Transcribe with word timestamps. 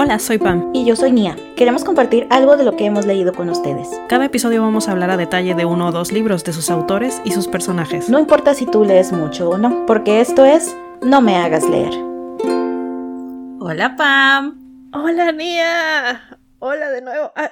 Hola, 0.00 0.20
soy 0.20 0.38
Pam. 0.38 0.70
Y 0.72 0.84
yo 0.84 0.94
soy 0.94 1.10
Nia. 1.10 1.34
Queremos 1.56 1.82
compartir 1.82 2.28
algo 2.30 2.56
de 2.56 2.62
lo 2.62 2.76
que 2.76 2.86
hemos 2.86 3.04
leído 3.04 3.32
con 3.32 3.50
ustedes. 3.50 3.88
Cada 4.08 4.26
episodio 4.26 4.62
vamos 4.62 4.86
a 4.86 4.92
hablar 4.92 5.10
a 5.10 5.16
detalle 5.16 5.56
de 5.56 5.64
uno 5.64 5.88
o 5.88 5.90
dos 5.90 6.12
libros, 6.12 6.44
de 6.44 6.52
sus 6.52 6.70
autores 6.70 7.20
y 7.24 7.32
sus 7.32 7.48
personajes. 7.48 8.08
No 8.08 8.20
importa 8.20 8.54
si 8.54 8.64
tú 8.64 8.84
lees 8.84 9.10
mucho 9.10 9.50
o 9.50 9.58
no, 9.58 9.86
porque 9.86 10.20
esto 10.20 10.44
es 10.44 10.76
No 11.02 11.20
me 11.20 11.34
hagas 11.34 11.68
leer. 11.68 11.90
Hola, 13.58 13.96
Pam. 13.96 14.92
Hola, 14.94 15.32
Nia. 15.32 16.38
Hola 16.60 16.90
de 16.90 17.02
nuevo. 17.02 17.32
Ah, 17.34 17.50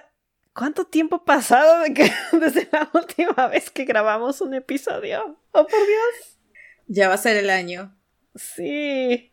¿Cuánto 0.55 0.85
tiempo 0.85 1.17
ha 1.17 1.25
pasado 1.25 1.81
de 1.81 1.95
que, 1.95 2.13
desde 2.31 2.69
la 2.71 2.89
última 2.95 3.49
vez 3.49 3.73
que 3.73 3.87
grabamos 3.87 4.41
un 4.41 4.55
episodio? 4.55 5.37
Oh, 5.51 5.67
por 5.67 5.81
Dios. 5.85 6.39
Ya 6.87 7.09
va 7.09 7.15
a 7.15 7.19
ser 7.19 7.39
el 7.39 7.51
año. 7.51 7.93
Sí. 8.37 9.33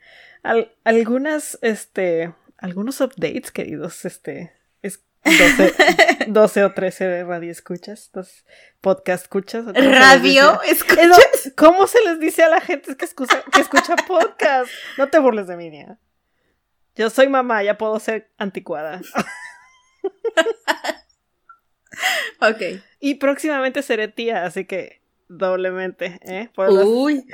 algunas, 0.84 1.60
este, 1.62 2.34
algunos 2.64 3.02
updates, 3.02 3.52
queridos, 3.52 4.06
este, 4.06 4.54
es 4.82 5.04
12, 5.26 6.28
12 6.28 6.64
o 6.64 6.74
13 6.74 7.08
de 7.08 7.24
radio 7.26 7.52
escuchas, 7.52 8.10
dos 8.14 8.46
podcast 8.80 9.26
escuchas. 9.26 9.66
¿Radio 9.66 10.62
escuchas? 10.62 11.52
¿Cómo 11.58 11.88
se 11.88 12.02
les 12.06 12.22
dice 12.22 12.42
a 12.42 12.48
la 12.48 12.62
gente 12.62 12.96
que 12.96 13.04
escucha, 13.04 13.44
que 13.52 13.60
escucha 13.60 13.98
podcast? 14.08 14.72
No 14.98 15.10
te 15.10 15.20
burles 15.20 15.48
de 15.48 15.58
mí, 15.58 15.70
Nia. 15.70 16.00
Yo 16.96 17.10
soy 17.10 17.28
mamá, 17.28 17.62
ya 17.64 17.78
puedo 17.78 18.00
ser 18.00 18.32
anticuada. 18.38 19.02
ok. 22.40 22.82
Y 23.02 23.16
próximamente 23.16 23.82
seré 23.82 24.08
tía, 24.08 24.46
así 24.46 24.64
que 24.64 25.02
doblemente, 25.28 26.18
¿eh? 26.22 26.50
Uy. 26.56 27.26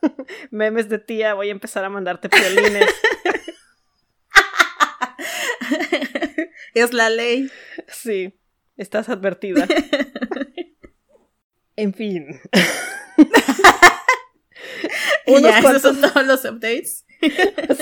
memes 0.50 0.90
de 0.90 0.98
tía, 0.98 1.32
voy 1.32 1.48
a 1.48 1.52
empezar 1.52 1.82
a 1.82 1.88
mandarte 1.88 2.28
piolines. 2.28 2.90
es 6.74 6.92
la 6.92 7.10
ley. 7.10 7.50
Sí, 7.88 8.38
estás 8.76 9.08
advertida. 9.08 9.66
en 11.76 11.94
fin. 11.94 12.40
Unos 15.26 15.60
cuantos... 15.60 15.82
son 15.82 16.00
todos 16.00 16.26
los 16.26 16.44
updates. 16.44 17.04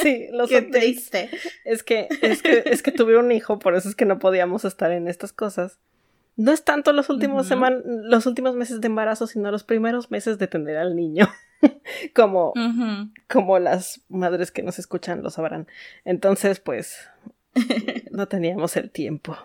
sí, 0.02 0.28
los 0.32 0.48
Qué 0.48 0.58
updates. 0.58 0.80
Triste. 0.80 1.30
Es 1.64 1.82
que, 1.82 2.08
es 2.22 2.42
que, 2.42 2.62
es 2.66 2.82
que 2.82 2.92
tuve 2.92 3.18
un 3.18 3.32
hijo, 3.32 3.58
por 3.58 3.74
eso 3.74 3.88
es 3.88 3.94
que 3.94 4.06
no 4.06 4.18
podíamos 4.18 4.64
estar 4.64 4.92
en 4.92 5.08
estas 5.08 5.32
cosas. 5.32 5.78
No 6.36 6.52
es 6.52 6.64
tanto 6.64 6.92
los 6.92 7.10
últimos 7.10 7.48
los 7.84 8.26
últimos 8.26 8.56
meses 8.56 8.80
de 8.80 8.86
embarazo, 8.86 9.26
sino 9.26 9.50
los 9.50 9.62
primeros 9.62 10.10
meses 10.10 10.38
de 10.38 10.48
tener 10.48 10.78
al 10.78 10.96
niño. 10.96 11.28
como, 12.14 12.52
como 13.28 13.58
las 13.58 14.02
madres 14.08 14.50
que 14.50 14.62
nos 14.62 14.78
escuchan 14.78 15.22
lo 15.22 15.30
sabrán. 15.30 15.68
Entonces, 16.04 16.60
pues, 16.60 17.08
no 18.10 18.28
teníamos 18.28 18.76
el 18.76 18.90
tiempo. 18.90 19.36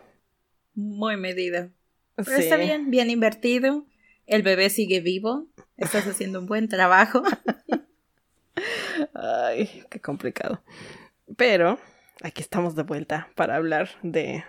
Muy 0.73 1.17
medido. 1.17 1.69
Pero 2.15 2.37
está 2.37 2.57
bien, 2.57 2.91
bien 2.91 3.09
invertido. 3.09 3.85
El 4.25 4.43
bebé 4.43 4.69
sigue 4.69 4.99
vivo. 4.99 5.47
Estás 5.77 6.05
haciendo 6.07 6.39
un 6.39 6.45
buen 6.45 6.67
trabajo. 6.67 7.23
Ay, 9.13 9.83
qué 9.89 9.99
complicado. 9.99 10.61
Pero 11.37 11.79
aquí 12.21 12.41
estamos 12.41 12.75
de 12.75 12.83
vuelta 12.83 13.29
para 13.35 13.55
hablar 13.55 13.89
de, 14.03 14.43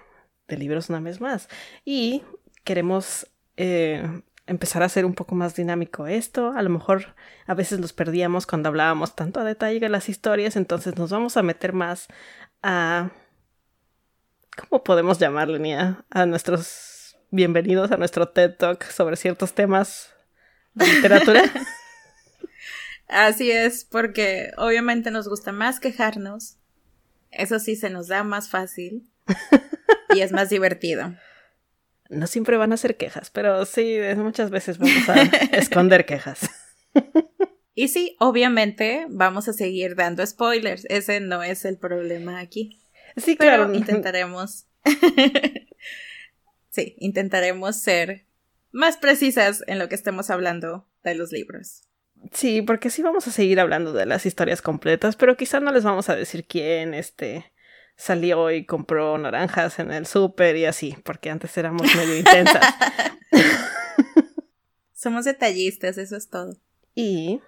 de 0.48 0.56
libros 0.56 0.88
una 0.90 1.00
vez 1.00 1.20
más. 1.20 1.48
Y 1.84 2.22
queremos 2.64 3.26
eh, 3.56 4.22
empezar 4.46 4.82
a 4.82 4.86
hacer 4.86 5.04
un 5.04 5.14
poco 5.14 5.34
más 5.34 5.54
dinámico 5.54 6.06
esto. 6.06 6.52
A 6.56 6.62
lo 6.62 6.70
mejor 6.70 7.14
a 7.46 7.54
veces 7.54 7.80
los 7.80 7.92
perdíamos 7.92 8.46
cuando 8.46 8.68
hablábamos 8.68 9.14
tanto 9.14 9.40
a 9.40 9.44
detalle 9.44 9.80
de 9.80 9.88
las 9.88 10.08
historias, 10.08 10.56
entonces 10.56 10.96
nos 10.96 11.10
vamos 11.10 11.36
a 11.36 11.42
meter 11.42 11.72
más 11.72 12.08
a... 12.62 13.10
¿Cómo 14.68 14.84
podemos 14.84 15.18
llamarle, 15.18 15.58
Nia? 15.58 16.04
A 16.10 16.26
nuestros 16.26 17.16
bienvenidos 17.30 17.90
a 17.92 17.96
nuestro 17.96 18.28
TED 18.28 18.56
Talk 18.56 18.84
sobre 18.84 19.16
ciertos 19.16 19.54
temas 19.54 20.12
de 20.74 20.86
literatura. 20.86 21.42
Así 23.08 23.50
es, 23.50 23.84
porque 23.84 24.52
obviamente 24.56 25.10
nos 25.10 25.28
gusta 25.28 25.52
más 25.52 25.80
quejarnos. 25.80 26.56
Eso 27.30 27.58
sí, 27.58 27.76
se 27.76 27.90
nos 27.90 28.08
da 28.08 28.24
más 28.24 28.48
fácil 28.48 29.10
y 30.14 30.20
es 30.20 30.32
más 30.32 30.48
divertido 30.50 31.14
no 32.10 32.26
siempre 32.26 32.56
van 32.56 32.72
a 32.72 32.76
ser 32.76 32.96
quejas, 32.96 33.30
pero 33.30 33.64
sí, 33.64 33.96
muchas 34.16 34.50
veces 34.50 34.78
vamos 34.78 35.08
a 35.08 35.22
esconder 35.56 36.04
quejas. 36.04 36.50
Y 37.72 37.88
sí, 37.88 38.16
obviamente 38.18 39.06
vamos 39.08 39.48
a 39.48 39.54
seguir 39.54 39.94
dando 39.94 40.26
spoilers. 40.26 40.84
Ese 40.90 41.20
no 41.20 41.42
es 41.42 41.64
el 41.64 41.78
problema 41.78 42.40
aquí. 42.40 42.79
Sí, 43.16 43.36
claro. 43.36 43.72
intentaremos. 43.74 44.66
sí, 46.70 46.96
intentaremos 46.98 47.76
ser 47.76 48.26
más 48.72 48.96
precisas 48.96 49.64
en 49.66 49.78
lo 49.78 49.88
que 49.88 49.94
estemos 49.94 50.30
hablando 50.30 50.86
de 51.02 51.14
los 51.14 51.32
libros. 51.32 51.82
Sí, 52.32 52.62
porque 52.62 52.90
sí 52.90 53.02
vamos 53.02 53.26
a 53.26 53.32
seguir 53.32 53.60
hablando 53.60 53.92
de 53.92 54.06
las 54.06 54.26
historias 54.26 54.62
completas, 54.62 55.16
pero 55.16 55.36
quizá 55.36 55.60
no 55.60 55.72
les 55.72 55.84
vamos 55.84 56.08
a 56.08 56.16
decir 56.16 56.44
quién, 56.46 56.92
este, 56.92 57.50
salió 57.96 58.50
y 58.50 58.66
compró 58.66 59.16
naranjas 59.18 59.78
en 59.78 59.90
el 59.90 60.06
súper 60.06 60.56
y 60.56 60.66
así, 60.66 60.96
porque 61.02 61.30
antes 61.30 61.56
éramos 61.56 61.94
medio 61.94 62.16
intensas. 62.16 62.62
Somos 64.92 65.24
detallistas, 65.24 65.98
eso 65.98 66.16
es 66.16 66.28
todo. 66.28 66.56
Y 66.94 67.40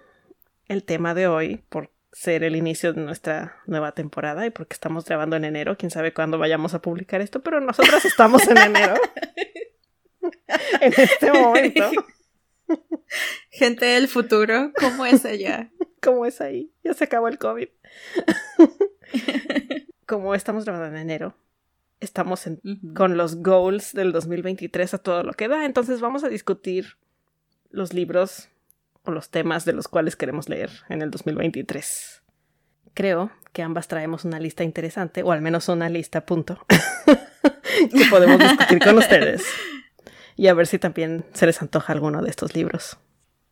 el 0.67 0.83
tema 0.83 1.13
de 1.13 1.27
hoy, 1.27 1.63
por 1.69 1.91
ser 2.13 2.43
el 2.43 2.55
inicio 2.55 2.93
de 2.93 3.01
nuestra 3.01 3.57
nueva 3.65 3.91
temporada 3.91 4.45
y 4.45 4.51
porque 4.51 4.73
estamos 4.73 5.03
grabando 5.03 5.35
en 5.35 5.43
enero, 5.43 5.77
quién 5.77 5.91
sabe 5.91 6.13
cuándo 6.13 6.37
vayamos 6.37 6.73
a 6.73 6.81
publicar 6.81 7.19
esto, 7.19 7.41
pero 7.41 7.59
nosotras 7.59 8.05
estamos 8.05 8.47
en 8.47 8.57
enero. 8.57 8.93
en 10.79 10.93
este 10.95 11.33
momento. 11.33 11.91
Gente 13.49 13.85
del 13.85 14.07
futuro, 14.07 14.71
¿cómo 14.79 15.05
es 15.05 15.25
allá? 15.25 15.71
¿Cómo 16.01 16.25
es 16.25 16.39
ahí? 16.39 16.71
Ya 16.83 16.93
se 16.93 17.03
acabó 17.03 17.27
el 17.27 17.37
COVID 17.37 17.67
como 20.05 20.35
estamos 20.35 20.65
grabando 20.65 20.95
en 20.95 21.01
enero, 21.01 21.35
estamos 21.99 22.47
con 22.95 23.17
los 23.17 23.37
goals 23.37 23.93
del 23.93 24.11
2023 24.11 24.93
a 24.93 24.97
todo 24.97 25.23
lo 25.23 25.33
que 25.33 25.47
da, 25.47 25.65
entonces 25.65 26.01
vamos 26.01 26.23
a 26.23 26.29
discutir 26.29 26.97
los 27.69 27.93
libros 27.93 28.49
o 29.03 29.11
los 29.11 29.29
temas 29.29 29.65
de 29.65 29.73
los 29.73 29.87
cuales 29.87 30.15
queremos 30.15 30.49
leer 30.49 30.69
en 30.89 31.01
el 31.01 31.11
2023. 31.11 32.21
Creo 32.93 33.31
que 33.51 33.61
ambas 33.61 33.87
traemos 33.87 34.25
una 34.25 34.39
lista 34.39 34.63
interesante, 34.63 35.23
o 35.23 35.31
al 35.31 35.41
menos 35.41 35.69
una 35.69 35.89
lista, 35.89 36.25
punto, 36.25 36.65
que 37.91 38.05
podemos 38.09 38.39
discutir 38.39 38.79
con 38.79 38.97
ustedes. 38.97 39.43
Y 40.35 40.47
a 40.47 40.53
ver 40.53 40.67
si 40.67 40.79
también 40.79 41.25
se 41.33 41.45
les 41.45 41.61
antoja 41.61 41.93
alguno 41.93 42.21
de 42.21 42.29
estos 42.29 42.55
libros. 42.55 42.97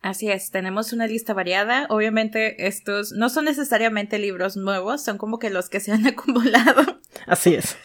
Así 0.02 0.32
es, 0.32 0.50
tenemos 0.50 0.94
una 0.94 1.06
lista 1.06 1.34
variada. 1.34 1.86
Obviamente 1.90 2.68
estos 2.68 3.12
no 3.12 3.30
son 3.30 3.46
necesariamente 3.46 4.18
libros 4.18 4.58
nuevos, 4.58 5.04
son 5.04 5.20
como 5.20 5.38
que 5.38 5.52
los 5.52 5.70
que 5.70 5.80
se 5.80 5.92
han 5.92 6.08
acumulado. 6.08 7.00
Así 7.28 7.54
es. 7.54 7.78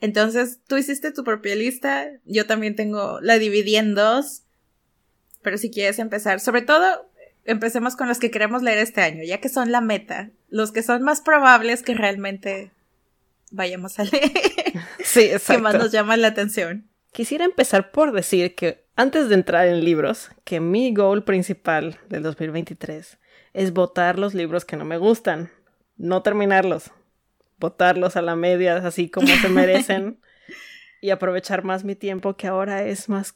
Entonces, 0.00 0.60
tú 0.68 0.76
hiciste 0.76 1.10
tu 1.10 1.24
propia 1.24 1.56
lista, 1.56 2.06
yo 2.24 2.46
también 2.46 2.76
tengo, 2.76 3.20
la 3.20 3.38
dividí 3.38 3.76
en 3.76 3.94
dos, 3.94 4.44
pero 5.42 5.58
si 5.58 5.70
quieres 5.70 5.98
empezar, 5.98 6.40
sobre 6.40 6.62
todo, 6.62 7.08
empecemos 7.44 7.96
con 7.96 8.08
los 8.08 8.18
que 8.18 8.30
queremos 8.30 8.62
leer 8.62 8.78
este 8.78 9.00
año, 9.00 9.22
ya 9.24 9.40
que 9.40 9.48
son 9.48 9.72
la 9.72 9.80
meta, 9.80 10.30
los 10.50 10.70
que 10.70 10.82
son 10.82 11.02
más 11.02 11.20
probables 11.20 11.82
que 11.82 11.94
realmente 11.94 12.72
vayamos 13.50 13.98
a 13.98 14.04
leer. 14.04 14.32
Sí, 15.02 15.20
exacto. 15.20 15.52
que 15.54 15.58
más 15.62 15.74
nos 15.74 15.90
llama 15.90 16.16
la 16.18 16.28
atención. 16.28 16.86
Quisiera 17.12 17.46
empezar 17.46 17.90
por 17.90 18.12
decir 18.12 18.54
que 18.54 18.84
antes 18.94 19.28
de 19.28 19.36
entrar 19.36 19.66
en 19.66 19.82
libros, 19.82 20.30
que 20.44 20.60
mi 20.60 20.92
goal 20.92 21.24
principal 21.24 21.98
del 22.10 22.22
2023 22.22 23.18
es 23.54 23.72
votar 23.72 24.18
los 24.18 24.34
libros 24.34 24.66
que 24.66 24.76
no 24.76 24.84
me 24.84 24.98
gustan, 24.98 25.50
no 25.96 26.22
terminarlos, 26.22 26.90
votarlos 27.58 28.16
a 28.16 28.22
la 28.22 28.36
media 28.36 28.76
así 28.76 29.08
como 29.08 29.28
se 29.28 29.48
merecen 29.48 30.20
y 31.00 31.10
aprovechar 31.10 31.64
más 31.64 31.84
mi 31.84 31.94
tiempo 31.94 32.36
que 32.36 32.46
ahora 32.46 32.84
es 32.84 33.08
más 33.08 33.34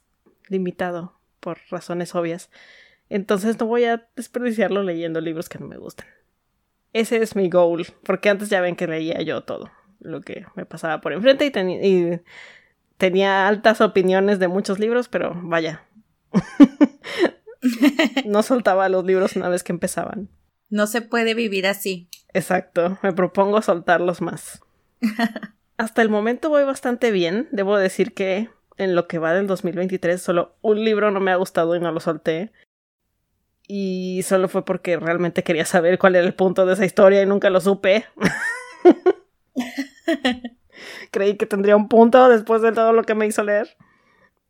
limitado 0.49 1.22
por 1.43 1.59
razones 1.71 2.15
obvias. 2.15 2.51
Entonces 3.11 3.59
no 3.59 3.67
voy 3.67 3.85
a 3.85 4.09
desperdiciarlo 4.17 4.83
leyendo 4.83 5.21
libros 5.21 5.49
que 5.49 5.59
no 5.59 5.67
me 5.67 5.77
gustan. 5.77 6.07
Ese 6.95 7.17
es 7.19 7.37
mi 7.37 7.51
goal, 7.51 7.87
porque 8.05 8.31
antes 8.31 8.49
ya 8.49 8.61
ven 8.61 8.77
que 8.77 8.87
leía 8.87 9.21
yo 9.23 9.43
todo 9.43 9.71
lo 10.01 10.21
que 10.21 10.47
me 10.55 10.67
pasaba 10.67 11.01
por 11.01 11.13
enfrente 11.13 11.47
y, 11.47 11.87
y 11.87 12.21
tenía 12.97 13.49
altas 13.49 13.81
opiniones 13.81 14.39
de 14.39 14.49
muchos 14.49 14.79
libros, 14.79 15.09
pero 15.09 15.33
vaya. 15.43 15.85
no 18.27 18.43
soltaba 18.43 18.89
los 18.89 19.05
libros 19.05 19.37
una 19.37 19.49
vez 19.49 19.63
que 19.63 19.73
empezaban. 19.73 20.29
No 20.71 20.87
se 20.87 21.03
puede 21.03 21.35
vivir 21.35 21.67
así. 21.67 22.09
Exacto, 22.33 22.99
me 23.03 23.13
propongo 23.13 23.61
soltarlos 23.63 24.23
más. 24.23 24.63
Hasta 25.77 26.03
el 26.03 26.09
momento 26.09 26.49
voy 26.49 26.65
bastante 26.65 27.11
bien. 27.11 27.49
Debo 27.51 27.77
decir 27.77 28.15
que 28.15 28.49
en 28.77 28.95
lo 28.95 29.07
que 29.07 29.19
va 29.19 29.35
del 29.35 29.47
2023 29.47 30.21
solo 30.21 30.57
un 30.63 30.85
libro 30.85 31.11
no 31.11 31.21
me 31.21 31.31
ha 31.31 31.37
gustado 31.37 31.77
y 31.77 31.81
no 31.81 31.93
lo 31.93 32.01
solté. 32.01 32.53
Y 33.69 34.23
solo 34.25 34.49
fue 34.49 34.65
porque 34.65 34.99
realmente 34.99 35.43
quería 35.43 35.65
saber 35.65 35.99
cuál 35.99 36.17
era 36.17 36.27
el 36.27 36.35
punto 36.35 36.67
de 36.67 36.75
esa 36.75 36.85
historia 36.85 37.23
y 37.23 37.27
nunca 37.27 37.51
lo 37.51 37.61
supe. 37.61 38.07
Creí 41.11 41.37
que 41.37 41.47
tendría 41.47 41.77
un 41.77 41.89
punto 41.89 42.29
después 42.29 42.63
de 42.63 42.73
todo 42.73 42.93
lo 42.93 43.05
que 43.05 43.15
me 43.15 43.27
hizo 43.27 43.45
leer. 43.45 43.69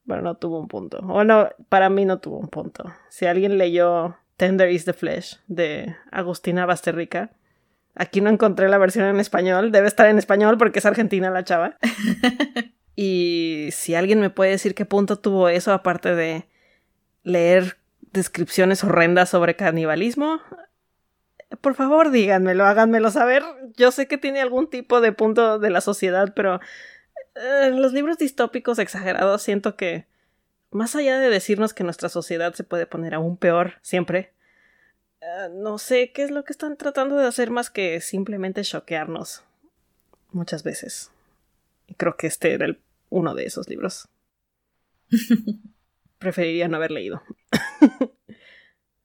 Pero 0.07 0.23
no 0.23 0.37
tuvo 0.37 0.59
un 0.59 0.69
punto. 0.69 1.01
Bueno, 1.03 1.51
para 1.69 1.89
mí 1.89 2.05
no 2.05 2.19
tuvo 2.19 2.39
un 2.39 2.49
punto. 2.49 2.85
Si 3.09 3.27
alguien 3.27 3.59
leyó 3.59 4.17
Tender 4.37 4.71
is 4.71 4.85
the 4.85 4.93
Flesh 4.93 5.39
de 5.47 5.95
Agustina 6.11 6.67
Basterrica, 6.67 7.31
aquí 7.95 8.21
no 8.21 8.31
encontré 8.31 8.69
la 8.69 8.79
versión 8.79 9.05
en 9.05 9.21
español. 9.21 9.71
Debe 9.71 9.87
estar 9.87 10.09
en 10.09 10.19
español 10.19 10.59
porque 10.59 10.81
es 10.81 10.87
argentina 10.87 11.31
la 11.31 11.45
chava. 11.45 11.77
y 12.95 13.69
si 13.73 13.95
alguien 13.95 14.21
me 14.21 14.31
puede 14.31 14.51
decir 14.51 14.75
qué 14.75 14.85
punto 14.85 15.19
tuvo 15.19 15.49
eso, 15.49 15.73
aparte 15.73 16.15
de 16.15 16.47
leer 17.23 17.79
descripciones 18.13 18.85
horrendas 18.85 19.31
sobre 19.31 19.57
canibalismo, 19.57 20.41
por 21.61 21.75
favor 21.75 22.11
díganmelo, 22.11 22.65
háganmelo 22.65 23.11
saber. 23.11 23.43
Yo 23.77 23.91
sé 23.93 24.07
que 24.07 24.19
tiene 24.19 24.41
algún 24.41 24.69
tipo 24.69 25.01
de 25.01 25.13
punto 25.13 25.59
de 25.59 25.71
la 25.71 25.81
sociedad, 25.81 26.33
pero 26.35 26.61
eh, 27.35 27.71
los 27.71 27.93
libros 27.93 28.19
distópicos 28.19 28.79
exagerados 28.79 29.43
siento 29.43 29.77
que, 29.77 30.07
más 30.71 30.95
allá 30.97 31.19
de 31.19 31.31
decirnos 31.31 31.75
que 31.75 31.85
nuestra 31.85 32.09
sociedad 32.09 32.55
se 32.55 32.65
puede 32.65 32.87
poner 32.87 33.15
aún 33.15 33.37
peor 33.37 33.75
siempre, 33.83 34.33
eh, 35.21 35.49
no 35.53 35.79
sé 35.79 36.13
qué 36.13 36.25
es 36.25 36.31
lo 36.31 36.45
que 36.45 36.53
están 36.53 36.77
tratando 36.77 37.17
de 37.17 37.27
hacer 37.27 37.51
más 37.51 37.71
que 37.71 38.01
simplemente 38.01 38.63
choquearnos. 38.63 39.45
Muchas 40.33 40.63
veces. 40.63 41.11
Y 41.93 41.95
creo 41.95 42.17
que 42.17 42.27
este 42.27 42.55
era 42.55 42.65
el, 42.65 42.81
uno 43.11 43.35
de 43.35 43.45
esos 43.45 43.69
libros. 43.69 44.09
Preferiría 46.19 46.67
no 46.67 46.79
haber 46.79 46.91
leído. 46.91 47.23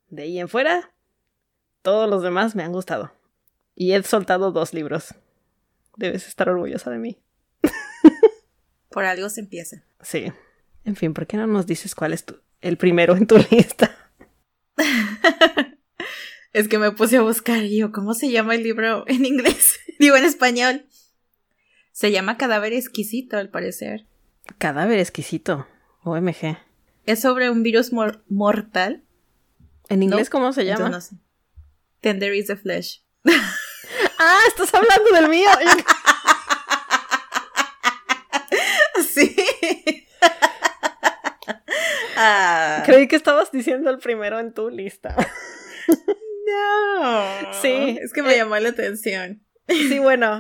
de 0.08 0.24
ahí 0.24 0.40
en 0.40 0.48
fuera, 0.48 0.94
todos 1.82 2.10
los 2.10 2.24
demás 2.24 2.56
me 2.56 2.64
han 2.64 2.72
gustado. 2.72 3.12
Y 3.76 3.92
he 3.92 4.02
soltado 4.04 4.54
dos 4.54 4.74
libros. 4.74 5.16
Debes 5.98 6.30
estar 6.30 6.48
orgullosa 6.48 6.90
de 6.90 6.98
mí. 6.98 7.20
Por 8.90 9.04
algo 9.04 9.28
se 9.28 9.42
empieza. 9.42 9.84
Sí. 10.02 10.32
En 10.86 10.96
fin, 10.96 11.14
¿por 11.14 11.28
qué 11.28 11.36
no 11.36 11.46
nos 11.46 11.68
dices 11.68 11.94
cuál 11.94 12.14
es 12.14 12.24
tu, 12.24 12.40
el 12.62 12.78
primero 12.78 13.18
en 13.18 13.28
tu 13.28 13.36
lista? 13.52 14.14
es 16.54 16.70
que 16.70 16.78
me 16.78 16.94
puse 16.94 17.18
a 17.18 17.22
buscar 17.22 17.64
y 17.64 17.80
yo, 17.80 17.92
¿cómo 17.92 18.14
se 18.14 18.32
llama 18.32 18.56
el 18.56 18.64
libro 18.64 19.04
en 19.08 19.26
inglés? 19.26 19.78
Digo 20.00 20.16
en 20.16 20.24
español. 20.24 20.88
Se 21.98 22.12
llama 22.12 22.38
Cadáver 22.38 22.74
Exquisito, 22.74 23.38
al 23.38 23.50
parecer. 23.50 24.06
Cadáver 24.60 25.00
Exquisito. 25.00 25.66
OMG. 26.04 26.56
Es 27.08 27.22
sobre 27.22 27.50
un 27.50 27.64
virus 27.64 27.92
mortal. 28.28 29.04
¿En 29.90 30.04
inglés 30.04 30.30
cómo 30.30 30.54
se 30.54 30.64
llama? 30.64 30.90
no 30.90 31.02
sé. 31.02 31.16
Tender 32.02 32.36
is 32.36 32.46
the 32.46 32.56
flesh. 32.56 33.02
ah, 34.20 34.40
estás 34.48 34.72
hablando 34.76 35.12
del 35.12 35.28
mío. 35.28 35.50
sí. 39.12 39.36
Ah. 42.20 42.84
Creí 42.86 43.08
que 43.08 43.16
estabas 43.16 43.52
diciendo 43.52 43.90
el 43.92 44.00
primero 44.00 44.40
en 44.40 44.52
tu 44.52 44.70
lista. 44.70 45.16
no. 45.88 47.54
Sí. 47.62 47.98
Es 48.02 48.12
que 48.12 48.22
me 48.24 48.36
llamó 48.36 48.58
la 48.58 48.70
atención. 48.70 49.44
Sí, 49.68 50.00
bueno. 50.00 50.40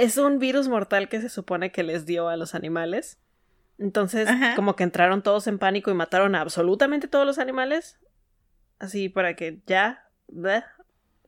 Es 0.00 0.16
un 0.16 0.38
virus 0.38 0.68
mortal 0.68 1.08
que 1.08 1.20
se 1.20 1.28
supone 1.28 1.72
que 1.72 1.82
les 1.82 2.06
dio 2.06 2.28
a 2.28 2.36
los 2.36 2.54
animales. 2.54 3.18
Entonces, 3.78 4.28
como 4.56 4.74
que 4.76 4.84
entraron 4.84 5.22
todos 5.22 5.46
en 5.46 5.58
pánico 5.58 5.90
y 5.90 5.94
mataron 5.94 6.34
a 6.34 6.40
absolutamente 6.40 7.08
todos 7.08 7.26
los 7.26 7.38
animales. 7.38 7.98
Así 8.78 9.08
para 9.10 9.36
que 9.36 9.60
ya 9.66 10.08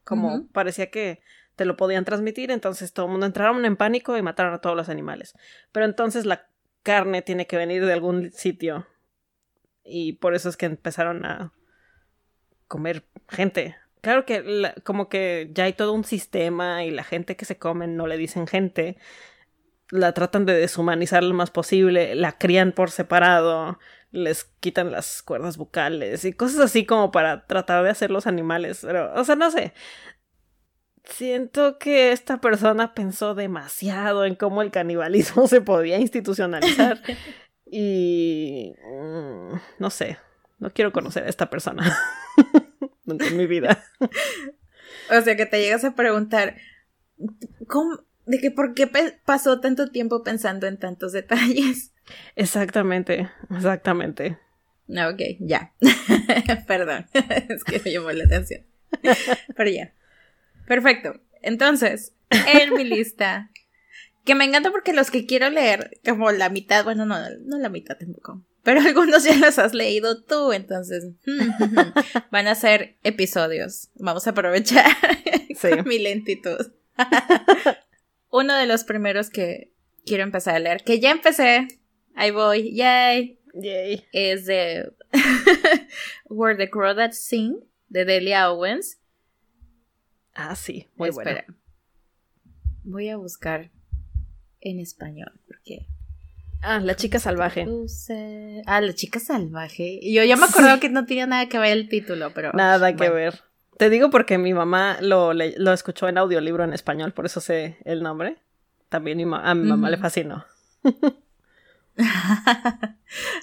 como 0.04 0.46
parecía 0.48 0.90
que 0.90 1.22
te 1.56 1.66
lo 1.66 1.76
podían 1.76 2.04
transmitir, 2.04 2.50
entonces 2.50 2.92
todo 2.92 3.06
el 3.06 3.12
mundo 3.12 3.26
entraron 3.26 3.64
en 3.64 3.76
pánico 3.76 4.16
y 4.16 4.22
mataron 4.22 4.54
a 4.54 4.60
todos 4.60 4.76
los 4.76 4.88
animales. 4.88 5.34
Pero 5.70 5.84
entonces 5.84 6.24
la 6.24 6.46
carne 6.82 7.20
tiene 7.20 7.46
que 7.46 7.58
venir 7.58 7.84
de 7.84 7.92
algún 7.92 8.32
sitio 8.32 8.86
y 9.84 10.14
por 10.14 10.34
eso 10.34 10.48
es 10.48 10.56
que 10.56 10.66
empezaron 10.66 11.24
a 11.26 11.52
comer 12.68 13.04
gente. 13.28 13.76
Claro 14.02 14.26
que 14.26 14.74
como 14.82 15.08
que 15.08 15.50
ya 15.54 15.64
hay 15.64 15.72
todo 15.72 15.92
un 15.92 16.04
sistema 16.04 16.84
y 16.84 16.90
la 16.90 17.04
gente 17.04 17.36
que 17.36 17.44
se 17.44 17.56
come 17.56 17.86
no 17.86 18.08
le 18.08 18.16
dicen 18.16 18.48
gente, 18.48 18.98
la 19.90 20.12
tratan 20.12 20.44
de 20.44 20.54
deshumanizar 20.54 21.22
lo 21.22 21.34
más 21.34 21.52
posible, 21.52 22.16
la 22.16 22.32
crían 22.32 22.72
por 22.72 22.90
separado, 22.90 23.78
les 24.10 24.44
quitan 24.58 24.90
las 24.90 25.22
cuerdas 25.22 25.56
bucales 25.56 26.24
y 26.24 26.32
cosas 26.32 26.60
así 26.60 26.84
como 26.84 27.12
para 27.12 27.46
tratar 27.46 27.84
de 27.84 27.90
hacer 27.90 28.10
los 28.10 28.26
animales. 28.26 28.80
Pero, 28.82 29.12
o 29.14 29.24
sea, 29.24 29.36
no 29.36 29.52
sé. 29.52 29.72
Siento 31.04 31.78
que 31.78 32.10
esta 32.10 32.40
persona 32.40 32.94
pensó 32.94 33.36
demasiado 33.36 34.24
en 34.24 34.34
cómo 34.34 34.62
el 34.62 34.72
canibalismo 34.72 35.46
se 35.48 35.60
podía 35.60 35.98
institucionalizar. 35.98 37.00
y... 37.66 38.74
Mm, 38.84 39.54
no 39.78 39.90
sé. 39.90 40.18
No 40.58 40.70
quiero 40.70 40.90
conocer 40.90 41.24
a 41.24 41.28
esta 41.28 41.50
persona. 41.50 41.96
En 43.06 43.36
mi 43.36 43.46
vida. 43.46 43.84
o 45.10 45.20
sea, 45.20 45.36
que 45.36 45.46
te 45.46 45.60
llegas 45.60 45.84
a 45.84 45.94
preguntar, 45.94 46.56
¿cómo, 47.66 48.04
de 48.26 48.38
que 48.38 48.50
por 48.50 48.74
qué 48.74 48.90
pasó 49.24 49.60
tanto 49.60 49.90
tiempo 49.90 50.22
pensando 50.22 50.66
en 50.66 50.78
tantos 50.78 51.12
detalles. 51.12 51.92
Exactamente, 52.36 53.30
exactamente. 53.50 54.38
Ok, 54.88 55.20
ya. 55.40 55.72
Perdón, 56.66 57.06
es 57.48 57.64
que 57.64 57.80
me 57.84 57.92
llamó 57.92 58.12
la 58.12 58.24
atención. 58.24 58.62
Pero 59.56 59.70
ya. 59.70 59.92
Perfecto. 60.66 61.20
Entonces, 61.40 62.12
en 62.30 62.74
mi 62.74 62.84
lista, 62.84 63.50
que 64.24 64.34
me 64.34 64.44
encanta 64.44 64.70
porque 64.70 64.92
los 64.92 65.10
que 65.10 65.26
quiero 65.26 65.50
leer, 65.50 65.98
como 66.06 66.30
la 66.30 66.48
mitad, 66.50 66.84
bueno, 66.84 67.06
no, 67.06 67.16
no 67.44 67.58
la 67.58 67.68
mitad 67.68 67.96
tampoco, 67.96 68.44
pero 68.62 68.80
algunos 68.80 69.24
ya 69.24 69.36
los 69.36 69.58
has 69.58 69.74
leído 69.74 70.22
tú, 70.22 70.52
entonces 70.52 71.04
van 72.30 72.46
a 72.48 72.54
ser 72.54 72.96
episodios. 73.02 73.90
Vamos 73.96 74.26
a 74.26 74.30
aprovechar 74.30 74.96
mi 75.84 75.98
lentitud 75.98 76.72
uno 78.30 78.56
de 78.56 78.66
los 78.66 78.84
primeros 78.84 79.30
que 79.30 79.72
quiero 80.04 80.22
empezar 80.22 80.56
a 80.56 80.58
leer, 80.58 80.82
que 80.84 81.00
ya 81.00 81.10
empecé, 81.10 81.68
ahí 82.14 82.30
voy, 82.30 82.74
yay, 82.74 83.38
yay. 83.54 84.04
es 84.12 84.46
de 84.46 84.92
Where 86.28 86.56
the 86.56 86.70
Crow 86.70 86.94
That 86.94 87.12
Sing, 87.12 87.60
de 87.88 88.04
Delia 88.04 88.50
Owens. 88.50 88.98
Ah, 90.34 90.56
sí, 90.56 90.88
muy 90.96 91.10
Espera. 91.10 91.44
Voy 92.84 93.08
a 93.10 93.16
buscar 93.16 93.70
en 94.60 94.80
español, 94.80 95.40
porque... 95.46 95.86
Ah, 96.62 96.78
La 96.80 96.94
Chica 96.94 97.18
Salvaje. 97.18 97.66
Ah, 98.66 98.80
La 98.80 98.94
Chica 98.94 99.18
Salvaje. 99.18 99.98
Y 100.00 100.14
yo 100.14 100.22
ya 100.24 100.36
me 100.36 100.44
acordaba 100.44 100.78
que 100.80 100.88
no 100.88 101.04
tenía 101.04 101.26
nada 101.26 101.48
que 101.48 101.58
ver 101.58 101.72
el 101.72 101.88
título, 101.88 102.32
pero... 102.32 102.52
Nada 102.52 102.94
que 102.94 103.10
ver. 103.10 103.40
Te 103.78 103.90
digo 103.90 104.10
porque 104.10 104.38
mi 104.38 104.54
mamá 104.54 104.98
lo, 105.00 105.32
lo 105.34 105.72
escuchó 105.72 106.08
en 106.08 106.18
audiolibro 106.18 106.62
en 106.62 106.72
español, 106.72 107.12
por 107.12 107.26
eso 107.26 107.40
sé 107.40 107.78
el 107.84 108.02
nombre. 108.02 108.36
También 108.88 109.18
a 109.34 109.54
mi 109.54 109.68
mamá 109.68 109.90
le 109.90 109.96
fascinó. 109.96 110.44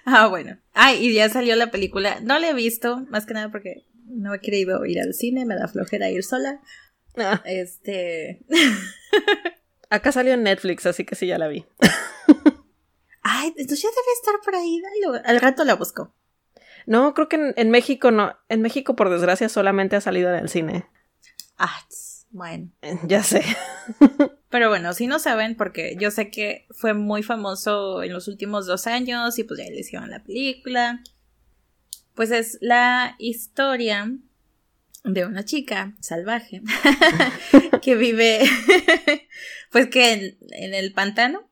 ah, 0.05 0.27
bueno. 0.27 0.57
Ay, 0.73 1.07
y 1.07 1.13
ya 1.13 1.27
salió 1.27 1.55
la 1.55 1.71
película. 1.71 2.19
No 2.21 2.39
la 2.39 2.49
he 2.49 2.53
visto, 2.53 3.05
más 3.09 3.25
que 3.25 3.33
nada 3.33 3.49
porque 3.49 3.85
no 4.05 4.33
he 4.33 4.39
querido 4.39 4.85
ir 4.85 5.01
al 5.01 5.13
cine, 5.13 5.45
me 5.45 5.55
da 5.55 5.67
flojera 5.67 6.09
ir 6.09 6.23
sola. 6.23 6.61
Ah. 7.17 7.41
Este. 7.45 8.45
Acá 9.89 10.11
salió 10.11 10.33
en 10.33 10.43
Netflix, 10.43 10.85
así 10.85 11.03
que 11.03 11.15
sí, 11.15 11.27
ya 11.27 11.37
la 11.37 11.47
vi. 11.47 11.65
Ay, 13.31 13.53
entonces 13.57 13.83
ya 13.83 13.89
debe 13.89 14.13
estar 14.15 14.35
por 14.43 14.55
ahí. 14.55 14.81
Al 15.25 15.39
rato 15.39 15.63
la 15.63 15.75
busco. 15.75 16.15
No, 16.87 17.13
creo 17.13 17.29
que 17.29 17.53
en, 17.55 17.69
México 17.69 18.09
no. 18.09 18.35
En 18.49 18.61
México, 18.61 18.95
por 18.95 19.11
desgracia, 19.11 19.49
solamente 19.49 19.95
ha 19.95 20.01
salido 20.01 20.29
en 20.33 20.39
el 20.39 20.49
cine. 20.49 20.87
Ah, 21.59 21.79
bueno. 22.31 22.71
Eh, 22.81 22.97
ya 23.05 23.21
sé. 23.21 23.43
Pero 24.49 24.69
bueno, 24.69 24.93
si 24.93 25.05
no 25.05 25.19
saben, 25.19 25.55
porque 25.55 25.95
yo 25.99 26.09
sé 26.09 26.31
que 26.31 26.65
fue 26.71 26.95
muy 26.95 27.21
famoso 27.21 28.01
en 28.01 28.13
los 28.13 28.27
últimos 28.27 28.65
dos 28.65 28.87
años 28.87 29.37
y 29.37 29.43
pues 29.43 29.59
ya 29.59 29.69
le 29.69 29.79
hicieron 29.79 30.09
la 30.09 30.23
película. 30.23 31.03
Pues 32.15 32.31
es 32.31 32.57
la 32.61 33.15
historia 33.19 34.11
de 35.03 35.25
una 35.25 35.45
chica 35.45 35.95
salvaje 35.99 36.61
que 37.81 37.95
vive, 37.95 38.41
pues 39.71 39.87
que 39.87 40.13
en, 40.13 40.73
el 40.73 40.93
pantano. 40.93 41.48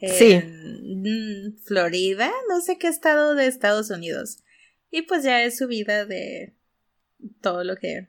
Sí. 0.00 0.32
En 0.32 1.58
Florida, 1.64 2.30
no 2.48 2.60
sé 2.60 2.78
qué 2.78 2.88
estado 2.88 3.34
de 3.34 3.46
Estados 3.46 3.90
Unidos. 3.90 4.38
Y 4.90 5.02
pues 5.02 5.24
ya 5.24 5.42
es 5.42 5.56
su 5.58 5.66
vida 5.66 6.06
de 6.06 6.54
todo 7.40 7.64
lo 7.64 7.76
que 7.76 8.08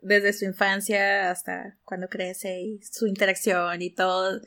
desde 0.00 0.32
su 0.32 0.44
infancia 0.44 1.30
hasta 1.30 1.78
cuando 1.84 2.08
crece 2.08 2.60
y 2.60 2.80
su 2.82 3.06
interacción 3.06 3.80
y 3.80 3.90
todos 3.90 4.42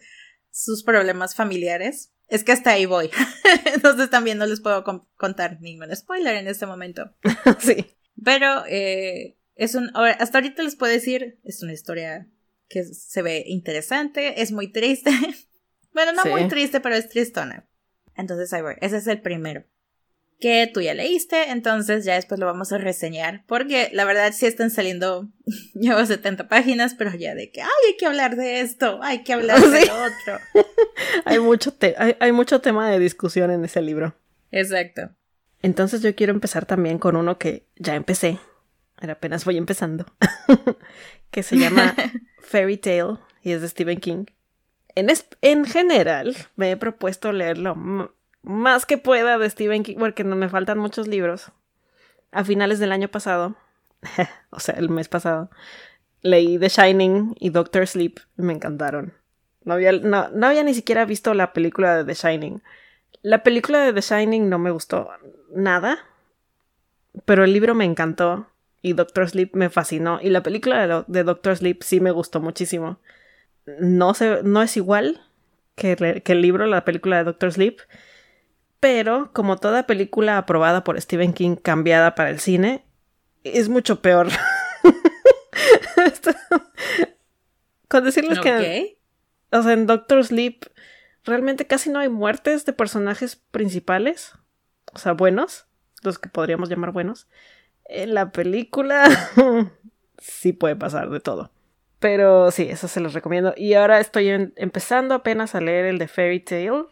sus 0.51 0.83
problemas 0.83 1.35
familiares. 1.35 2.13
Es 2.27 2.43
que 2.43 2.51
hasta 2.51 2.71
ahí 2.71 2.85
voy. 2.85 3.09
Entonces 3.73 4.09
también 4.09 4.37
no 4.37 4.45
les 4.45 4.59
puedo 4.59 4.83
contar 5.15 5.61
ningún 5.61 5.95
spoiler 5.95 6.35
en 6.35 6.47
este 6.47 6.65
momento. 6.65 7.15
sí. 7.59 7.85
Pero 8.23 8.65
eh, 8.67 9.37
es 9.55 9.75
un. 9.75 9.91
Hasta 9.95 10.37
ahorita 10.37 10.63
les 10.63 10.75
puedo 10.75 10.91
decir, 10.91 11.39
es 11.43 11.63
una 11.63 11.73
historia 11.73 12.27
que 12.67 12.83
se 12.83 13.21
ve 13.21 13.43
interesante, 13.47 14.41
es 14.41 14.51
muy 14.51 14.71
triste. 14.71 15.11
Bueno, 15.97 16.13
no 16.13 16.29
muy 16.29 16.47
triste, 16.47 16.79
pero 16.79 16.93
es 16.93 17.09
tristona. 17.09 17.65
Entonces 18.15 18.53
ahí 18.53 18.61
voy, 18.61 18.75
ese 18.81 18.97
es 18.97 19.07
el 19.07 19.19
primero. 19.19 19.63
Que 20.39 20.69
tú 20.71 20.79
ya 20.79 20.93
leíste, 20.93 21.49
entonces 21.49 22.05
ya 22.05 22.13
después 22.13 22.39
lo 22.39 22.45
vamos 22.45 22.71
a 22.71 22.77
reseñar. 22.77 23.43
Porque 23.47 23.89
la 23.91 24.05
verdad 24.05 24.31
sí 24.31 24.45
están 24.45 24.69
saliendo, 24.69 25.27
llevo 25.73 26.05
70 26.05 26.47
páginas, 26.47 26.93
pero 26.93 27.15
ya 27.15 27.33
de 27.33 27.49
que, 27.49 27.63
ay, 27.63 27.69
hay 27.87 27.97
que 27.97 28.05
hablar 28.05 28.35
de 28.35 28.59
esto, 28.59 28.99
hay 29.01 29.23
que 29.23 29.33
hablar 29.33 29.59
de 29.71 29.89
otro. 29.89 30.39
hay, 31.25 31.39
mucho 31.39 31.75
hay 32.19 32.31
mucho 32.31 32.61
tema 32.61 32.91
de 32.91 32.99
discusión 32.99 33.49
en 33.49 33.65
ese 33.65 33.81
libro. 33.81 34.15
Exacto. 34.51 35.09
Entonces 35.63 36.03
yo 36.03 36.13
quiero 36.13 36.31
empezar 36.31 36.67
también 36.67 36.99
con 36.99 37.15
uno 37.15 37.39
que 37.39 37.65
ya 37.75 37.95
empecé, 37.95 38.37
apenas 38.97 39.45
voy 39.45 39.57
empezando, 39.57 40.05
que 41.31 41.41
se 41.41 41.57
llama 41.57 41.95
Fairy 42.43 42.77
Tale 42.77 43.17
y 43.41 43.53
es 43.53 43.61
de 43.61 43.69
Stephen 43.69 43.99
King. 43.99 44.25
En, 44.97 45.09
en 45.41 45.65
general, 45.65 46.35
me 46.55 46.71
he 46.71 46.77
propuesto 46.77 47.31
leerlo 47.31 47.75
más 48.41 48.87
que 48.87 48.97
pueda 48.97 49.37
de 49.37 49.47
Stephen 49.47 49.83
King 49.83 49.97
porque 49.99 50.23
no 50.23 50.35
me 50.35 50.49
faltan 50.49 50.79
muchos 50.79 51.07
libros. 51.07 51.51
A 52.31 52.43
finales 52.43 52.79
del 52.79 52.91
año 52.91 53.07
pasado, 53.07 53.55
o 54.49 54.59
sea, 54.59 54.73
el 54.73 54.89
mes 54.89 55.07
pasado, 55.07 55.51
leí 56.23 56.57
The 56.57 56.69
Shining 56.69 57.35
y 57.39 57.51
Doctor 57.51 57.85
Sleep 57.85 58.17
y 58.39 58.41
me 58.41 58.53
encantaron. 58.53 59.13
No 59.63 59.75
había, 59.75 59.91
no, 59.91 60.29
no 60.29 60.47
había 60.47 60.63
ni 60.63 60.73
siquiera 60.73 61.05
visto 61.05 61.35
la 61.35 61.53
película 61.53 61.95
de 61.95 62.03
The 62.03 62.15
Shining. 62.15 62.63
La 63.21 63.43
película 63.43 63.79
de 63.79 63.93
The 63.93 64.01
Shining 64.01 64.49
no 64.49 64.57
me 64.57 64.71
gustó 64.71 65.09
nada, 65.53 65.99
pero 67.25 67.43
el 67.43 67.53
libro 67.53 67.75
me 67.75 67.85
encantó 67.85 68.47
y 68.81 68.93
Doctor 68.93 69.29
Sleep 69.29 69.53
me 69.53 69.69
fascinó 69.69 70.19
y 70.23 70.31
la 70.31 70.41
película 70.41 71.05
de, 71.05 71.23
Doctor 71.23 71.55
Sleep 71.55 71.83
sí 71.83 71.99
me 71.99 72.09
gustó 72.09 72.41
muchísimo. 72.41 72.97
No, 73.79 74.13
no 74.43 74.61
es 74.61 74.77
igual 74.77 75.21
que, 75.75 76.21
que 76.23 76.31
el 76.31 76.41
libro, 76.41 76.65
la 76.65 76.85
película 76.85 77.17
de 77.17 77.25
Doctor 77.25 77.51
Sleep, 77.51 77.81
pero 78.79 79.31
como 79.33 79.57
toda 79.57 79.87
película 79.87 80.37
aprobada 80.37 80.83
por 80.83 80.99
Stephen 81.01 81.33
King 81.33 81.55
cambiada 81.55 82.15
para 82.15 82.29
el 82.29 82.39
cine, 82.39 82.85
es 83.43 83.69
mucho 83.69 84.01
peor. 84.01 84.27
Con 87.87 88.03
decirles 88.03 88.39
que... 88.39 88.97
O 89.51 89.63
sea, 89.63 89.73
en 89.73 89.87
Doctor 89.87 90.23
Sleep 90.25 90.65
realmente 91.23 91.67
casi 91.67 91.89
no 91.89 91.99
hay 91.99 92.09
muertes 92.09 92.65
de 92.65 92.73
personajes 92.73 93.35
principales, 93.35 94.33
o 94.93 94.99
sea, 94.99 95.13
buenos, 95.13 95.67
los 96.03 96.19
que 96.19 96.29
podríamos 96.29 96.69
llamar 96.69 96.91
buenos. 96.91 97.27
En 97.85 98.13
la 98.13 98.31
película 98.31 99.07
sí 100.17 100.53
puede 100.53 100.75
pasar 100.75 101.09
de 101.09 101.19
todo. 101.19 101.51
Pero 101.99 102.51
sí, 102.51 102.67
eso 102.69 102.87
se 102.87 102.99
los 102.99 103.13
recomiendo. 103.13 103.53
Y 103.57 103.73
ahora 103.73 103.99
estoy 103.99 104.29
empezando 104.29 105.15
apenas 105.15 105.55
a 105.55 105.61
leer 105.61 105.85
el 105.85 105.97
de 105.97 106.07
Fairy 106.07 106.39
Tale. 106.39 106.85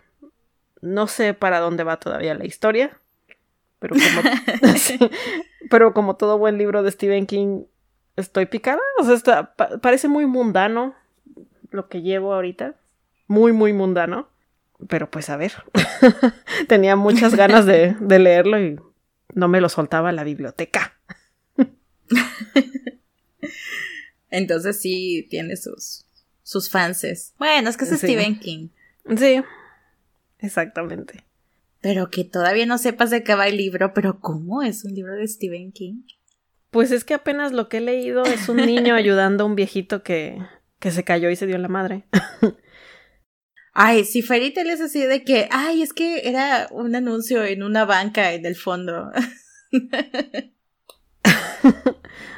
No 0.81 1.07
sé 1.07 1.33
para 1.33 1.59
dónde 1.59 1.83
va 1.83 1.99
todavía 1.99 2.33
la 2.33 2.45
historia. 2.45 2.99
Pero 3.79 3.95
como, 3.95 5.09
pero 5.69 5.93
como 5.93 6.15
todo 6.15 6.37
buen 6.37 6.57
libro 6.57 6.81
de 6.81 6.91
Stephen 6.91 7.27
King, 7.27 7.65
estoy 8.15 8.47
picada. 8.47 8.81
O 8.99 9.03
sea, 9.03 9.53
parece 9.81 10.07
muy 10.07 10.25
mundano 10.25 10.95
lo 11.69 11.87
que 11.87 12.01
llevo 12.01 12.33
ahorita 12.33 12.75
muy, 13.27 13.53
muy 13.53 13.73
mundano. 13.73 14.29
Pero 14.89 15.09
pues 15.09 15.29
a 15.29 15.37
ver, 15.37 15.53
tenía 16.67 16.95
muchas 16.95 17.35
ganas 17.35 17.65
de, 17.65 17.95
leerlo 18.01 18.59
y 18.59 18.79
no 19.33 19.47
me 19.47 19.61
lo 19.61 19.69
soltaba 19.69 20.11
la 20.11 20.23
biblioteca. 20.23 20.97
Entonces 24.35 24.81
sí 24.81 25.25
tiene 25.29 25.55
sus, 25.55 26.05
sus 26.43 26.69
fanses. 26.69 27.33
Bueno, 27.37 27.69
es 27.69 27.77
que 27.77 27.85
es 27.85 27.97
Stephen 27.97 28.37
King. 28.37 28.67
Sí, 29.17 29.41
exactamente. 30.39 31.23
Pero 31.79 32.09
que 32.09 32.25
todavía 32.25 32.65
no 32.65 32.77
sepas 32.77 33.11
de 33.11 33.23
qué 33.23 33.33
va 33.33 33.47
el 33.47 33.55
libro, 33.55 33.93
pero 33.93 34.19
¿cómo 34.19 34.61
es 34.61 34.83
un 34.83 34.93
libro 34.93 35.15
de 35.15 35.25
Stephen 35.25 35.71
King? 35.71 36.01
Pues 36.69 36.91
es 36.91 37.05
que 37.05 37.13
apenas 37.13 37.53
lo 37.53 37.69
que 37.69 37.77
he 37.77 37.81
leído 37.81 38.25
es 38.25 38.49
un 38.49 38.57
niño 38.57 38.93
ayudando 38.95 39.45
a 39.45 39.47
un 39.47 39.55
viejito 39.55 40.03
que, 40.03 40.37
que 40.79 40.91
se 40.91 41.05
cayó 41.05 41.29
y 41.29 41.37
se 41.37 41.45
dio 41.45 41.55
en 41.55 41.61
la 41.61 41.69
madre. 41.69 42.05
Ay, 43.73 44.03
si 44.03 44.21
Fairy 44.21 44.53
es 44.55 44.81
así 44.81 45.05
de 45.05 45.23
que, 45.23 45.47
ay, 45.51 45.81
es 45.81 45.91
que 45.91 46.29
era 46.29 46.67
un 46.71 46.95
anuncio 46.95 47.43
en 47.43 47.61
una 47.61 47.83
banca 47.83 48.33
en 48.33 48.45
el 48.45 48.55
fondo. 48.55 49.11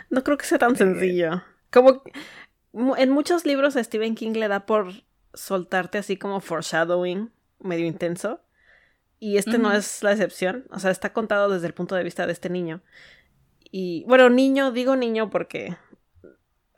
no 0.10 0.24
creo 0.24 0.38
que 0.38 0.46
sea 0.46 0.58
tan 0.58 0.76
sencillo. 0.76 1.44
Como 1.84 2.96
en 2.98 3.10
muchos 3.12 3.46
libros 3.46 3.76
a 3.76 3.84
Stephen 3.84 4.16
King 4.16 4.34
le 4.34 4.48
da 4.48 4.66
por 4.66 4.92
soltarte 5.34 5.98
así 5.98 6.18
como 6.18 6.40
foreshadowing, 6.42 7.32
medio 7.60 7.86
intenso. 7.86 8.42
Y 9.20 9.38
este 9.38 9.58
no 9.58 9.72
es 9.72 10.04
la 10.04 10.12
excepción. 10.12 10.66
O 10.70 10.80
sea, 10.80 10.92
está 10.92 11.12
contado 11.12 11.50
desde 11.50 11.68
el 11.68 11.74
punto 11.74 11.96
de 11.96 12.04
vista 12.04 12.28
de 12.28 12.34
este 12.34 12.50
niño. 12.50 12.82
Y 13.72 14.04
bueno, 14.08 14.30
niño, 14.30 14.72
digo 14.72 14.96
niño 14.96 15.30
porque 15.30 15.76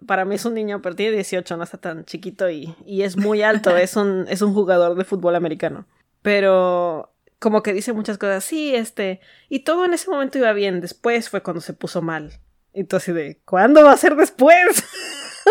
para 0.06 0.26
mí 0.26 0.36
es 0.36 0.46
un 0.46 0.54
niño, 0.54 0.82
pero 0.82 0.96
tiene 0.96 1.16
18, 1.16 1.58
no 1.58 1.64
está 1.64 1.78
tan 1.78 2.06
chiquito 2.06 2.50
y, 2.50 2.76
y 2.86 3.02
es 3.02 3.18
muy 3.18 3.42
alto, 3.42 3.76
es 3.78 3.96
un, 3.96 4.26
es 4.30 4.42
un 4.42 4.54
jugador 4.54 4.96
de 4.96 5.04
fútbol 5.04 5.36
americano. 5.36 5.86
Pero 6.22 7.14
como 7.40 7.64
que 7.64 7.74
dice 7.74 7.94
muchas 7.94 8.18
cosas, 8.18 8.44
sí, 8.44 8.76
este, 8.76 9.22
y 9.48 9.60
todo 9.60 9.86
en 9.86 9.94
ese 9.94 10.10
momento 10.10 10.38
iba 10.38 10.52
bien, 10.54 10.82
después 10.82 11.30
fue 11.30 11.42
cuando 11.42 11.62
se 11.62 11.74
puso 11.74 12.02
mal. 12.02 12.34
Y 12.74 12.84
tú 12.84 12.98
así 12.98 13.12
de, 13.12 13.40
¿cuándo 13.46 13.84
va 13.84 13.94
a 13.94 13.98
ser 13.98 14.16
después? 14.16 14.84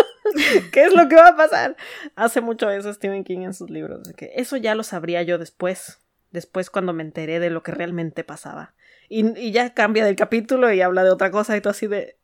¿Qué 0.72 0.84
es 0.84 0.94
lo 0.94 1.08
que 1.08 1.16
va 1.16 1.28
a 1.28 1.36
pasar? 1.36 1.76
Hace 2.14 2.40
mucho 2.40 2.70
eso 2.70 2.92
Stephen 2.92 3.24
King 3.24 3.40
en 3.40 3.54
sus 3.54 3.70
libros, 3.70 4.04
de 4.04 4.14
que 4.14 4.32
eso 4.36 4.56
ya 4.56 4.74
lo 4.74 4.82
sabría 4.82 5.22
yo 5.22 5.38
después, 5.38 5.98
después 6.30 6.70
cuando 6.70 6.92
me 6.92 7.02
enteré 7.02 7.40
de 7.40 7.50
lo 7.50 7.62
que 7.62 7.72
realmente 7.72 8.24
pasaba. 8.24 8.74
Y, 9.08 9.38
y 9.38 9.52
ya 9.52 9.72
cambia 9.74 10.04
del 10.04 10.16
capítulo 10.16 10.72
y 10.72 10.80
habla 10.80 11.02
de 11.02 11.10
otra 11.10 11.30
cosa 11.30 11.56
y 11.56 11.60
tú 11.60 11.70
así 11.70 11.86
de, 11.86 12.18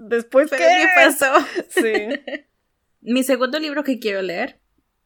Después, 0.00 0.50
¿qué? 0.50 0.56
¿qué 0.56 0.86
pasó? 0.96 1.26
Sí. 1.68 1.92
Mi 3.02 3.22
segundo 3.22 3.58
libro 3.58 3.84
que 3.84 3.98
quiero 3.98 4.22
leer 4.22 4.58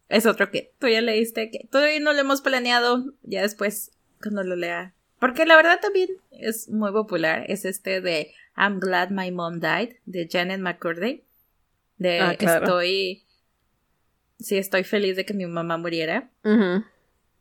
es 0.09 0.25
otro 0.27 0.51
que 0.51 0.73
tú 0.79 0.87
ya 0.87 1.01
leíste, 1.01 1.51
que 1.51 1.67
todavía 1.71 1.99
no 2.01 2.13
lo 2.13 2.21
hemos 2.21 2.43
planeado, 2.43 3.13
ya 3.23 3.43
después 3.43 3.91
cuando 4.23 4.45
lo 4.45 4.55
lea. 4.55 4.95
Porque 5.19 5.47
la 5.47 5.57
verdad 5.57 5.81
también 5.81 6.11
es 6.31 6.69
muy 6.69 6.93
popular, 6.93 7.45
es 7.49 7.65
este 7.65 8.01
de 8.01 8.33
I'm 8.57 8.79
Glad 8.79 9.11
My 9.11 9.31
Mom 9.31 9.61
Died, 9.61 9.97
de 10.07 10.29
Janet 10.31 10.61
McCurdy. 10.61 11.25
De 11.99 12.21
ah, 12.21 12.33
estoy... 12.39 13.25
Sí, 14.39 14.59
estoy 14.59 14.85
feliz 14.85 15.17
de 15.17 15.25
que 15.25 15.35
mi 15.35 15.47
mamá 15.47 15.79
muriera. 15.79 16.31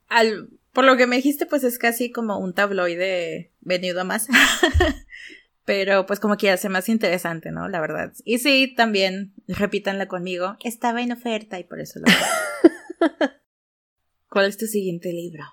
Al, 0.07 0.49
por 0.73 0.85
lo 0.85 0.97
que 0.97 1.07
me 1.07 1.15
dijiste, 1.15 1.45
pues 1.45 1.63
es 1.63 1.77
casi 1.77 2.11
como 2.11 2.39
un 2.39 2.53
tabloide 2.53 3.51
venido 3.61 4.01
a 4.01 4.03
más. 4.03 4.27
Pero 5.65 6.05
pues 6.05 6.19
como 6.19 6.35
que 6.35 6.49
hace 6.49 6.67
más 6.67 6.89
interesante, 6.89 7.51
¿no? 7.51 7.69
La 7.69 7.79
verdad. 7.79 8.11
Y 8.25 8.39
sí, 8.39 8.73
también, 8.75 9.33
repítanla 9.47 10.07
conmigo, 10.07 10.57
estaba 10.63 11.01
en 11.01 11.13
oferta 11.13 11.59
y 11.59 11.63
por 11.63 11.79
eso 11.79 11.99
lo... 11.99 12.05
¿Cuál 14.29 14.47
es 14.47 14.57
tu 14.57 14.65
siguiente 14.65 15.13
libro? 15.13 15.45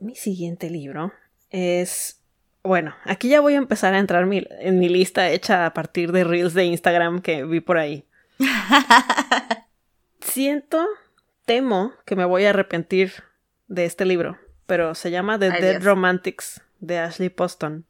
Mi 0.00 0.14
siguiente 0.14 0.70
libro 0.70 1.12
es... 1.50 2.20
Bueno, 2.62 2.94
aquí 3.04 3.28
ya 3.28 3.40
voy 3.40 3.54
a 3.54 3.58
empezar 3.58 3.94
a 3.94 3.98
entrar 3.98 4.28
en 4.30 4.78
mi 4.78 4.88
lista 4.88 5.30
hecha 5.30 5.66
a 5.66 5.74
partir 5.74 6.12
de 6.12 6.24
reels 6.24 6.54
de 6.54 6.64
Instagram 6.64 7.20
que 7.20 7.44
vi 7.44 7.60
por 7.60 7.78
ahí. 7.78 8.04
Siento, 10.20 10.86
temo 11.44 11.92
que 12.04 12.16
me 12.16 12.24
voy 12.24 12.44
a 12.44 12.50
arrepentir 12.50 13.12
de 13.68 13.84
este 13.84 14.04
libro, 14.04 14.38
pero 14.66 14.94
se 14.94 15.10
llama 15.10 15.38
The 15.38 15.50
Dead 15.50 15.82
Romantics 15.82 16.60
de 16.80 16.98
Ashley 16.98 17.30
Poston. 17.30 17.86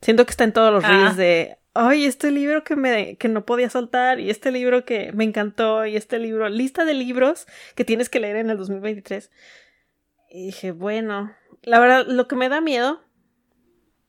Siento 0.00 0.24
que 0.24 0.30
está 0.30 0.44
en 0.44 0.52
todos 0.52 0.72
los 0.72 0.84
ah. 0.84 0.88
reels 0.88 1.16
de, 1.16 1.58
ay, 1.74 2.04
este 2.04 2.30
libro 2.30 2.64
que, 2.64 2.76
me, 2.76 3.16
que 3.16 3.28
no 3.28 3.44
podía 3.44 3.70
soltar 3.70 4.20
y 4.20 4.30
este 4.30 4.50
libro 4.50 4.84
que 4.84 5.12
me 5.12 5.24
encantó 5.24 5.86
y 5.86 5.96
este 5.96 6.18
libro, 6.18 6.48
lista 6.48 6.84
de 6.84 6.94
libros 6.94 7.46
que 7.74 7.84
tienes 7.84 8.08
que 8.08 8.20
leer 8.20 8.36
en 8.36 8.50
el 8.50 8.58
2023. 8.58 9.30
Y 10.30 10.46
dije, 10.46 10.72
bueno, 10.72 11.34
la 11.62 11.80
verdad, 11.80 12.06
lo 12.06 12.28
que 12.28 12.36
me 12.36 12.48
da 12.48 12.60
miedo, 12.60 13.02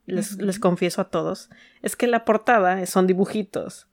les, 0.10 0.38
les 0.38 0.60
confieso 0.60 1.02
a 1.02 1.10
todos, 1.10 1.50
es 1.82 1.96
que 1.96 2.08
la 2.08 2.26
portada 2.26 2.86
son 2.86 3.08
dibujitos. 3.08 3.88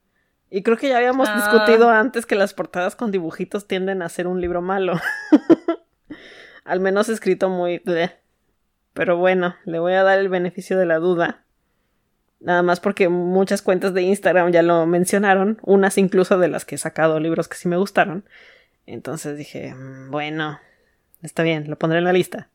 Y 0.50 0.62
creo 0.62 0.76
que 0.76 0.88
ya 0.88 0.98
habíamos 0.98 1.28
ah. 1.28 1.36
discutido 1.36 1.90
antes 1.90 2.26
que 2.26 2.36
las 2.36 2.54
portadas 2.54 2.96
con 2.96 3.10
dibujitos 3.10 3.66
tienden 3.66 4.02
a 4.02 4.08
ser 4.08 4.26
un 4.26 4.40
libro 4.40 4.62
malo. 4.62 4.94
Al 6.64 6.80
menos 6.80 7.08
escrito 7.08 7.48
muy... 7.48 7.82
Pero 8.92 9.16
bueno, 9.16 9.56
le 9.64 9.78
voy 9.78 9.92
a 9.92 10.02
dar 10.02 10.18
el 10.18 10.28
beneficio 10.28 10.78
de 10.78 10.86
la 10.86 10.98
duda. 10.98 11.44
Nada 12.40 12.62
más 12.62 12.80
porque 12.80 13.08
muchas 13.08 13.62
cuentas 13.62 13.92
de 13.94 14.02
Instagram 14.02 14.52
ya 14.52 14.62
lo 14.62 14.86
mencionaron, 14.86 15.58
unas 15.62 15.98
incluso 15.98 16.38
de 16.38 16.48
las 16.48 16.64
que 16.64 16.76
he 16.76 16.78
sacado 16.78 17.18
libros 17.18 17.48
que 17.48 17.56
sí 17.56 17.68
me 17.68 17.76
gustaron. 17.76 18.24
Entonces 18.86 19.36
dije, 19.36 19.74
mm, 19.74 20.10
bueno, 20.10 20.60
está 21.22 21.42
bien, 21.42 21.68
lo 21.68 21.76
pondré 21.76 21.98
en 21.98 22.04
la 22.04 22.12
lista. 22.12 22.48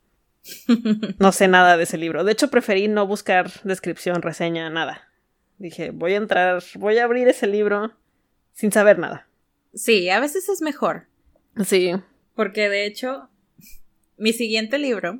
No 1.19 1.31
sé 1.31 1.47
nada 1.47 1.77
de 1.77 1.83
ese 1.83 1.97
libro. 1.97 2.23
De 2.23 2.31
hecho, 2.31 2.49
preferí 2.49 2.87
no 2.87 3.05
buscar 3.05 3.51
descripción, 3.63 4.21
reseña, 4.21 4.69
nada. 4.69 5.09
Dije, 5.57 5.91
voy 5.91 6.13
a 6.13 6.17
entrar, 6.17 6.63
voy 6.75 6.97
a 6.97 7.03
abrir 7.03 7.27
ese 7.27 7.47
libro 7.47 7.93
sin 8.53 8.71
saber 8.71 8.97
nada. 8.97 9.27
Sí, 9.73 10.09
a 10.09 10.19
veces 10.19 10.49
es 10.49 10.61
mejor. 10.61 11.07
Sí. 11.65 11.93
Porque 12.35 12.69
de 12.69 12.85
hecho, 12.85 13.29
mi 14.17 14.33
siguiente 14.33 14.77
libro, 14.77 15.19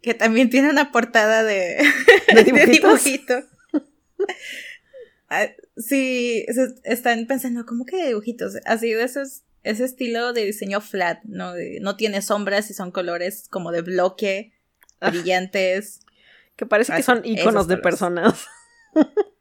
que 0.00 0.14
también 0.14 0.50
tiene 0.50 0.70
una 0.70 0.92
portada 0.92 1.42
de, 1.42 1.82
¿De 2.32 2.66
dibujito. 2.66 3.34
Ah, 5.28 5.48
sí, 5.76 6.44
están 6.84 7.26
pensando, 7.26 7.66
¿cómo 7.66 7.86
que 7.86 8.06
dibujitos? 8.06 8.54
Así 8.66 8.92
de 8.92 9.02
esos, 9.02 9.42
ese 9.64 9.84
estilo 9.84 10.32
de 10.32 10.44
diseño 10.44 10.80
flat, 10.80 11.22
¿no? 11.24 11.52
De- 11.52 11.78
no 11.80 11.96
tiene 11.96 12.22
sombras 12.22 12.70
y 12.70 12.74
son 12.74 12.90
colores 12.92 13.48
como 13.50 13.72
de 13.72 13.82
bloque, 13.82 14.52
Ah. 15.00 15.10
brillantes. 15.10 16.00
Que 16.56 16.66
parece 16.66 16.94
que 16.94 17.02
son 17.02 17.22
iconos 17.24 17.66
de 17.66 17.76
personas. 17.78 18.46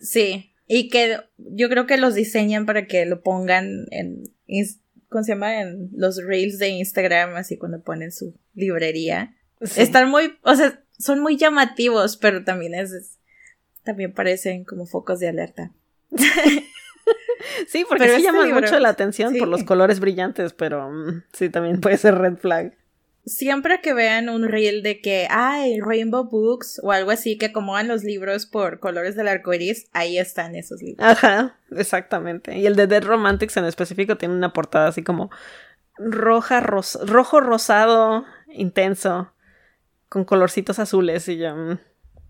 Sí, 0.00 0.54
y 0.66 0.88
que 0.88 1.18
yo 1.36 1.68
creo 1.68 1.86
que 1.86 1.98
los 1.98 2.14
diseñan 2.14 2.64
para 2.64 2.86
que 2.86 3.04
lo 3.04 3.22
pongan 3.22 3.86
en, 3.90 4.32
¿cómo 5.10 5.24
se 5.24 5.32
llama? 5.32 5.60
En 5.60 5.90
los 5.92 6.24
reels 6.24 6.58
de 6.58 6.68
Instagram, 6.68 7.34
así 7.36 7.58
cuando 7.58 7.82
ponen 7.82 8.10
su 8.12 8.34
librería. 8.54 9.36
Sí. 9.60 9.82
Están 9.82 10.08
muy, 10.08 10.38
o 10.42 10.54
sea, 10.54 10.82
son 10.98 11.20
muy 11.20 11.36
llamativos, 11.36 12.16
pero 12.16 12.44
también 12.44 12.74
es, 12.74 12.92
es- 12.92 13.18
también 13.82 14.14
parecen 14.14 14.64
como 14.64 14.86
focos 14.86 15.20
de 15.20 15.28
alerta. 15.28 15.72
Sí, 17.68 17.84
porque 17.88 18.04
Pero 18.04 18.16
sí 18.18 18.26
este 18.26 18.44
libro- 18.44 18.60
mucho 18.60 18.78
la 18.78 18.90
atención 18.90 19.34
por 19.38 19.48
los 19.48 19.64
colores 19.64 19.98
brillantes, 20.00 20.52
pero 20.52 20.90
mm, 20.90 21.22
sí, 21.32 21.48
también 21.48 21.80
puede 21.80 21.96
ser 21.96 22.16
red 22.16 22.36
flag. 22.36 22.74
Siempre 23.26 23.80
que 23.80 23.92
vean 23.94 24.28
un 24.28 24.44
reel 24.48 24.82
de 24.82 25.00
que 25.00 25.26
hay 25.30 25.78
Rainbow 25.80 26.24
Books 26.24 26.80
o 26.82 26.90
algo 26.92 27.10
así 27.10 27.38
que 27.38 27.46
acomodan 27.46 27.86
los 27.88 28.02
libros 28.04 28.46
por 28.46 28.78
colores 28.80 29.14
del 29.14 29.28
arco 29.28 29.52
iris, 29.54 29.88
ahí 29.92 30.18
están 30.18 30.54
esos 30.54 30.82
libros. 30.82 31.06
Ajá, 31.06 31.56
exactamente. 31.76 32.56
Y 32.58 32.66
el 32.66 32.76
de 32.76 32.86
Dead 32.86 33.04
Romantics 33.04 33.56
en 33.56 33.64
específico 33.66 34.16
tiene 34.16 34.34
una 34.34 34.52
portada 34.52 34.88
así 34.88 35.02
como 35.02 35.30
roja, 35.98 36.60
ros- 36.60 36.98
rojo 37.06 37.40
rosado, 37.40 38.24
intenso, 38.52 39.32
con 40.08 40.24
colorcitos 40.24 40.78
azules 40.78 41.28
y 41.28 41.36
yo, 41.38 41.54
mm, 41.54 41.78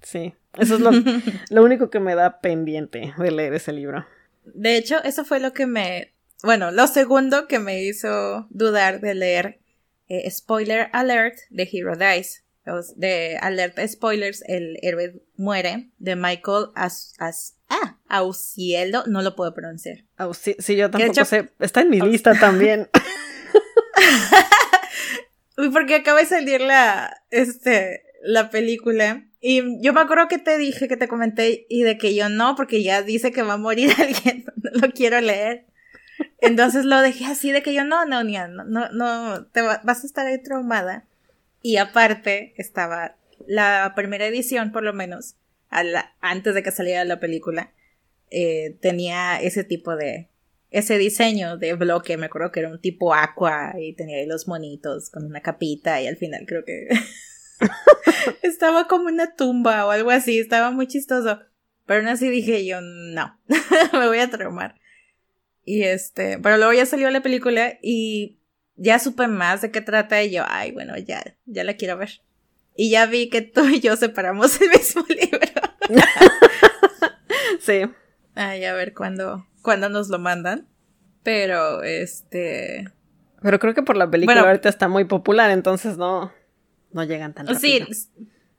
sí, 0.03 0.35
eso 0.59 0.75
es 0.75 0.81
lo, 0.81 0.91
lo 1.51 1.63
único 1.65 1.89
que 1.91 2.01
me 2.01 2.15
da 2.15 2.41
pendiente 2.41 3.15
de 3.17 3.31
leer 3.31 3.55
ese 3.55 3.73
libro. 3.73 4.07
De 4.55 4.77
hecho, 4.77 5.03
eso 5.05 5.25
fue 5.25 5.41
lo 5.41 5.53
que 5.53 5.67
me. 5.67 6.15
Bueno, 6.43 6.71
lo 6.71 6.87
segundo 6.87 7.47
que 7.49 7.59
me 7.59 7.83
hizo 7.83 8.47
dudar 8.51 9.01
de 9.01 9.15
leer 9.15 9.61
eh, 10.09 10.31
Spoiler 10.31 10.89
Alert 10.93 11.37
de 11.51 11.69
Hero 11.71 11.97
Dice. 11.97 12.43
Os- 12.67 12.99
De 12.99 13.39
Alerta 13.41 13.87
Spoilers, 13.89 14.43
el 14.47 14.79
héroe 14.83 15.23
muere, 15.37 15.91
de 15.99 16.15
Michael 16.15 16.67
As, 16.75 17.15
As- 17.19 17.57
ah, 17.69 17.97
no 19.07 19.23
lo 19.23 19.35
puedo 19.35 19.55
pronunciar. 19.55 20.05
Au, 20.19 20.35
sí, 20.35 20.55
sí, 20.59 20.77
yo 20.77 20.91
tampoco 20.91 21.13
hecho- 21.13 21.25
sé, 21.25 21.51
está 21.59 21.81
en 21.81 21.91
mi 21.91 22.01
lista 22.01 22.35
también. 22.39 22.89
Porque 25.73 25.97
acaba 25.97 26.21
de 26.21 26.27
salir 26.27 26.61
la, 26.61 27.23
este, 27.31 28.03
la 28.23 28.51
película. 28.51 29.27
Y 29.41 29.81
yo 29.83 29.93
me 29.93 30.01
acuerdo 30.01 30.29
que 30.29 30.39
te 30.39 30.59
dije, 30.59 30.87
que 30.89 30.97
te 30.97 31.09
comenté, 31.09 31.67
y 31.69 31.83
de 31.83 31.97
que 31.97 32.15
yo 32.15 32.29
no, 32.29 32.57
porque 32.57 32.83
ya 32.83 33.03
dice 33.03 33.33
que 33.33 33.43
va 33.43 33.55
a 33.55 33.59
morir 33.59 33.91
alguien, 33.99 34.45
no 34.57 34.71
lo 34.87 34.93
quiero 34.93 35.21
leer. 35.21 35.65
Entonces 36.41 36.85
lo 36.85 37.01
dejé 37.01 37.27
así 37.27 37.53
de 37.53 37.63
que 37.63 37.75
yo 37.75 37.85
no, 37.85 38.05
no, 38.05 38.23
no, 38.25 38.49
no, 38.65 38.91
no, 38.93 39.47
te 39.47 39.63
va- 39.63 39.81
vas 39.85 40.05
a 40.05 40.07
estar 40.07 40.27
ahí 40.27 40.43
traumada. 40.43 41.05
Y 41.63 41.77
aparte 41.77 42.55
estaba 42.57 43.17
la 43.47 43.93
primera 43.97 44.27
edición, 44.27 44.73
por 44.73 44.83
lo 44.83 44.93
menos, 44.93 45.37
antes 46.21 46.55
de 46.55 46.63
que 46.63 46.71
saliera 46.71 47.05
la 47.05 47.21
película, 47.21 47.73
eh, 48.31 48.77
tenía 48.81 49.41
ese 49.41 49.65
tipo 49.65 49.97
de, 49.97 50.29
ese 50.71 50.99
diseño 50.99 51.57
de 51.59 51.75
bloque, 51.75 52.17
me 52.17 52.27
acuerdo 52.27 52.53
que 52.53 52.61
era 52.61 52.69
un 52.71 52.81
tipo 52.81 53.15
aqua 53.15 53.75
y 53.79 53.93
tenía 53.95 54.19
ahí 54.19 54.27
los 54.27 54.47
monitos 54.49 55.11
con 55.11 55.25
una 55.27 55.41
capita 55.43 56.01
y 56.01 56.07
al 56.07 56.17
final 56.17 56.45
creo 56.47 56.65
que 56.65 56.89
estaba 58.43 58.87
como 58.87 59.07
una 59.07 59.35
tumba 59.35 59.87
o 59.87 59.91
algo 59.91 60.11
así, 60.11 60.39
estaba 60.39 60.71
muy 60.71 60.87
chistoso. 60.87 61.41
Pero 61.87 62.01
aún 62.01 62.09
así 62.09 62.29
dije 62.29 62.65
yo, 62.67 62.81
no, 62.81 63.39
me 63.93 64.07
voy 64.07 64.19
a 64.19 64.31
traumar. 64.31 64.77
Y 65.65 65.83
este, 65.83 66.39
pero 66.39 66.57
luego 66.57 66.73
ya 66.73 66.87
salió 66.87 67.11
la 67.11 67.23
película 67.23 67.75
y 67.83 68.39
ya 68.77 68.99
supe 68.99 69.27
más 69.29 69.61
de 69.61 69.71
qué 69.71 69.81
trata 69.81 70.23
y 70.23 70.31
yo, 70.31 70.45
ay, 70.49 70.73
bueno, 70.73 70.97
ya, 70.97 71.23
ya 71.47 71.65
la 71.65 71.75
quiero 71.75 71.97
ver. 71.97 72.23
Y 72.77 72.91
ya 72.91 73.07
vi 73.07 73.29
que 73.29 73.43
tú 73.43 73.65
y 73.69 73.81
yo 73.81 73.97
separamos 73.97 74.61
el 74.61 74.71
mismo 74.71 75.05
libro. 75.09 76.01
sí, 77.61 77.83
Ay, 78.35 78.65
a 78.65 78.73
ver 78.73 78.95
cuándo, 78.95 79.47
cuándo 79.63 79.89
nos 79.89 80.09
lo 80.09 80.19
mandan. 80.19 80.67
Pero, 81.23 81.83
este, 81.83 82.87
pero 83.43 83.59
creo 83.59 83.75
que 83.75 83.83
por 83.83 83.97
la 83.97 84.11
película 84.11 84.37
Bueno. 84.37 84.49
ahorita 84.49 84.69
está 84.69 84.89
muy 84.89 85.05
popular, 85.05 85.51
entonces 85.51 85.99
no, 85.99 86.33
no 86.93 87.05
llegan 87.05 87.35
tan 87.35 87.47
rápido. 87.47 87.87
Sí, 87.89 88.09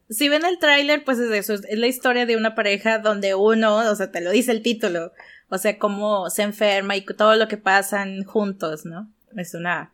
si 0.09 0.27
ven 0.27 0.45
el 0.45 0.59
tráiler, 0.59 1.03
pues 1.05 1.19
es 1.19 1.31
eso, 1.31 1.53
es 1.53 1.77
la 1.77 1.87
historia 1.87 2.25
de 2.25 2.35
una 2.35 2.53
pareja 2.53 2.99
donde 2.99 3.33
uno, 3.33 3.77
o 3.77 3.95
sea, 3.95 4.11
te 4.11 4.21
lo 4.21 4.31
dice 4.31 4.51
el 4.51 4.61
título, 4.61 5.13
o 5.49 5.57
sea, 5.57 5.79
cómo 5.79 6.29
se 6.29 6.43
enferma 6.43 6.95
y 6.97 7.05
todo 7.05 7.35
lo 7.35 7.47
que 7.47 7.57
pasan 7.57 8.23
juntos, 8.23 8.85
¿no? 8.85 9.09
Es 9.37 9.53
una 9.53 9.93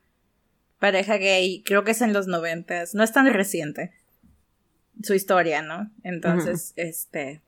pareja 0.79 1.17
gay, 1.17 1.61
creo 1.63 1.83
que 1.83 1.91
es 1.91 2.01
en 2.01 2.13
los 2.13 2.27
noventas, 2.27 2.95
no 2.95 3.03
es 3.03 3.11
tan 3.11 3.31
reciente 3.31 3.91
su 5.03 5.13
historia, 5.13 5.61
¿no? 5.61 5.91
Entonces, 6.03 6.73
este, 6.75 7.41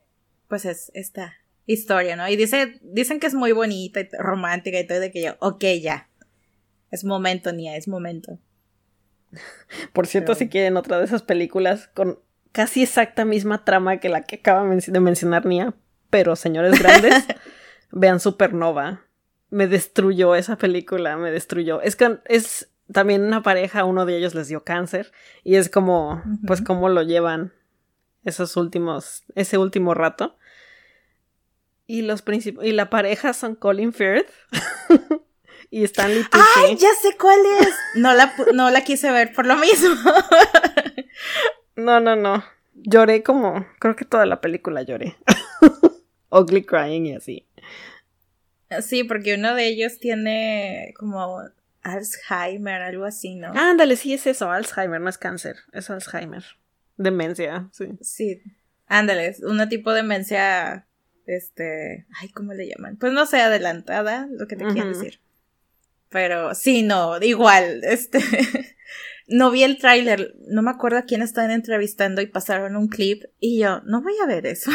pues 0.48 0.64
es 0.64 0.92
esta 0.94 1.34
historia, 1.66 2.14
¿no? 2.16 2.28
Y 2.28 2.36
dice, 2.36 2.78
dicen 2.82 3.18
que 3.18 3.26
es 3.26 3.34
muy 3.34 3.52
bonita 3.52 4.00
y 4.00 4.08
romántica 4.18 4.78
y 4.78 4.86
todo, 4.86 5.00
de 5.00 5.10
que 5.10 5.22
yo, 5.22 5.36
ok, 5.40 5.64
ya, 5.80 6.08
es 6.90 7.04
momento, 7.04 7.52
Nia, 7.52 7.76
es 7.76 7.88
momento. 7.88 8.38
Por 9.92 10.06
cierto, 10.06 10.32
Pero- 10.32 10.38
si 10.38 10.48
quieren 10.48 10.76
otra 10.76 10.98
de 10.98 11.04
esas 11.04 11.22
películas 11.22 11.88
con 11.94 12.18
casi 12.52 12.82
exacta 12.82 13.24
misma 13.24 13.64
trama 13.64 13.98
que 13.98 14.08
la 14.08 14.22
que 14.22 14.36
acaba 14.36 14.68
de 14.68 15.00
mencionar 15.00 15.46
Nia, 15.46 15.74
pero 16.10 16.34
señores 16.36 16.78
grandes, 16.80 17.26
vean 17.92 18.20
Supernova. 18.20 19.04
Me 19.50 19.66
destruyó 19.66 20.34
esa 20.34 20.56
película, 20.56 21.16
me 21.16 21.30
destruyó. 21.30 21.80
Es 21.80 21.96
que 21.96 22.18
es 22.26 22.70
también 22.92 23.22
una 23.22 23.42
pareja, 23.42 23.84
uno 23.84 24.06
de 24.06 24.16
ellos 24.16 24.34
les 24.34 24.48
dio 24.48 24.64
cáncer 24.64 25.12
y 25.44 25.56
es 25.56 25.68
como, 25.68 26.22
pues, 26.46 26.60
cómo 26.62 26.88
lo 26.88 27.02
llevan 27.02 27.52
esos 28.24 28.56
últimos, 28.56 29.24
ese 29.34 29.58
último 29.58 29.94
rato. 29.94 30.36
Y 31.86 32.02
los 32.02 32.22
y 32.62 32.72
la 32.72 32.90
pareja 32.90 33.32
son 33.32 33.56
Colin 33.56 33.92
Firth 33.92 34.30
y 35.70 35.84
Stanley 35.84 36.24
Tucci. 36.24 36.44
¡Ay, 36.56 36.76
ya 36.76 36.88
sé 37.00 37.16
cuál 37.16 37.38
es! 37.60 37.74
No 37.94 38.12
la, 38.14 38.34
no 38.52 38.70
la 38.70 38.82
quise 38.82 39.10
ver 39.10 39.32
por 39.32 39.46
lo 39.46 39.56
mismo. 39.56 39.94
No, 41.76 41.98
no, 41.98 42.14
no. 42.14 42.44
Lloré 42.74 43.22
como, 43.22 43.66
creo 43.78 43.96
que 43.96 44.04
toda 44.04 44.26
la 44.26 44.40
película 44.40 44.82
lloré. 44.82 45.16
Ugly 46.30 46.64
crying 46.64 47.06
y 47.06 47.14
así. 47.14 47.46
Sí, 48.82 49.04
porque 49.04 49.34
uno 49.34 49.54
de 49.54 49.66
ellos 49.66 49.98
tiene 49.98 50.92
como 50.96 51.42
Alzheimer, 51.82 52.82
algo 52.82 53.04
así, 53.04 53.34
¿no? 53.34 53.52
Ándale, 53.54 53.96
sí 53.96 54.14
es 54.14 54.26
eso, 54.26 54.50
Alzheimer, 54.50 55.00
no 55.00 55.08
es 55.08 55.18
cáncer, 55.18 55.56
es 55.72 55.90
Alzheimer. 55.90 56.44
Demencia, 56.96 57.68
sí. 57.72 57.88
Sí. 58.00 58.42
Ándale, 58.86 59.34
un 59.42 59.66
tipo 59.68 59.90
de 59.90 60.02
demencia, 60.02 60.86
este, 61.26 62.06
ay, 62.20 62.28
¿cómo 62.30 62.52
le 62.52 62.68
llaman? 62.68 62.96
Pues 62.96 63.12
no 63.12 63.26
sé, 63.26 63.40
adelantada, 63.40 64.28
lo 64.30 64.46
que 64.46 64.56
te 64.56 64.66
quiero 64.66 64.90
Ujú. 64.90 64.98
decir. 64.98 65.20
Pero 66.10 66.54
sí, 66.54 66.82
no, 66.82 67.18
igual, 67.22 67.82
este, 67.84 68.18
no 69.28 69.50
vi 69.50 69.62
el 69.62 69.78
tráiler, 69.78 70.34
no 70.48 70.60
me 70.60 70.70
acuerdo 70.70 70.98
a 70.98 71.02
quién 71.02 71.22
estaban 71.22 71.52
entrevistando 71.52 72.20
y 72.20 72.26
pasaron 72.26 72.76
un 72.76 72.88
clip 72.88 73.24
y 73.38 73.60
yo, 73.60 73.80
no 73.82 74.02
voy 74.02 74.14
a 74.22 74.26
ver 74.26 74.44
eso. 74.46 74.72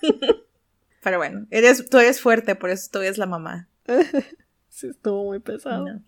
Pero 1.02 1.18
bueno, 1.18 1.46
eres, 1.50 1.88
tú 1.88 1.98
eres 1.98 2.20
fuerte, 2.20 2.54
por 2.54 2.70
eso 2.70 2.88
tú 2.92 3.00
eres 3.00 3.18
la 3.18 3.26
mamá. 3.26 3.68
Sí, 4.68 4.88
estuvo 4.88 5.22
muy 5.22 5.38
pesado. 5.38 5.84
No. 5.84 6.02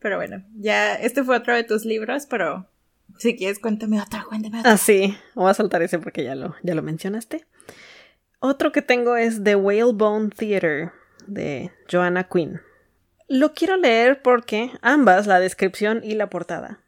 pero 0.00 0.16
bueno, 0.18 0.44
ya, 0.54 0.96
este 0.96 1.24
fue 1.24 1.38
otro 1.38 1.54
de 1.54 1.64
tus 1.64 1.86
libros, 1.86 2.26
pero 2.26 2.68
si 3.16 3.36
quieres 3.36 3.58
cuéntame 3.58 3.98
otra, 4.02 4.22
cuéntame 4.28 4.60
otra. 4.60 4.72
Ah, 4.72 4.76
sí, 4.76 5.16
voy 5.34 5.48
a 5.48 5.54
saltar 5.54 5.80
ese 5.80 5.98
porque 5.98 6.24
ya 6.24 6.34
lo, 6.34 6.56
ya 6.62 6.74
lo 6.74 6.82
mencionaste. 6.82 7.46
Otro 8.38 8.70
que 8.70 8.82
tengo 8.82 9.16
es 9.16 9.42
The 9.42 9.56
Whalebone 9.56 10.28
Theater 10.28 10.92
de 11.28 11.72
Joanna 11.90 12.24
Quinn. 12.24 12.60
Lo 13.28 13.52
quiero 13.52 13.76
leer 13.76 14.22
porque 14.22 14.72
ambas, 14.80 15.26
la 15.26 15.38
descripción 15.40 16.00
y 16.02 16.14
la 16.14 16.30
portada, 16.30 16.80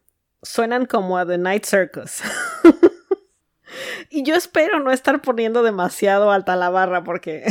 suenan 0.43 0.87
como 0.87 1.19
a 1.19 1.27
The 1.27 1.39
Night 1.39 1.65
Circus. 1.65 2.23
y 4.11 4.23
yo 4.25 4.35
espero 4.35 4.81
no 4.81 4.91
estar 4.91 5.21
poniendo 5.21 5.63
demasiado 5.63 6.31
alta 6.31 6.57
la 6.57 6.71
barra 6.71 7.05
porque 7.05 7.45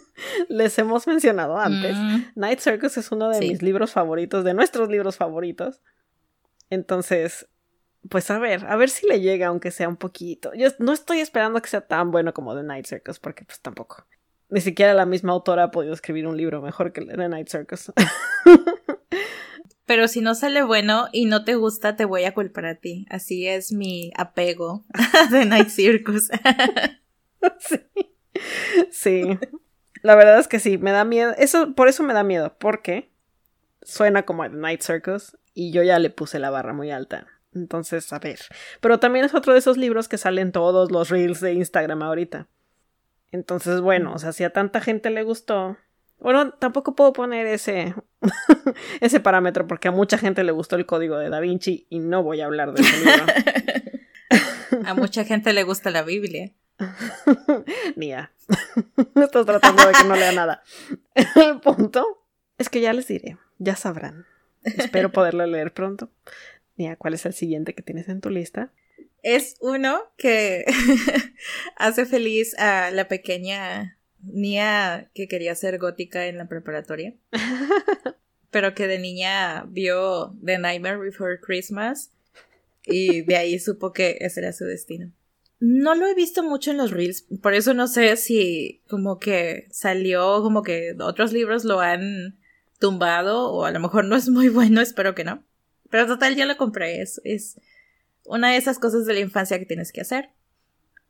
les 0.48 0.78
hemos 0.78 1.06
mencionado 1.06 1.58
antes. 1.58 1.96
Mm. 1.96 2.22
Night 2.34 2.60
Circus 2.60 2.96
es 2.96 3.12
uno 3.12 3.28
de 3.28 3.38
Sí. 3.38 3.48
mis 3.48 3.62
libros 3.62 3.92
favoritos, 3.92 4.44
de 4.44 4.54
nuestros 4.54 4.88
libros 4.88 5.16
favoritos. 5.16 5.80
Entonces, 6.70 7.46
pues 8.08 8.30
a 8.30 8.38
ver, 8.38 8.64
a 8.66 8.76
ver 8.76 8.88
si 8.88 9.06
le 9.06 9.20
llega, 9.20 9.48
aunque 9.48 9.70
sea 9.70 9.88
un 9.88 9.96
poquito. 9.96 10.54
Yo 10.54 10.68
no 10.78 10.92
estoy 10.92 11.20
esperando 11.20 11.60
que 11.60 11.68
sea 11.68 11.82
tan 11.82 12.10
bueno 12.10 12.32
como 12.32 12.56
The 12.56 12.62
Night 12.62 12.86
Circus, 12.86 13.18
porque 13.18 13.44
pues 13.44 13.60
tampoco. 13.60 14.06
Ni 14.50 14.60
siquiera 14.60 14.94
la 14.94 15.06
misma 15.06 15.32
autora 15.32 15.64
ha 15.64 15.70
podido 15.70 15.92
escribir 15.92 16.26
un 16.26 16.36
libro 16.36 16.60
mejor 16.60 16.92
que 16.92 17.02
The 17.02 17.28
Night 17.28 17.48
Circus. 17.48 17.92
Pero 19.86 20.06
si 20.06 20.20
no 20.20 20.34
sale 20.34 20.62
bueno 20.62 21.08
y 21.12 21.24
no 21.24 21.44
te 21.44 21.56
gusta, 21.56 21.96
te 21.96 22.04
voy 22.04 22.24
a 22.24 22.32
culpar 22.32 22.66
a 22.66 22.76
ti. 22.76 23.06
Así 23.10 23.48
es 23.48 23.72
mi 23.72 24.12
apego 24.16 24.84
de 25.30 25.46
Night 25.46 25.68
Circus. 25.68 26.28
sí. 27.58 27.80
Sí. 28.90 29.38
La 30.02 30.14
verdad 30.14 30.38
es 30.38 30.48
que 30.48 30.60
sí, 30.60 30.78
me 30.78 30.92
da 30.92 31.04
miedo. 31.04 31.34
Eso, 31.36 31.74
por 31.74 31.88
eso 31.88 32.02
me 32.02 32.14
da 32.14 32.22
miedo, 32.22 32.56
porque 32.58 33.10
suena 33.82 34.24
como 34.24 34.48
The 34.48 34.56
Night 34.56 34.82
Circus 34.82 35.36
y 35.54 35.72
yo 35.72 35.82
ya 35.82 35.98
le 35.98 36.10
puse 36.10 36.38
la 36.38 36.50
barra 36.50 36.72
muy 36.72 36.90
alta. 36.90 37.26
Entonces, 37.52 38.12
a 38.12 38.18
ver. 38.18 38.38
Pero 38.80 39.00
también 39.00 39.24
es 39.24 39.34
otro 39.34 39.52
de 39.52 39.58
esos 39.58 39.76
libros 39.76 40.08
que 40.08 40.18
salen 40.18 40.52
todos 40.52 40.92
los 40.92 41.08
reels 41.08 41.40
de 41.40 41.54
Instagram 41.54 42.02
ahorita. 42.02 42.46
Entonces, 43.32 43.80
bueno, 43.80 44.12
o 44.12 44.18
sea, 44.18 44.32
si 44.32 44.44
a 44.44 44.52
tanta 44.52 44.80
gente 44.80 45.10
le 45.10 45.22
gustó. 45.22 45.76
Bueno, 46.18 46.52
tampoco 46.52 46.94
puedo 46.94 47.12
poner 47.12 47.46
ese, 47.46 47.94
ese 49.00 49.20
parámetro 49.20 49.66
porque 49.66 49.88
a 49.88 49.92
mucha 49.92 50.18
gente 50.18 50.44
le 50.44 50.52
gustó 50.52 50.76
el 50.76 50.84
código 50.84 51.16
de 51.16 51.30
Da 51.30 51.40
Vinci 51.40 51.86
y 51.88 51.98
no 51.98 52.22
voy 52.22 52.40
a 52.40 52.46
hablar 52.46 52.72
de 52.72 52.82
ese 52.82 52.96
libro. 52.98 53.24
a 54.86 54.94
mucha 54.94 55.24
gente 55.24 55.52
le 55.52 55.62
gusta 55.62 55.90
la 55.90 56.02
Biblia. 56.02 56.52
Nia. 57.96 58.32
Estás 59.14 59.46
tratando 59.46 59.86
de 59.86 59.92
que 59.92 60.04
no 60.04 60.16
lea 60.16 60.32
nada. 60.32 60.62
El 61.14 61.60
punto 61.60 62.24
es 62.58 62.68
que 62.68 62.80
ya 62.80 62.92
les 62.92 63.06
diré, 63.06 63.38
ya 63.58 63.76
sabrán. 63.76 64.26
Espero 64.62 65.10
poderlo 65.10 65.46
leer 65.46 65.72
pronto. 65.72 66.10
Nia, 66.76 66.96
¿cuál 66.96 67.14
es 67.14 67.24
el 67.26 67.32
siguiente 67.32 67.74
que 67.74 67.82
tienes 67.82 68.08
en 68.08 68.20
tu 68.20 68.30
lista? 68.30 68.72
Es 69.22 69.56
uno 69.60 70.00
que 70.16 70.64
hace 71.76 72.06
feliz 72.06 72.58
a 72.58 72.90
la 72.90 73.08
pequeña 73.08 73.98
Nia 74.22 75.10
que 75.14 75.28
quería 75.28 75.54
ser 75.54 75.78
gótica 75.78 76.26
en 76.26 76.38
la 76.38 76.48
preparatoria. 76.48 77.14
pero 78.50 78.74
que 78.74 78.86
de 78.86 78.98
niña 78.98 79.64
vio 79.68 80.36
The 80.44 80.58
Nightmare 80.58 80.98
Before 80.98 81.40
Christmas 81.40 82.10
y 82.84 83.22
de 83.22 83.36
ahí 83.36 83.58
supo 83.58 83.92
que 83.92 84.18
ese 84.20 84.40
era 84.40 84.52
su 84.52 84.64
destino. 84.64 85.12
No 85.60 85.94
lo 85.94 86.06
he 86.06 86.14
visto 86.14 86.42
mucho 86.42 86.70
en 86.70 86.78
los 86.78 86.90
reels, 86.90 87.26
por 87.42 87.54
eso 87.54 87.74
no 87.74 87.86
sé 87.86 88.16
si 88.16 88.82
como 88.88 89.18
que 89.18 89.68
salió, 89.70 90.42
como 90.42 90.62
que 90.62 90.96
otros 90.98 91.32
libros 91.32 91.64
lo 91.64 91.80
han 91.80 92.38
tumbado 92.78 93.52
o 93.52 93.64
a 93.66 93.70
lo 93.70 93.78
mejor 93.78 94.06
no 94.06 94.16
es 94.16 94.28
muy 94.28 94.48
bueno, 94.48 94.80
espero 94.80 95.14
que 95.14 95.24
no. 95.24 95.44
Pero 95.90 96.06
total, 96.06 96.34
ya 96.34 96.46
lo 96.46 96.56
compré, 96.56 97.02
es, 97.02 97.20
es 97.24 97.60
una 98.24 98.50
de 98.50 98.56
esas 98.56 98.78
cosas 98.78 99.06
de 99.06 99.14
la 99.14 99.20
infancia 99.20 99.58
que 99.58 99.66
tienes 99.66 99.92
que 99.92 100.00
hacer, 100.00 100.30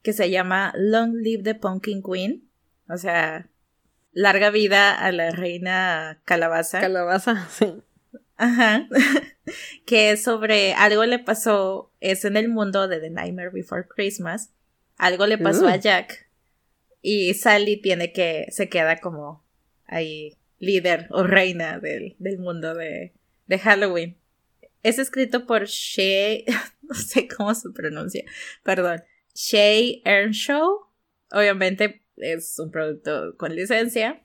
que 0.03 0.13
se 0.13 0.31
llama 0.31 0.73
Long 0.77 1.15
Live 1.15 1.43
the 1.43 1.55
Pumpkin 1.55 2.03
Queen, 2.03 2.49
o 2.89 2.97
sea, 2.97 3.49
larga 4.13 4.51
vida 4.51 4.99
a 4.99 5.13
la 5.13 5.31
reina 5.31 6.21
calabaza. 6.25 6.81
Calabaza, 6.81 7.49
sí. 7.59 7.83
Ajá. 8.37 8.89
que 9.87 10.13
es 10.13 10.23
sobre 10.23 10.73
algo 10.73 11.05
le 11.05 11.19
pasó, 11.19 11.93
es 12.01 12.25
en 12.25 12.37
el 12.37 12.49
mundo 12.49 12.89
de 12.89 13.01
The 13.01 13.11
Nightmare 13.11 13.51
Before 13.51 13.87
Christmas. 13.87 14.51
Algo 14.97 15.27
le 15.27 15.39
pasó 15.39 15.69
a 15.69 15.77
uh. 15.77 15.81
Jack. 15.81 16.29
Y 17.03 17.35
Sally 17.35 17.81
tiene 17.81 18.13
que, 18.13 18.47
se 18.51 18.69
queda 18.69 19.01
como 19.01 19.43
ahí 19.87 20.37
líder 20.59 21.07
o 21.11 21.23
reina 21.25 21.79
del, 21.79 22.17
del 22.19 22.39
mundo 22.39 22.75
de, 22.75 23.13
de 23.47 23.59
Halloween. 23.59 24.17
Es 24.83 24.99
escrito 24.99 25.47
por 25.47 25.67
Shay, 25.67 26.45
no 26.95 26.97
sé 26.97 27.29
cómo 27.29 27.55
se 27.55 27.71
pronuncia, 27.71 28.25
perdón, 28.63 29.03
Shay 29.35 30.03
Earnshaw. 30.05 30.89
Obviamente 31.33 32.03
es 32.17 32.59
un 32.59 32.71
producto 32.71 33.37
con 33.37 33.55
licencia. 33.55 34.23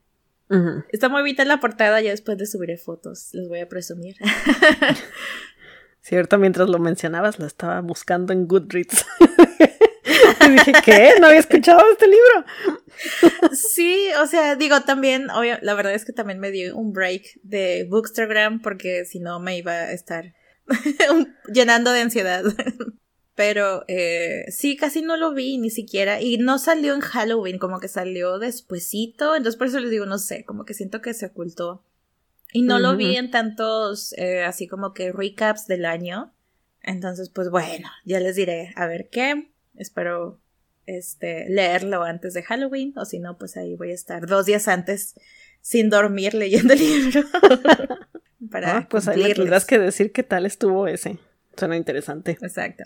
Está 0.91 1.09
muy 1.09 1.21
bonita 1.21 1.43
la 1.43 1.59
portada, 1.59 2.01
ya 2.01 2.11
después 2.11 2.37
de 2.37 2.45
subiré 2.45 2.77
fotos, 2.77 3.29
les 3.33 3.47
voy 3.47 3.59
a 3.59 3.67
presumir. 3.67 4.15
Cierto, 6.01 6.37
mientras 6.37 6.69
lo 6.69 6.77
mencionabas, 6.77 7.39
lo 7.39 7.47
estaba 7.47 7.81
buscando 7.81 8.31
en 8.31 8.47
Goodreads. 8.47 9.05
y 10.47 10.51
dije, 10.51 10.73
¿qué? 10.83 11.13
No 11.19 11.27
había 11.27 11.39
escuchado 11.39 11.81
este 11.91 12.05
libro. 12.07 13.51
sí, 13.53 14.09
o 14.21 14.27
sea, 14.27 14.55
digo, 14.55 14.81
también, 14.81 15.31
obvio, 15.31 15.57
la 15.63 15.73
verdad 15.73 15.95
es 15.95 16.05
que 16.05 16.13
también 16.13 16.39
me 16.39 16.51
dio 16.51 16.77
un 16.77 16.93
break 16.93 17.39
de 17.41 17.87
Bookstagram 17.89 18.61
porque 18.61 19.05
si 19.05 19.19
no 19.19 19.39
me 19.39 19.57
iba 19.57 19.71
a 19.71 19.91
estar 19.93 20.35
llenando 21.53 21.91
de 21.91 22.01
ansiedad. 22.01 22.43
Pero 23.35 23.83
eh, 23.89 24.45
sí, 24.49 24.77
casi 24.77 25.01
no 25.01 25.17
lo 25.17 25.33
vi 25.33 25.57
ni 25.57 25.69
siquiera. 25.69 26.21
Y 26.21 26.37
no 26.37 26.57
salió 26.57 26.93
en 26.93 27.01
Halloween, 27.01 27.59
como 27.59 27.79
que 27.79 27.89
salió 27.89 28.39
despuesito. 28.39 29.35
Entonces 29.35 29.57
por 29.57 29.67
eso 29.67 29.79
les 29.79 29.91
digo, 29.91 30.05
no 30.05 30.17
sé, 30.17 30.45
como 30.45 30.63
que 30.63 30.73
siento 30.73 31.01
que 31.01 31.13
se 31.13 31.27
ocultó. 31.27 31.83
Y 32.53 32.61
no 32.61 32.79
lo 32.79 32.95
vi 32.95 33.17
en 33.17 33.31
tantos, 33.31 34.13
eh, 34.13 34.43
así 34.45 34.65
como 34.67 34.93
que 34.93 35.11
recaps 35.11 35.67
del 35.67 35.83
año. 35.83 36.33
Entonces, 36.81 37.29
pues 37.29 37.49
bueno, 37.49 37.89
ya 38.05 38.21
les 38.21 38.37
diré 38.37 38.71
a 38.77 38.87
ver 38.87 39.09
qué. 39.09 39.51
Espero 39.75 40.39
este 40.85 41.49
leerlo 41.49 42.03
antes 42.03 42.33
de 42.33 42.43
Halloween. 42.43 42.93
O 42.95 43.03
si 43.03 43.19
no, 43.19 43.37
pues 43.37 43.57
ahí 43.57 43.75
voy 43.75 43.91
a 43.91 43.95
estar 43.95 44.25
dos 44.25 44.45
días 44.45 44.69
antes 44.69 45.15
sin 45.59 45.89
dormir 45.89 46.33
leyendo 46.33 46.73
el 46.73 46.79
libro. 46.79 47.23
Para 48.51 48.77
ah, 48.77 48.87
pues 48.89 49.07
ahí 49.07 49.33
tendrás 49.33 49.65
que 49.65 49.79
decir 49.79 50.11
qué 50.11 50.23
tal 50.23 50.45
estuvo 50.45 50.87
ese. 50.87 51.17
Suena 51.57 51.77
interesante. 51.77 52.37
Exacto. 52.41 52.83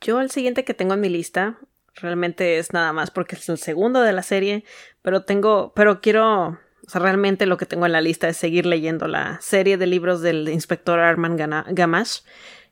Yo 0.00 0.20
el 0.20 0.30
siguiente 0.30 0.64
que 0.64 0.74
tengo 0.74 0.94
en 0.94 1.00
mi 1.00 1.08
lista 1.08 1.58
realmente 1.94 2.58
es 2.58 2.72
nada 2.72 2.92
más 2.92 3.10
porque 3.10 3.36
es 3.36 3.48
el 3.48 3.58
segundo 3.58 4.02
de 4.02 4.12
la 4.12 4.22
serie, 4.22 4.64
pero 5.02 5.22
tengo, 5.22 5.72
pero 5.74 6.00
quiero, 6.00 6.48
o 6.48 6.88
sea, 6.88 7.00
realmente 7.00 7.46
lo 7.46 7.56
que 7.56 7.66
tengo 7.66 7.86
en 7.86 7.92
la 7.92 8.00
lista 8.00 8.28
es 8.28 8.36
seguir 8.36 8.66
leyendo 8.66 9.08
la 9.08 9.38
serie 9.40 9.78
de 9.78 9.86
libros 9.86 10.20
del 10.20 10.48
inspector 10.48 10.98
Armand 11.00 11.40
Gamache, 11.70 12.22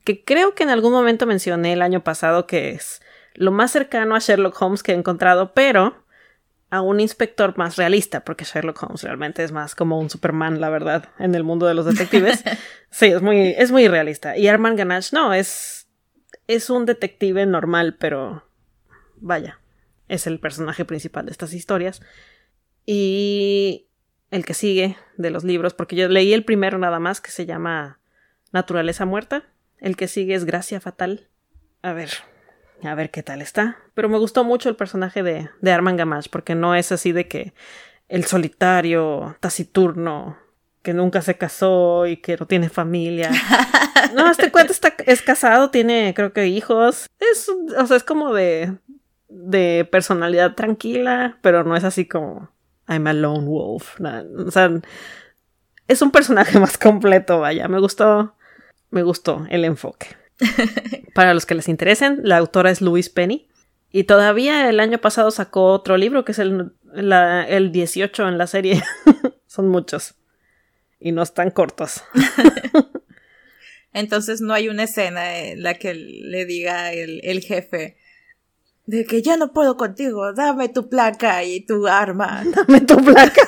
que 0.04 0.22
creo 0.22 0.54
que 0.54 0.62
en 0.62 0.70
algún 0.70 0.92
momento 0.92 1.26
mencioné 1.26 1.72
el 1.72 1.82
año 1.82 2.04
pasado 2.04 2.46
que 2.46 2.70
es 2.70 3.00
lo 3.34 3.50
más 3.50 3.72
cercano 3.72 4.14
a 4.14 4.20
Sherlock 4.20 4.60
Holmes 4.60 4.82
que 4.82 4.92
he 4.92 4.94
encontrado, 4.94 5.52
pero 5.54 6.03
a 6.74 6.80
un 6.80 7.00
inspector 7.00 7.56
más 7.56 7.76
realista, 7.76 8.24
porque 8.24 8.44
Sherlock 8.44 8.82
Holmes 8.82 9.02
realmente 9.02 9.44
es 9.44 9.52
más 9.52 9.74
como 9.74 9.98
un 9.98 10.10
Superman, 10.10 10.60
la 10.60 10.70
verdad, 10.70 11.08
en 11.18 11.34
el 11.34 11.44
mundo 11.44 11.66
de 11.66 11.74
los 11.74 11.86
detectives. 11.86 12.42
sí, 12.90 13.06
es 13.06 13.22
muy, 13.22 13.54
es 13.56 13.70
muy 13.70 13.88
realista. 13.88 14.36
Y 14.36 14.48
Armand 14.48 14.76
Ganache 14.76 15.10
no, 15.12 15.32
es 15.32 15.84
es 16.46 16.70
un 16.70 16.84
detective 16.84 17.46
normal, 17.46 17.96
pero 17.98 18.44
vaya, 19.16 19.60
es 20.08 20.26
el 20.26 20.40
personaje 20.40 20.84
principal 20.84 21.26
de 21.26 21.32
estas 21.32 21.54
historias. 21.54 22.02
Y 22.86 23.86
el 24.30 24.44
que 24.44 24.54
sigue 24.54 24.96
de 25.16 25.30
los 25.30 25.44
libros, 25.44 25.74
porque 25.74 25.96
yo 25.96 26.08
leí 26.08 26.32
el 26.32 26.44
primero 26.44 26.78
nada 26.78 26.98
más, 26.98 27.20
que 27.20 27.30
se 27.30 27.46
llama 27.46 28.00
Naturaleza 28.52 29.06
Muerta. 29.06 29.44
El 29.78 29.96
que 29.96 30.08
sigue 30.08 30.34
es 30.34 30.44
Gracia 30.44 30.80
Fatal. 30.80 31.28
A 31.82 31.92
ver, 31.92 32.10
a 32.86 32.94
ver 32.94 33.10
qué 33.10 33.22
tal 33.22 33.42
está. 33.42 33.78
Pero 33.94 34.08
me 34.08 34.18
gustó 34.18 34.44
mucho 34.44 34.68
el 34.68 34.76
personaje 34.76 35.22
de, 35.22 35.50
de 35.60 35.72
Armand 35.72 35.98
Gamache, 35.98 36.30
porque 36.30 36.54
no 36.54 36.74
es 36.74 36.92
así 36.92 37.12
de 37.12 37.28
que 37.28 37.54
el 38.08 38.24
solitario, 38.24 39.36
taciturno, 39.40 40.38
que 40.82 40.94
nunca 40.94 41.22
se 41.22 41.36
casó 41.36 42.06
y 42.06 42.18
que 42.18 42.36
no 42.36 42.46
tiene 42.46 42.68
familia. 42.68 43.30
No, 44.12 44.30
este 44.30 44.52
cuento 44.52 44.72
está, 44.72 44.94
es 45.06 45.22
casado, 45.22 45.70
tiene 45.70 46.12
creo 46.14 46.32
que 46.32 46.46
hijos. 46.46 47.08
Es, 47.18 47.48
o 47.78 47.86
sea, 47.86 47.96
es 47.96 48.04
como 48.04 48.34
de, 48.34 48.76
de 49.28 49.88
personalidad 49.90 50.54
tranquila, 50.54 51.38
pero 51.40 51.64
no 51.64 51.74
es 51.74 51.84
así 51.84 52.06
como 52.06 52.50
I'm 52.86 53.06
a 53.06 53.12
lone 53.12 53.46
wolf. 53.46 53.98
o 54.00 54.50
sea, 54.50 54.70
es 55.88 56.02
un 56.02 56.10
personaje 56.10 56.58
más 56.60 56.78
completo, 56.78 57.40
vaya. 57.40 57.66
Me 57.66 57.80
gustó, 57.80 58.34
me 58.90 59.02
gustó 59.02 59.46
el 59.48 59.64
enfoque. 59.64 60.08
Para 61.14 61.34
los 61.34 61.46
que 61.46 61.54
les 61.54 61.68
interesen, 61.68 62.20
la 62.22 62.38
autora 62.38 62.70
es 62.70 62.80
Louise 62.80 63.10
Penny. 63.10 63.48
Y 63.90 64.04
todavía 64.04 64.68
el 64.68 64.80
año 64.80 64.98
pasado 64.98 65.30
sacó 65.30 65.66
otro 65.66 65.96
libro 65.96 66.24
que 66.24 66.32
es 66.32 66.38
el, 66.38 66.72
el 66.94 67.72
18 67.72 68.28
en 68.28 68.38
la 68.38 68.46
serie. 68.46 68.82
Son 69.46 69.68
muchos 69.68 70.14
y 70.98 71.12
no 71.12 71.22
están 71.22 71.50
cortos. 71.50 72.02
Entonces 73.92 74.40
no 74.40 74.52
hay 74.52 74.68
una 74.68 74.84
escena 74.84 75.38
en 75.38 75.62
la 75.62 75.74
que 75.74 75.94
le 75.94 76.44
diga 76.46 76.92
el, 76.92 77.20
el 77.22 77.40
jefe 77.40 77.96
de 78.86 79.04
que 79.04 79.22
ya 79.22 79.36
no 79.36 79.52
puedo 79.52 79.76
contigo, 79.76 80.32
dame 80.32 80.68
tu 80.68 80.88
placa 80.88 81.42
y 81.44 81.60
tu 81.64 81.86
arma. 81.86 82.44
Dame 82.44 82.80
tu 82.82 82.96
placa. 82.96 83.42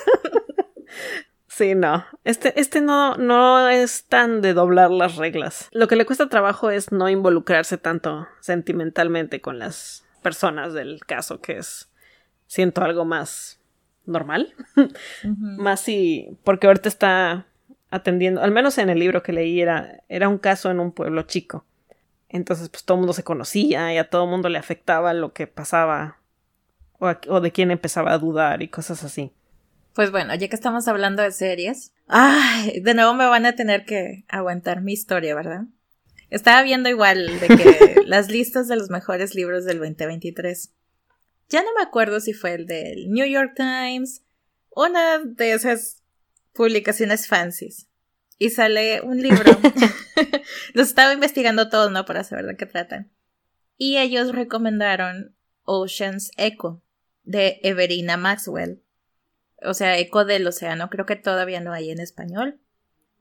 Sí, 1.57 1.75
no. 1.75 2.05
Este, 2.25 2.61
este 2.61 2.83
no, 2.83 3.15
no 3.15 3.71
es 3.71 4.05
tan 4.05 4.43
de 4.43 4.53
doblar 4.53 4.91
las 4.91 5.17
reglas. 5.17 5.71
Lo 5.73 5.89
que 5.89 5.97
le 5.97 6.05
cuesta 6.05 6.29
trabajo 6.29 6.69
es 6.69 6.93
no 6.93 7.09
involucrarse 7.09 7.79
tanto 7.79 8.29
sentimentalmente 8.41 9.41
con 9.41 9.59
las 9.59 10.05
personas 10.21 10.75
del 10.75 11.01
caso, 11.07 11.41
que 11.41 11.57
es, 11.57 11.91
siento 12.47 12.85
algo 12.85 13.07
más 13.07 13.59
normal. 14.05 14.53
Más 15.23 15.81
si, 15.81 16.29
porque 16.45 16.67
ahorita 16.67 16.91
está 16.91 17.47
atendiendo, 17.91 18.43
al 18.43 18.51
menos 18.51 18.77
en 18.77 18.91
el 18.91 18.99
libro 18.99 19.23
que 19.23 19.33
leí 19.33 19.63
era, 19.63 20.03
era 20.11 20.29
un 20.29 20.37
caso 20.37 20.71
en 20.71 20.79
un 20.79 20.93
pueblo 20.93 21.23
chico. 21.23 21.65
Entonces, 22.29 22.69
pues 22.69 22.85
todo 22.85 22.97
el 22.97 23.01
mundo 23.01 23.15
se 23.15 23.25
conocía 23.25 23.95
y 23.95 23.97
a 23.97 24.11
todo 24.11 24.25
el 24.25 24.31
mundo 24.31 24.51
le 24.51 24.59
afectaba 24.59 25.15
lo 25.15 25.33
que 25.33 25.47
pasaba 25.47 26.19
O, 26.99 27.11
o 27.29 27.41
de 27.41 27.51
quién 27.51 27.71
empezaba 27.71 28.13
a 28.13 28.19
dudar 28.19 28.61
y 28.61 28.69
cosas 28.69 29.03
así. 29.05 29.33
Pues 29.97 30.11
bueno, 30.11 30.35
ya 30.35 30.49
que 30.49 30.55
estamos 30.55 30.89
hablando 30.89 31.23
de 31.23 31.33
series, 31.33 31.95
ay, 32.07 32.81
de 32.81 32.93
nuevo 32.93 33.15
me 33.15 33.25
van 33.25 33.47
a 33.47 33.57
tener 33.57 33.87
que 33.87 34.27
aguantar 34.29 34.83
mi 34.83 34.93
historia, 34.93 35.35
¿verdad? 35.35 35.63
Estaba 36.29 36.63
viendo 36.63 36.91
igual 36.91 37.41
de 37.41 37.49
que 37.49 38.03
las 38.05 38.29
listas 38.29 38.69
de 38.69 38.77
los 38.77 38.91
mejores 38.91 39.35
libros 39.35 39.65
del 39.65 39.79
2023. 39.79 40.71
Ya 41.49 41.63
no 41.63 41.69
me 41.75 41.83
acuerdo 41.83 42.21
si 42.21 42.35
fue 42.35 42.53
el 42.53 42.67
del 42.67 43.11
New 43.11 43.25
York 43.27 43.55
Times, 43.57 44.23
una 44.69 45.19
de 45.19 45.53
esas 45.53 46.03
publicaciones 46.53 47.27
fancies. 47.27 47.89
Y 48.39 48.51
sale 48.51 49.01
un 49.01 49.23
libro. 49.23 49.51
Los 50.75 50.89
estaba 50.89 51.15
investigando 51.15 51.71
todos, 51.71 51.91
¿no? 51.91 52.05
Para 52.05 52.23
saber 52.23 52.45
de 52.45 52.57
qué 52.59 52.67
tratan. 52.67 53.11
Y 53.79 53.97
ellos 53.97 54.35
recomendaron 54.35 55.35
Ocean's 55.63 56.33
Echo 56.37 56.83
de 57.23 57.61
Everina 57.63 58.19
Maxwell. 58.19 58.83
O 59.63 59.75
sea, 59.75 59.99
Eco 59.99 60.25
del 60.25 60.47
Océano, 60.47 60.91
creo 60.91 61.07
que 61.07 61.17
todavía 61.17 61.61
no 61.61 61.73
hay 61.73 61.91
en 61.91 62.01
español. 62.01 62.61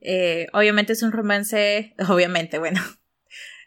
Eh, 0.02 0.48
obviamente 0.54 0.94
es 0.94 1.04
un 1.04 1.12
romance, 1.12 1.94
obviamente, 2.10 2.60
bueno, 2.60 2.82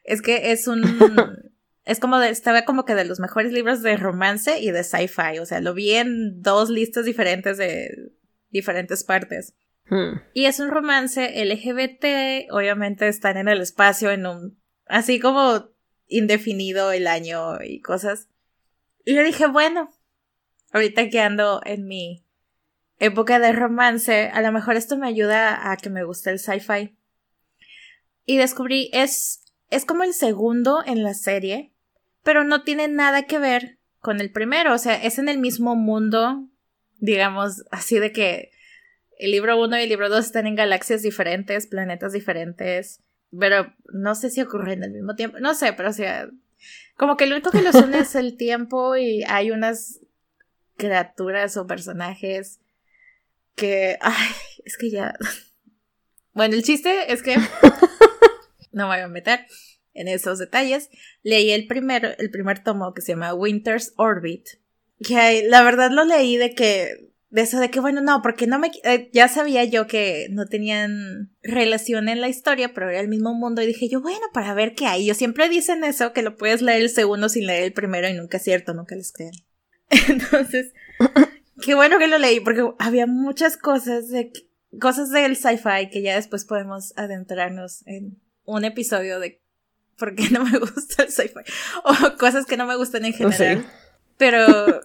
es 0.04 0.22
que 0.22 0.52
es 0.52 0.68
un, 0.68 0.82
es 1.84 2.00
como 2.00 2.18
de, 2.18 2.30
estaba 2.30 2.62
como 2.62 2.84
que 2.84 2.94
de 2.94 3.04
los 3.04 3.20
mejores 3.20 3.52
libros 3.52 3.82
de 3.82 3.96
romance 3.96 4.60
y 4.60 4.70
de 4.70 4.84
sci-fi, 4.84 5.38
o 5.40 5.46
sea, 5.46 5.60
lo 5.60 5.74
vi 5.74 5.92
en 5.92 6.42
dos 6.42 6.70
listas 6.70 7.04
diferentes 7.04 7.58
de 7.58 8.12
diferentes 8.50 9.04
partes. 9.04 9.54
Hmm. 9.86 10.20
Y 10.34 10.44
es 10.44 10.60
un 10.60 10.70
romance 10.70 11.44
LGBT, 11.44 12.52
obviamente 12.52 13.08
están 13.08 13.36
en 13.36 13.48
el 13.48 13.60
espacio 13.60 14.10
en 14.10 14.26
un, 14.26 14.58
así 14.86 15.18
como 15.18 15.70
indefinido 16.06 16.92
el 16.92 17.06
año 17.06 17.62
y 17.62 17.80
cosas. 17.80 18.28
Y 19.04 19.14
yo 19.14 19.22
dije, 19.22 19.46
bueno, 19.46 19.90
ahorita 20.72 21.08
que 21.08 21.20
ando 21.20 21.60
en 21.64 21.86
mi 21.86 22.24
época 22.98 23.38
de 23.38 23.52
romance, 23.52 24.30
a 24.32 24.42
lo 24.42 24.52
mejor 24.52 24.76
esto 24.76 24.96
me 24.96 25.06
ayuda 25.06 25.70
a 25.70 25.76
que 25.76 25.90
me 25.90 26.04
guste 26.04 26.30
el 26.30 26.38
sci-fi. 26.38 26.96
Y 28.24 28.36
descubrí, 28.36 28.90
es, 28.92 29.42
es 29.70 29.84
como 29.84 30.02
el 30.02 30.12
segundo 30.12 30.82
en 30.84 31.02
la 31.02 31.14
serie, 31.14 31.72
pero 32.22 32.44
no 32.44 32.62
tiene 32.62 32.88
nada 32.88 33.22
que 33.22 33.38
ver 33.38 33.78
con 34.00 34.20
el 34.20 34.30
primero, 34.30 34.74
o 34.74 34.78
sea, 34.78 35.02
es 35.02 35.18
en 35.18 35.28
el 35.28 35.38
mismo 35.38 35.74
mundo, 35.74 36.48
digamos, 36.98 37.64
así 37.70 37.98
de 37.98 38.12
que 38.12 38.50
el 39.18 39.32
libro 39.32 39.60
1 39.60 39.78
y 39.78 39.82
el 39.82 39.88
libro 39.88 40.08
2 40.08 40.26
están 40.26 40.46
en 40.46 40.54
galaxias 40.54 41.02
diferentes, 41.02 41.66
planetas 41.66 42.12
diferentes, 42.12 43.02
pero 43.36 43.74
no 43.92 44.14
sé 44.14 44.30
si 44.30 44.40
ocurren 44.40 44.84
al 44.84 44.92
mismo 44.92 45.14
tiempo, 45.14 45.40
no 45.40 45.54
sé, 45.54 45.72
pero 45.72 45.90
o 45.90 45.92
sea, 45.92 46.28
como 46.96 47.16
que 47.16 47.26
lo 47.26 47.34
único 47.34 47.50
que 47.50 47.62
los 47.62 47.74
une 47.74 47.98
es 47.98 48.14
el 48.14 48.36
tiempo 48.36 48.96
y 48.96 49.24
hay 49.24 49.50
unas 49.50 50.00
criaturas 50.76 51.56
o 51.56 51.66
personajes 51.66 52.60
que, 53.58 53.98
ay, 54.00 54.28
es 54.64 54.76
que 54.78 54.90
ya... 54.90 55.14
Bueno, 56.34 56.54
el 56.54 56.62
chiste 56.62 57.12
es 57.12 57.24
que 57.24 57.34
no 58.72 58.88
me 58.88 58.94
voy 58.94 58.98
a 59.00 59.08
meter 59.08 59.40
en 59.92 60.06
esos 60.06 60.38
detalles. 60.38 60.88
Leí 61.24 61.50
el 61.50 61.66
primer, 61.66 62.14
el 62.20 62.30
primer 62.30 62.62
tomo 62.62 62.94
que 62.94 63.02
se 63.02 63.12
llama 63.12 63.34
Winter's 63.34 63.92
Orbit. 63.96 64.46
Que 65.02 65.44
la 65.48 65.64
verdad 65.64 65.90
lo 65.90 66.04
leí 66.04 66.36
de 66.36 66.54
que, 66.54 67.10
de 67.30 67.42
eso 67.42 67.58
de 67.58 67.70
que, 67.70 67.80
bueno, 67.80 68.02
no, 68.02 68.22
porque 68.22 68.46
no 68.46 68.60
me, 68.60 68.70
eh, 68.84 69.10
ya 69.12 69.26
sabía 69.26 69.64
yo 69.64 69.88
que 69.88 70.28
no 70.30 70.46
tenían 70.46 71.32
relación 71.42 72.08
en 72.08 72.20
la 72.20 72.28
historia, 72.28 72.72
pero 72.72 72.88
era 72.88 73.00
el 73.00 73.08
mismo 73.08 73.34
mundo 73.34 73.60
y 73.60 73.66
dije 73.66 73.88
yo, 73.88 74.00
bueno, 74.00 74.26
para 74.32 74.54
ver 74.54 74.76
qué 74.76 74.86
hay. 74.86 75.06
Yo 75.06 75.14
siempre 75.14 75.48
dicen 75.48 75.82
eso, 75.82 76.12
que 76.12 76.22
lo 76.22 76.36
puedes 76.36 76.62
leer 76.62 76.82
el 76.82 76.90
segundo 76.90 77.28
sin 77.28 77.46
leer 77.46 77.64
el 77.64 77.72
primero 77.72 78.08
y 78.08 78.14
nunca 78.14 78.36
es 78.36 78.44
cierto, 78.44 78.74
nunca 78.74 78.94
les 78.94 79.12
crean. 79.12 79.32
Entonces, 80.08 80.72
Qué 81.62 81.74
bueno 81.74 81.98
que 81.98 82.08
lo 82.08 82.18
leí 82.18 82.40
porque 82.40 82.68
había 82.78 83.06
muchas 83.06 83.56
cosas 83.56 84.08
de 84.08 84.32
cosas 84.80 85.10
del 85.10 85.36
sci-fi 85.36 85.88
que 85.90 86.02
ya 86.02 86.14
después 86.14 86.44
podemos 86.44 86.92
adentrarnos 86.96 87.86
en 87.86 88.20
un 88.44 88.64
episodio 88.64 89.18
de 89.18 89.42
por 89.96 90.14
qué 90.14 90.30
no 90.30 90.44
me 90.44 90.58
gusta 90.58 91.02
el 91.02 91.10
sci-fi 91.10 91.40
o 91.84 92.16
cosas 92.18 92.46
que 92.46 92.56
no 92.56 92.66
me 92.66 92.76
gustan 92.76 93.04
en 93.04 93.12
general. 93.12 93.66
Pero 94.16 94.82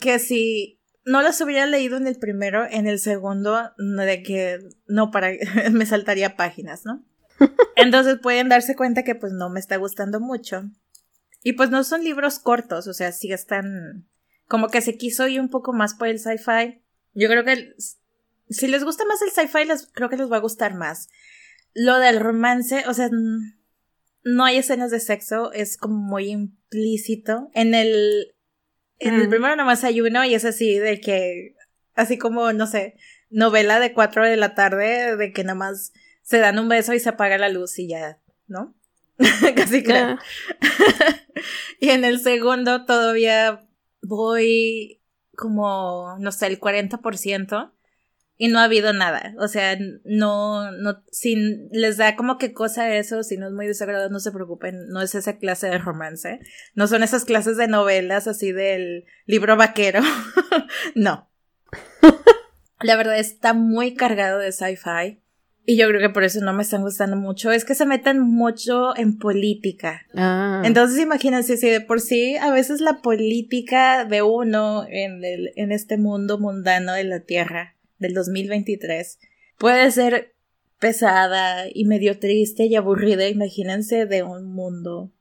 que 0.00 0.18
si 0.18 0.80
no 1.04 1.22
las 1.22 1.40
hubiera 1.40 1.66
leído 1.66 1.96
en 1.96 2.06
el 2.06 2.16
primero, 2.16 2.64
en 2.70 2.86
el 2.86 2.98
segundo, 2.98 3.72
de 3.76 4.22
que 4.22 4.58
no 4.86 5.10
para 5.10 5.30
me 5.72 5.86
saltaría 5.86 6.36
páginas, 6.36 6.84
¿no? 6.84 7.04
Entonces 7.76 8.18
pueden 8.20 8.48
darse 8.48 8.76
cuenta 8.76 9.04
que 9.04 9.14
pues 9.14 9.32
no 9.32 9.50
me 9.50 9.60
está 9.60 9.76
gustando 9.76 10.20
mucho. 10.20 10.64
Y 11.42 11.54
pues 11.54 11.70
no 11.70 11.82
son 11.82 12.04
libros 12.04 12.38
cortos, 12.38 12.86
o 12.86 12.94
sea, 12.94 13.10
sí 13.10 13.32
están 13.32 14.06
como 14.48 14.68
que 14.68 14.80
se 14.80 14.96
quiso 14.96 15.28
ir 15.28 15.40
un 15.40 15.48
poco 15.48 15.72
más 15.72 15.94
por 15.94 16.08
el 16.08 16.18
sci-fi. 16.18 16.82
Yo 17.14 17.28
creo 17.28 17.44
que 17.44 17.74
si 18.50 18.68
les 18.68 18.84
gusta 18.84 19.04
más 19.04 19.20
el 19.22 19.30
sci-fi, 19.30 19.68
creo 19.92 20.08
que 20.08 20.16
les 20.16 20.30
va 20.30 20.36
a 20.36 20.40
gustar 20.40 20.74
más. 20.74 21.08
Lo 21.74 21.98
del 21.98 22.20
romance, 22.20 22.84
o 22.86 22.94
sea, 22.94 23.08
no 24.24 24.44
hay 24.44 24.58
escenas 24.58 24.90
de 24.90 25.00
sexo, 25.00 25.52
es 25.52 25.76
como 25.76 25.96
muy 25.96 26.30
implícito. 26.30 27.50
En 27.54 27.74
el, 27.74 28.34
en 28.98 29.14
el 29.14 29.28
primero 29.28 29.56
nomás 29.56 29.84
hay 29.84 30.00
uno 30.00 30.24
y 30.24 30.34
es 30.34 30.44
así 30.44 30.78
de 30.78 31.00
que, 31.00 31.56
así 31.94 32.18
como, 32.18 32.52
no 32.52 32.66
sé, 32.66 32.96
novela 33.30 33.80
de 33.80 33.92
cuatro 33.92 34.24
de 34.24 34.36
la 34.36 34.54
tarde, 34.54 35.16
de 35.16 35.32
que 35.32 35.44
nomás 35.44 35.92
se 36.22 36.38
dan 36.38 36.58
un 36.58 36.68
beso 36.68 36.94
y 36.94 37.00
se 37.00 37.08
apaga 37.08 37.38
la 37.38 37.48
luz 37.48 37.78
y 37.78 37.88
ya, 37.88 38.20
¿no? 38.46 38.74
Casi 39.56 39.82
creo. 39.82 40.18
y 41.80 41.90
en 41.90 42.04
el 42.04 42.20
segundo 42.20 42.84
todavía 42.84 43.66
voy 44.02 45.00
como, 45.36 46.16
no 46.18 46.32
sé, 46.32 46.46
el 46.46 46.60
40% 46.60 47.72
y 48.36 48.48
no 48.48 48.58
ha 48.58 48.64
habido 48.64 48.92
nada. 48.92 49.34
O 49.38 49.46
sea, 49.46 49.76
no, 50.04 50.72
no, 50.72 51.04
si 51.10 51.36
les 51.70 51.96
da 51.96 52.16
como 52.16 52.38
que 52.38 52.52
cosa 52.52 52.92
eso, 52.96 53.22
si 53.22 53.36
no 53.36 53.46
es 53.46 53.52
muy 53.52 53.66
desagradable, 53.68 54.12
no 54.12 54.20
se 54.20 54.32
preocupen, 54.32 54.88
no 54.88 55.00
es 55.00 55.14
esa 55.14 55.38
clase 55.38 55.68
de 55.68 55.78
romance. 55.78 56.40
No 56.74 56.88
son 56.88 57.02
esas 57.02 57.24
clases 57.24 57.56
de 57.56 57.68
novelas 57.68 58.26
así 58.26 58.52
del 58.52 59.04
libro 59.26 59.56
vaquero. 59.56 60.00
no. 60.96 61.30
La 62.80 62.96
verdad 62.96 63.18
está 63.18 63.54
muy 63.54 63.94
cargado 63.94 64.40
de 64.40 64.50
sci-fi. 64.50 65.21
Y 65.64 65.76
yo 65.76 65.86
creo 65.88 66.00
que 66.00 66.08
por 66.08 66.24
eso 66.24 66.40
no 66.40 66.52
me 66.52 66.62
están 66.62 66.82
gustando 66.82 67.16
mucho. 67.16 67.52
Es 67.52 67.64
que 67.64 67.76
se 67.76 67.86
meten 67.86 68.20
mucho 68.20 68.96
en 68.96 69.18
política. 69.18 70.06
Ah. 70.14 70.62
Entonces 70.64 71.00
imagínense 71.00 71.56
si 71.56 71.68
de 71.68 71.80
por 71.80 72.00
sí 72.00 72.36
a 72.36 72.50
veces 72.50 72.80
la 72.80 73.00
política 73.00 74.04
de 74.04 74.22
uno 74.22 74.84
en, 74.88 75.24
el, 75.24 75.52
en 75.54 75.70
este 75.70 75.98
mundo 75.98 76.38
mundano 76.38 76.94
de 76.94 77.04
la 77.04 77.20
Tierra 77.20 77.76
del 77.98 78.14
2023 78.14 79.20
puede 79.58 79.90
ser 79.92 80.34
pesada 80.80 81.66
y 81.72 81.84
medio 81.84 82.18
triste 82.18 82.66
y 82.66 82.74
aburrida. 82.74 83.28
Imagínense 83.28 84.06
de 84.06 84.24
un 84.24 84.52
mundo 84.52 85.12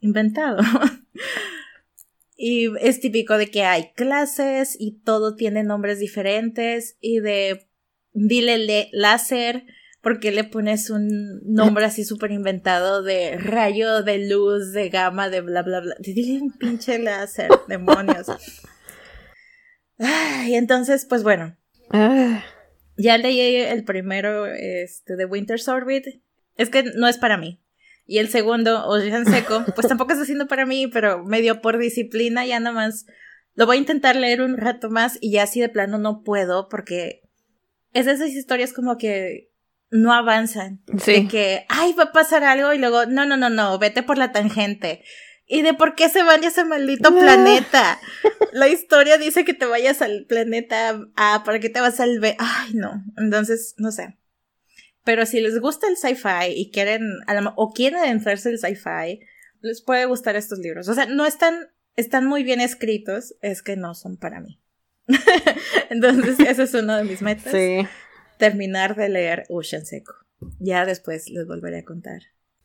inventado. 0.00 0.60
y 2.36 2.66
es 2.80 2.98
típico 2.98 3.38
de 3.38 3.48
que 3.48 3.62
hay 3.62 3.92
clases 3.94 4.76
y 4.76 4.98
todo 5.04 5.36
tiene 5.36 5.62
nombres 5.62 6.00
diferentes 6.00 6.96
y 7.00 7.20
de 7.20 7.68
dile 8.12 8.88
láser 8.92 9.64
¿Por 10.04 10.20
qué 10.20 10.32
le 10.32 10.44
pones 10.44 10.90
un 10.90 11.40
nombre 11.44 11.86
así 11.86 12.04
súper 12.04 12.30
inventado 12.30 13.02
de 13.02 13.38
rayo, 13.38 14.02
de 14.02 14.28
luz, 14.28 14.72
de 14.72 14.90
gama, 14.90 15.30
de 15.30 15.40
bla, 15.40 15.62
bla, 15.62 15.80
bla? 15.80 15.94
Dile 15.98 16.42
un 16.42 16.52
pinche 16.52 16.98
láser, 16.98 17.48
demonios. 17.68 18.26
Y 20.46 20.54
entonces, 20.56 21.06
pues 21.06 21.22
bueno. 21.22 21.56
Ah. 21.90 22.44
Ya 22.98 23.16
leí 23.16 23.40
el 23.56 23.84
primero, 23.84 24.44
este, 24.44 25.16
de 25.16 25.24
Winter's 25.24 25.68
Orbit. 25.68 26.04
Es 26.56 26.68
que 26.68 26.82
no 26.82 27.08
es 27.08 27.16
para 27.16 27.38
mí. 27.38 27.62
Y 28.06 28.18
el 28.18 28.28
segundo, 28.28 28.86
Ocean 28.86 29.24
Seco, 29.24 29.64
pues 29.74 29.88
tampoco 29.88 30.12
está 30.12 30.26
siendo 30.26 30.48
para 30.48 30.66
mí, 30.66 30.86
pero 30.86 31.24
medio 31.24 31.62
por 31.62 31.78
disciplina, 31.78 32.44
ya 32.44 32.60
nada 32.60 32.74
más. 32.74 33.06
Lo 33.54 33.64
voy 33.64 33.78
a 33.78 33.80
intentar 33.80 34.16
leer 34.16 34.42
un 34.42 34.58
rato 34.58 34.90
más 34.90 35.16
y 35.22 35.30
ya 35.32 35.44
así 35.44 35.60
de 35.60 35.70
plano 35.70 35.96
no 35.96 36.22
puedo 36.24 36.68
porque 36.68 37.22
es 37.94 38.04
de 38.04 38.12
esas 38.12 38.30
historias 38.30 38.74
como 38.74 38.98
que 38.98 39.53
no 39.94 40.12
avanzan. 40.12 40.80
Sí. 40.98 41.12
De 41.12 41.28
que, 41.28 41.66
ay, 41.68 41.92
va 41.92 42.04
a 42.04 42.12
pasar 42.12 42.42
algo 42.42 42.72
y 42.72 42.78
luego, 42.78 43.06
no, 43.06 43.24
no, 43.26 43.36
no, 43.36 43.48
no, 43.48 43.78
vete 43.78 44.02
por 44.02 44.18
la 44.18 44.32
tangente. 44.32 45.04
¿Y 45.46 45.62
de 45.62 45.72
por 45.72 45.94
qué 45.94 46.08
se 46.08 46.24
van 46.24 46.42
a 46.42 46.48
ese 46.48 46.64
maldito 46.64 47.14
planeta? 47.14 48.00
La 48.52 48.66
historia 48.66 49.18
dice 49.18 49.44
que 49.44 49.54
te 49.54 49.66
vayas 49.66 50.02
al 50.02 50.26
planeta 50.26 51.00
A, 51.14 51.44
¿para 51.44 51.60
qué 51.60 51.68
te 51.68 51.80
vas 51.80 52.00
al 52.00 52.18
B? 52.18 52.34
Ay, 52.40 52.74
no. 52.74 53.04
Entonces, 53.16 53.74
no 53.78 53.92
sé. 53.92 54.18
Pero 55.04 55.26
si 55.26 55.40
les 55.40 55.60
gusta 55.60 55.86
el 55.86 55.96
sci-fi 55.96 56.52
y 56.56 56.72
quieren, 56.72 57.02
o 57.54 57.72
quieren 57.72 58.00
adentrarse 58.00 58.48
el 58.48 58.58
sci-fi, 58.58 59.20
les 59.60 59.80
puede 59.80 60.06
gustar 60.06 60.34
estos 60.34 60.58
libros. 60.58 60.88
O 60.88 60.94
sea, 60.94 61.06
no 61.06 61.24
están, 61.24 61.68
están 61.94 62.26
muy 62.26 62.42
bien 62.42 62.60
escritos, 62.60 63.36
es 63.42 63.62
que 63.62 63.76
no 63.76 63.94
son 63.94 64.16
para 64.16 64.40
mí. 64.40 64.60
Entonces, 65.90 66.40
ese 66.40 66.64
es 66.64 66.74
uno 66.74 66.96
de 66.96 67.04
mis 67.04 67.22
metas. 67.22 67.52
Sí 67.52 67.86
terminar 68.38 68.96
de 68.96 69.08
leer 69.08 69.44
Ocean 69.48 69.84
Seco. 69.86 70.14
Ya 70.58 70.84
después 70.86 71.28
les 71.30 71.46
volveré 71.46 71.78
a 71.78 71.84
contar. 71.84 72.20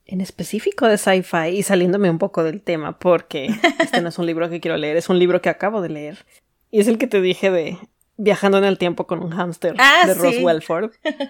en 0.06 0.22
específico 0.22 0.88
de 0.88 0.98
sci-fi 0.98 1.50
y 1.50 1.62
saliéndome 1.64 2.10
un 2.10 2.18
poco 2.18 2.44
del 2.44 2.62
tema, 2.64 2.98
porque 2.98 3.48
este 3.80 4.02
no 4.02 4.10
es 4.10 4.18
un 4.18 4.26
libro 4.26 4.50
que 4.50 4.60
quiero 4.60 4.76
leer, 4.78 4.98
es 4.98 5.08
un 5.10 5.20
libro 5.20 5.42
que 5.42 5.50
acabo 5.50 5.82
de 5.82 5.90
leer. 5.90 6.26
Y 6.72 6.80
es 6.80 6.88
el 6.88 6.98
que 6.98 7.08
te 7.08 7.22
dije 7.22 7.52
de 7.52 7.78
Viajando 8.18 8.58
en 8.58 8.66
el 8.66 8.78
tiempo 8.78 9.08
con 9.08 9.24
un 9.24 9.32
hámster 9.32 9.76
Ah, 9.78 10.04
de 10.08 10.14
sí. 10.16 10.20
Ross 10.20 10.38
Welford. 10.42 10.92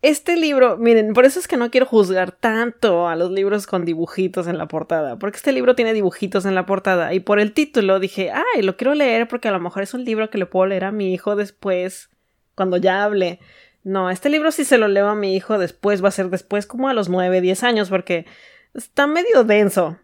Este 0.00 0.36
libro, 0.36 0.76
miren, 0.76 1.12
por 1.12 1.24
eso 1.24 1.40
es 1.40 1.48
que 1.48 1.56
no 1.56 1.72
quiero 1.72 1.84
juzgar 1.84 2.30
tanto 2.30 3.08
a 3.08 3.16
los 3.16 3.32
libros 3.32 3.66
con 3.66 3.84
dibujitos 3.84 4.46
en 4.46 4.56
la 4.56 4.68
portada, 4.68 5.18
porque 5.18 5.38
este 5.38 5.50
libro 5.50 5.74
tiene 5.74 5.92
dibujitos 5.92 6.44
en 6.46 6.54
la 6.54 6.66
portada 6.66 7.12
y 7.14 7.18
por 7.20 7.40
el 7.40 7.52
título 7.52 7.98
dije, 7.98 8.30
ay, 8.30 8.62
lo 8.62 8.76
quiero 8.76 8.94
leer 8.94 9.26
porque 9.26 9.48
a 9.48 9.50
lo 9.50 9.58
mejor 9.58 9.82
es 9.82 9.94
un 9.94 10.04
libro 10.04 10.30
que 10.30 10.38
le 10.38 10.46
puedo 10.46 10.66
leer 10.66 10.84
a 10.84 10.92
mi 10.92 11.12
hijo 11.12 11.34
después, 11.34 12.10
cuando 12.58 12.76
ya 12.76 13.04
hable. 13.04 13.38
No, 13.84 14.10
este 14.10 14.28
libro 14.28 14.50
si 14.50 14.64
se 14.64 14.78
lo 14.78 14.88
leo 14.88 15.06
a 15.06 15.14
mi 15.14 15.36
hijo 15.36 15.58
después 15.58 16.02
va 16.02 16.08
a 16.08 16.10
ser 16.10 16.28
después 16.28 16.66
como 16.66 16.88
a 16.88 16.92
los 16.92 17.08
9, 17.08 17.40
10 17.40 17.62
años 17.62 17.88
porque 17.88 18.26
está 18.74 19.06
medio 19.06 19.44
denso. 19.44 19.96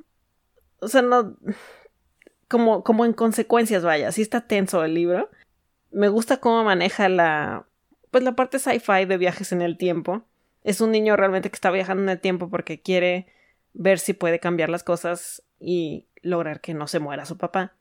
O 0.78 0.86
sea, 0.86 1.02
no 1.02 1.36
como 2.48 2.84
como 2.84 3.04
en 3.04 3.12
consecuencias, 3.12 3.82
vaya, 3.82 4.12
sí 4.12 4.22
está 4.22 4.42
tenso 4.42 4.84
el 4.84 4.94
libro. 4.94 5.30
Me 5.90 6.08
gusta 6.08 6.36
cómo 6.36 6.62
maneja 6.62 7.08
la 7.08 7.66
pues 8.12 8.22
la 8.22 8.36
parte 8.36 8.60
sci-fi 8.60 9.04
de 9.06 9.18
viajes 9.18 9.50
en 9.50 9.62
el 9.62 9.76
tiempo. 9.76 10.22
Es 10.62 10.80
un 10.80 10.92
niño 10.92 11.16
realmente 11.16 11.50
que 11.50 11.56
está 11.56 11.72
viajando 11.72 12.04
en 12.04 12.08
el 12.10 12.20
tiempo 12.20 12.48
porque 12.48 12.80
quiere 12.80 13.26
ver 13.72 13.98
si 13.98 14.12
puede 14.12 14.38
cambiar 14.38 14.70
las 14.70 14.84
cosas 14.84 15.42
y 15.58 16.06
lograr 16.22 16.60
que 16.60 16.72
no 16.72 16.86
se 16.86 17.00
muera 17.00 17.26
su 17.26 17.36
papá. 17.36 17.74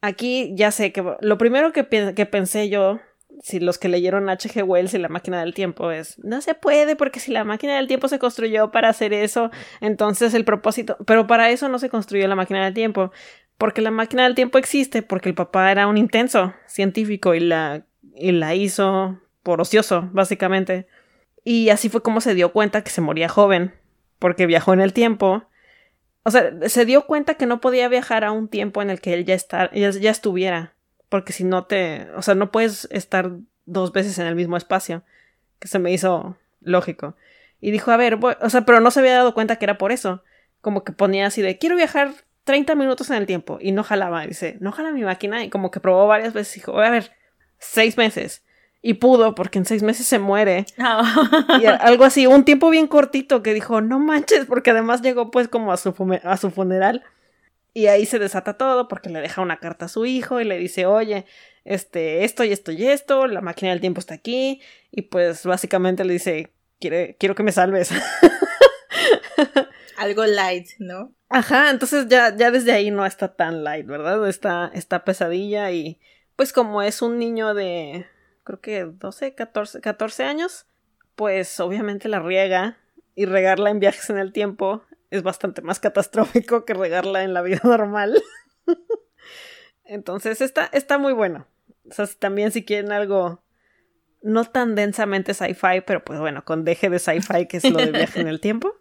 Aquí 0.00 0.52
ya 0.56 0.72
sé 0.72 0.92
que 0.92 1.04
lo 1.20 1.38
primero 1.38 1.72
que, 1.72 1.86
que 1.86 2.26
pensé 2.26 2.68
yo, 2.68 2.98
si 3.42 3.60
los 3.60 3.78
que 3.78 3.88
leyeron 3.88 4.28
H.G. 4.28 4.62
Wells 4.62 4.94
y 4.94 4.98
la 4.98 5.08
máquina 5.08 5.40
del 5.40 5.54
tiempo 5.54 5.90
es, 5.90 6.18
no 6.24 6.40
se 6.40 6.54
puede 6.54 6.96
porque 6.96 7.20
si 7.20 7.32
la 7.32 7.44
máquina 7.44 7.76
del 7.76 7.86
tiempo 7.86 8.08
se 8.08 8.18
construyó 8.18 8.70
para 8.70 8.88
hacer 8.88 9.12
eso, 9.12 9.50
entonces 9.80 10.34
el 10.34 10.44
propósito, 10.44 10.96
pero 11.06 11.26
para 11.26 11.50
eso 11.50 11.68
no 11.68 11.78
se 11.78 11.90
construyó 11.90 12.26
la 12.28 12.36
máquina 12.36 12.64
del 12.64 12.74
tiempo, 12.74 13.12
porque 13.58 13.82
la 13.82 13.90
máquina 13.90 14.24
del 14.24 14.34
tiempo 14.34 14.58
existe 14.58 15.02
porque 15.02 15.28
el 15.28 15.34
papá 15.34 15.70
era 15.70 15.86
un 15.86 15.96
intenso 15.96 16.54
científico 16.66 17.34
y 17.34 17.40
la, 17.40 17.86
y 18.14 18.32
la 18.32 18.54
hizo 18.54 19.20
por 19.42 19.60
ocioso, 19.60 20.08
básicamente. 20.12 20.86
Y 21.44 21.70
así 21.70 21.88
fue 21.88 22.02
como 22.02 22.20
se 22.20 22.34
dio 22.34 22.52
cuenta 22.52 22.82
que 22.82 22.90
se 22.90 23.00
moría 23.00 23.28
joven, 23.28 23.74
porque 24.18 24.46
viajó 24.46 24.72
en 24.72 24.80
el 24.80 24.92
tiempo. 24.92 25.44
O 26.24 26.30
sea, 26.30 26.50
se 26.68 26.84
dio 26.84 27.06
cuenta 27.06 27.34
que 27.34 27.46
no 27.46 27.60
podía 27.60 27.88
viajar 27.88 28.24
a 28.24 28.32
un 28.32 28.48
tiempo 28.48 28.82
en 28.82 28.90
el 28.90 29.00
que 29.00 29.14
él 29.14 29.24
ya, 29.24 29.36
ya, 29.72 29.90
ya 29.90 30.10
estuviera, 30.10 30.74
porque 31.08 31.32
si 31.32 31.44
no 31.44 31.64
te... 31.64 32.08
O 32.16 32.22
sea, 32.22 32.34
no 32.34 32.50
puedes 32.50 32.88
estar 32.90 33.30
dos 33.64 33.92
veces 33.92 34.18
en 34.18 34.26
el 34.26 34.34
mismo 34.34 34.56
espacio, 34.56 35.02
que 35.58 35.68
se 35.68 35.78
me 35.78 35.92
hizo 35.92 36.36
lógico. 36.60 37.16
Y 37.60 37.70
dijo, 37.70 37.90
a 37.90 37.96
ver, 37.96 38.16
voy- 38.16 38.36
o 38.40 38.50
sea, 38.50 38.62
pero 38.62 38.80
no 38.80 38.90
se 38.90 39.00
había 39.00 39.14
dado 39.14 39.34
cuenta 39.34 39.56
que 39.56 39.64
era 39.64 39.78
por 39.78 39.92
eso. 39.92 40.22
Como 40.60 40.84
que 40.84 40.92
ponía 40.92 41.26
así 41.26 41.42
de, 41.42 41.58
quiero 41.58 41.76
viajar 41.76 42.12
30 42.44 42.74
minutos 42.74 43.10
en 43.10 43.16
el 43.16 43.26
tiempo, 43.26 43.58
y 43.60 43.72
no 43.72 43.82
jalaba. 43.82 44.24
Y 44.24 44.28
dice, 44.28 44.56
no 44.60 44.72
jala 44.72 44.90
mi 44.92 45.02
máquina, 45.02 45.42
y 45.44 45.50
como 45.50 45.70
que 45.70 45.80
probó 45.80 46.06
varias 46.06 46.32
veces, 46.32 46.56
y 46.56 46.60
dijo, 46.60 46.78
a 46.80 46.90
ver, 46.90 47.12
seis 47.58 47.96
meses. 47.96 48.44
Y 48.82 48.94
pudo, 48.94 49.34
porque 49.34 49.58
en 49.58 49.64
seis 49.64 49.82
meses 49.82 50.06
se 50.06 50.18
muere. 50.20 50.64
Y 51.60 51.66
a- 51.66 51.74
algo 51.76 52.04
así, 52.04 52.26
un 52.26 52.44
tiempo 52.44 52.70
bien 52.70 52.86
cortito 52.86 53.42
que 53.42 53.52
dijo, 53.54 53.80
no 53.80 53.98
manches, 53.98 54.44
porque 54.46 54.70
además 54.70 55.02
llegó 55.02 55.30
pues 55.32 55.48
como 55.48 55.72
a 55.72 55.76
su, 55.76 55.94
a 56.22 56.36
su 56.36 56.50
funeral. 56.50 57.02
Y 57.76 57.88
ahí 57.88 58.06
se 58.06 58.18
desata 58.18 58.56
todo 58.56 58.88
porque 58.88 59.10
le 59.10 59.20
deja 59.20 59.42
una 59.42 59.60
carta 59.60 59.84
a 59.84 59.88
su 59.88 60.06
hijo 60.06 60.40
y 60.40 60.44
le 60.44 60.56
dice, 60.56 60.86
oye, 60.86 61.26
este, 61.64 62.24
esto 62.24 62.42
y 62.42 62.50
esto 62.50 62.72
y 62.72 62.86
esto, 62.88 63.26
la 63.26 63.42
máquina 63.42 63.70
del 63.70 63.82
tiempo 63.82 64.00
está 64.00 64.14
aquí. 64.14 64.62
Y 64.90 65.02
pues 65.02 65.44
básicamente 65.44 66.02
le 66.06 66.14
dice, 66.14 66.54
"Quiere- 66.80 67.16
quiero 67.20 67.34
que 67.34 67.42
me 67.42 67.52
salves. 67.52 67.90
Algo 69.98 70.24
light, 70.24 70.68
¿no? 70.78 71.12
Ajá, 71.28 71.68
entonces 71.70 72.06
ya, 72.08 72.34
ya 72.34 72.50
desde 72.50 72.72
ahí 72.72 72.90
no 72.90 73.04
está 73.04 73.34
tan 73.34 73.62
light, 73.62 73.86
¿verdad? 73.86 74.26
Está, 74.26 74.70
está 74.72 75.04
pesadilla 75.04 75.70
y 75.70 76.00
pues 76.34 76.54
como 76.54 76.80
es 76.80 77.02
un 77.02 77.18
niño 77.18 77.52
de, 77.52 78.06
creo 78.44 78.60
que 78.62 78.84
12, 78.84 79.34
14, 79.34 79.82
14 79.82 80.24
años, 80.24 80.64
pues 81.14 81.60
obviamente 81.60 82.08
la 82.08 82.20
riega 82.20 82.78
y 83.14 83.26
regarla 83.26 83.68
en 83.68 83.80
viajes 83.80 84.08
en 84.08 84.16
el 84.16 84.32
tiempo 84.32 84.82
es 85.10 85.22
bastante 85.22 85.62
más 85.62 85.80
catastrófico 85.80 86.64
que 86.64 86.74
regarla 86.74 87.22
en 87.22 87.34
la 87.34 87.42
vida 87.42 87.60
normal. 87.64 88.22
Entonces 89.84 90.40
está, 90.40 90.66
está 90.72 90.98
muy 90.98 91.12
bueno. 91.12 91.46
O 91.88 91.92
sea, 91.94 92.06
si- 92.06 92.16
también 92.16 92.50
si 92.52 92.64
quieren 92.64 92.92
algo 92.92 93.42
no 94.22 94.44
tan 94.44 94.74
densamente 94.74 95.34
sci-fi, 95.34 95.82
pero 95.86 96.04
pues 96.04 96.18
bueno, 96.18 96.44
con 96.44 96.64
deje 96.64 96.90
de 96.90 96.98
sci-fi 96.98 97.46
que 97.46 97.58
es 97.58 97.70
lo 97.70 97.78
de 97.78 97.92
viaje 97.92 98.20
en 98.20 98.28
el 98.28 98.40
tiempo. 98.40 98.72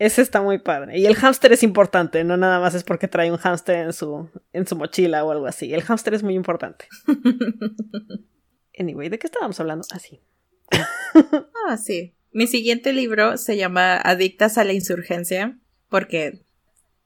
Ese 0.00 0.22
está 0.22 0.40
muy 0.42 0.58
padre. 0.58 0.96
Y 0.98 1.06
el 1.06 1.16
hámster 1.16 1.52
es 1.52 1.64
importante, 1.64 2.22
no 2.22 2.36
nada 2.36 2.60
más 2.60 2.74
es 2.74 2.84
porque 2.84 3.08
trae 3.08 3.32
un 3.32 3.36
hámster 3.36 3.76
en 3.78 3.92
su, 3.92 4.30
en 4.52 4.64
su 4.66 4.76
mochila 4.76 5.24
o 5.24 5.32
algo 5.32 5.46
así. 5.46 5.74
El 5.74 5.82
hámster 5.82 6.14
es 6.14 6.22
muy 6.22 6.34
importante. 6.34 6.86
Anyway, 8.80 9.08
¿de 9.08 9.18
qué 9.18 9.26
estábamos 9.26 9.58
hablando? 9.58 9.84
Así. 9.92 10.20
Ah, 11.66 11.76
sí. 11.76 12.14
Mi 12.38 12.46
siguiente 12.46 12.92
libro 12.92 13.36
se 13.36 13.56
llama 13.56 13.96
Adictas 13.96 14.58
a 14.58 14.64
la 14.64 14.72
Insurgencia, 14.72 15.58
porque 15.88 16.38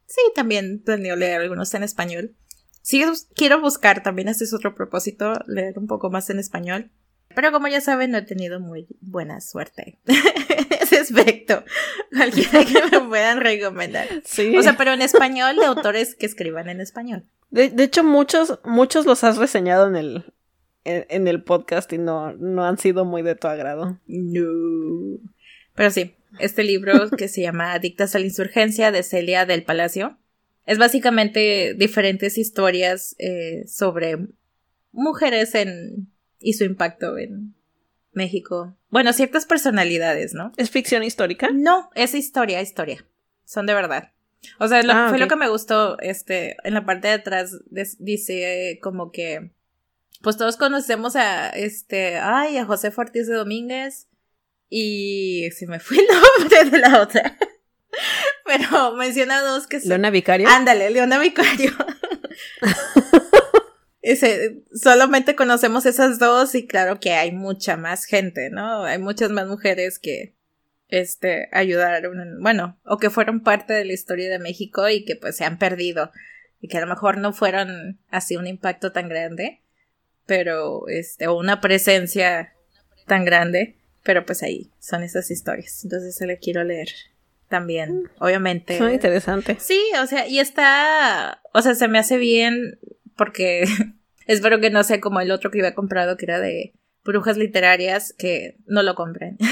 sí, 0.05 0.21
también 0.35 0.83
planeo 0.85 1.17
leer 1.17 1.41
algunos 1.41 1.73
en 1.73 1.83
español. 1.83 2.35
Sí, 2.83 3.03
quiero 3.35 3.59
buscar, 3.59 4.03
también 4.03 4.29
ese 4.29 4.45
es 4.45 4.53
otro 4.53 4.75
propósito, 4.75 5.33
leer 5.47 5.79
un 5.79 5.87
poco 5.87 6.11
más 6.11 6.29
en 6.29 6.39
español. 6.39 6.91
Pero 7.35 7.51
como 7.51 7.67
ya 7.69 7.81
saben, 7.81 8.11
no 8.11 8.19
he 8.19 8.27
tenido 8.27 8.61
muy 8.61 8.87
buena 9.01 9.41
suerte 9.41 9.99
en 10.07 10.67
ese 10.83 10.99
aspecto. 10.99 11.65
Cualquiera 12.15 12.67
que 12.67 12.91
me 12.91 13.01
puedan 13.09 13.41
recomendar. 13.41 14.09
Sí. 14.27 14.55
O 14.55 14.63
sea, 14.63 14.77
pero 14.77 14.93
en 14.93 15.01
español, 15.01 15.57
de 15.57 15.65
autores 15.65 16.15
que 16.15 16.27
escriban 16.27 16.69
en 16.69 16.83
español. 16.83 17.25
de, 17.49 17.71
de 17.71 17.85
hecho, 17.85 18.05
muchos, 18.05 18.59
muchos 18.65 19.07
los 19.07 19.25
has 19.25 19.39
reseñado 19.39 19.89
en 19.89 19.97
el, 19.97 20.25
en, 20.85 21.07
en 21.09 21.29
el 21.29 21.43
podcast 21.43 21.93
y 21.93 21.99
no, 21.99 22.33
no 22.35 22.65
han 22.65 22.79
sido 22.79 23.05
muy 23.05 23.23
de 23.23 23.35
tu 23.35 23.49
agrado. 23.49 23.99
No. 24.07 25.19
Pero 25.75 25.91
sí, 25.91 26.15
este 26.39 26.65
libro 26.65 27.11
que 27.17 27.29
se 27.29 27.43
llama 27.43 27.73
Adictas 27.73 28.15
a 28.15 28.19
la 28.19 28.27
Insurgencia 28.27 28.91
de 28.91 29.03
Celia 29.03 29.47
del 29.47 29.65
Palacio 29.65 30.19
es 30.67 30.79
básicamente 30.79 31.75
diferentes 31.75 32.39
historias 32.39 33.17
eh, 33.19 33.65
sobre 33.67 34.19
mujeres 34.93 35.55
en 35.55 36.13
y 36.43 36.55
su 36.55 36.65
impacto 36.65 37.17
en 37.19 37.55
México. 38.13 38.77
Bueno, 38.91 39.13
ciertas 39.13 39.47
personalidades, 39.47 40.35
¿no? 40.35 40.53
¿Es 40.57 40.71
ficción 40.71 41.03
histórica? 41.03 41.49
No, 41.53 41.91
es 41.95 42.15
historia, 42.15 42.61
historia. 42.61 43.07
Son 43.45 43.67
de 43.67 43.75
verdad. 43.75 44.13
O 44.59 44.69
sea, 44.69 44.83
lo, 44.83 44.93
Ah, 44.93 45.07
fue 45.09 45.19
lo 45.19 45.29
que 45.29 45.37
me 45.37 45.49
gustó, 45.49 45.99
este, 46.01 46.57
en 46.65 46.75
la 46.75 46.85
parte 46.85 47.09
de 47.09 47.15
atrás 47.15 47.57
dice 47.71 48.79
como 48.83 49.13
que, 49.13 49.53
pues 50.23 50.37
todos 50.37 50.57
conocemos 50.57 51.17
a, 51.17 51.51
este, 51.51 52.19
ay, 52.19 52.57
a 52.59 52.65
José 52.65 52.93
Ortiz 52.97 53.27
de 53.27 53.35
Domínguez 53.35 54.09
y 54.69 55.49
se 55.57 55.67
me 55.67 55.81
fue 55.81 55.99
el 55.99 56.07
nombre 56.41 56.71
de 56.71 56.79
la 56.79 57.03
otra. 57.03 57.37
Pero 58.47 58.95
menciona 58.97 59.41
dos 59.43 59.67
que 59.67 59.81
son... 59.81 59.91
¿Leona 59.91 60.11
Vicario? 60.11 60.49
Ándale, 60.49 60.91
Leona 60.91 61.19
Vicario. 61.19 61.73
Ese, 64.03 64.65
solamente 64.75 65.37
conocemos 65.37 65.87
esas 65.87 66.19
dos 66.19 66.57
y 66.57 66.67
claro 66.67 66.99
que 66.99 67.13
hay 67.13 67.31
mucha 67.31 67.77
más 67.77 68.05
gente, 68.05 68.51
¿no? 68.51 68.83
Hay 68.83 68.99
muchas 68.99 69.31
más 69.31 69.47
mujeres 69.47 70.01
que 70.01 70.35
este 70.89 71.49
ayudaron, 71.53 72.21
en- 72.21 72.43
bueno, 72.43 72.77
o 72.85 72.99
que 72.99 73.11
fueron 73.11 73.45
parte 73.45 73.73
de 73.75 73.85
la 73.85 73.93
historia 73.93 74.29
de 74.29 74.41
México 74.41 74.89
y 74.89 75.05
que 75.05 75.15
pues 75.15 75.37
se 75.37 75.45
han 75.45 75.57
perdido 75.57 76.11
y 76.61 76.67
que 76.67 76.79
a 76.79 76.81
lo 76.81 76.89
mejor 76.89 77.17
no 77.19 77.33
fueron 77.33 78.01
así 78.11 78.37
un 78.37 78.49
impacto 78.49 78.91
tan 78.91 79.09
grande, 79.09 79.62
pero 80.27 80.89
este 80.89 81.27
o 81.27 81.37
una 81.37 81.61
presencia 81.61 82.55
tan 83.07 83.25
grande, 83.25 83.77
pero 84.03 84.25
pues 84.25 84.43
ahí 84.43 84.71
son 84.79 85.03
esas 85.03 85.31
historias. 85.31 85.85
Entonces 85.85 86.15
se 86.15 86.27
le 86.27 86.39
quiero 86.39 86.65
leer 86.65 86.89
también, 87.49 88.11
obviamente. 88.19 88.79
Suena 88.79 88.95
interesante. 88.95 89.57
Sí, 89.61 89.81
o 90.03 90.07
sea, 90.07 90.27
y 90.27 90.39
está, 90.39 91.43
o 91.53 91.61
sea, 91.61 91.75
se 91.75 91.89
me 91.89 91.99
hace 91.99 92.17
bien 92.17 92.79
porque 93.17 93.65
espero 94.27 94.61
que 94.61 94.71
no 94.71 94.85
sea 94.85 95.01
como 95.01 95.21
el 95.21 95.31
otro 95.31 95.51
que 95.51 95.61
había 95.61 95.75
comprado 95.75 96.17
que 96.17 96.25
era 96.25 96.41
de 96.41 96.73
brujas 97.05 97.37
literarias 97.37 98.15
que 98.17 98.57
no 98.67 98.83
lo 98.83 98.95
compren. 98.95 99.37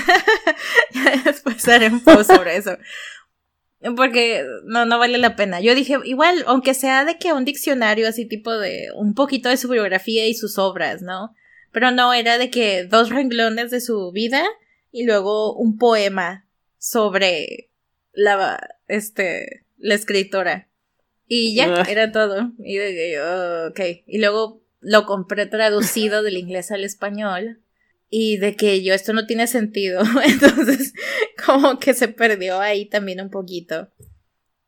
Ya 0.92 1.22
Después 1.24 1.66
haré 1.68 1.88
un 1.88 2.01
post 2.01 2.32
sobre 2.32 2.57
eso. 2.57 2.76
Porque 3.97 4.45
no, 4.64 4.85
no 4.85 4.99
vale 4.99 5.16
la 5.18 5.37
pena. 5.37 5.61
Yo 5.61 5.74
dije, 5.74 5.97
igual, 6.05 6.45
aunque 6.47 6.74
sea 6.74 7.05
de 7.05 7.16
que 7.16 7.33
un 7.33 7.47
diccionario 7.47 8.07
así 8.07 8.26
tipo 8.26 8.57
de 8.57 8.89
un 8.95 9.14
poquito 9.14 9.49
de 9.49 9.57
su 9.57 9.68
biografía 9.68 10.26
y 10.26 10.35
sus 10.35 10.59
obras, 10.59 11.01
¿no? 11.01 11.35
Pero 11.72 11.91
no, 11.91 12.12
era 12.12 12.37
de 12.37 12.51
que 12.51 12.85
dos 12.85 13.11
renglones 13.11 13.70
de 13.70 13.81
su 13.81 14.12
vida 14.12 14.45
y 14.93 15.05
luego 15.05 15.55
un 15.55 15.78
poema 15.78 16.47
sobre 16.78 17.70
la, 18.12 18.76
este, 18.89 19.64
la 19.78 19.95
escritora. 19.95 20.68
Y 21.26 21.55
ya, 21.55 21.70
Ugh. 21.70 21.89
era 21.89 22.12
todo. 22.12 22.53
Y 22.59 22.76
yo, 22.76 23.68
ok. 23.68 23.81
Y 24.07 24.18
luego 24.18 24.61
lo 24.81 25.07
compré 25.07 25.47
traducido 25.47 26.22
del 26.22 26.37
inglés 26.37 26.70
al 26.70 26.85
español. 26.85 27.61
Y 28.11 28.38
de 28.38 28.56
que 28.56 28.82
yo 28.82 28.92
esto 28.92 29.12
no 29.12 29.26
tiene 29.26 29.46
sentido. 29.46 30.02
Entonces, 30.24 30.92
como 31.46 31.78
que 31.78 31.94
se 31.94 32.08
perdió 32.08 32.61
ahí 32.61 32.86
también 32.86 33.20
un 33.20 33.30
poquito. 33.30 33.88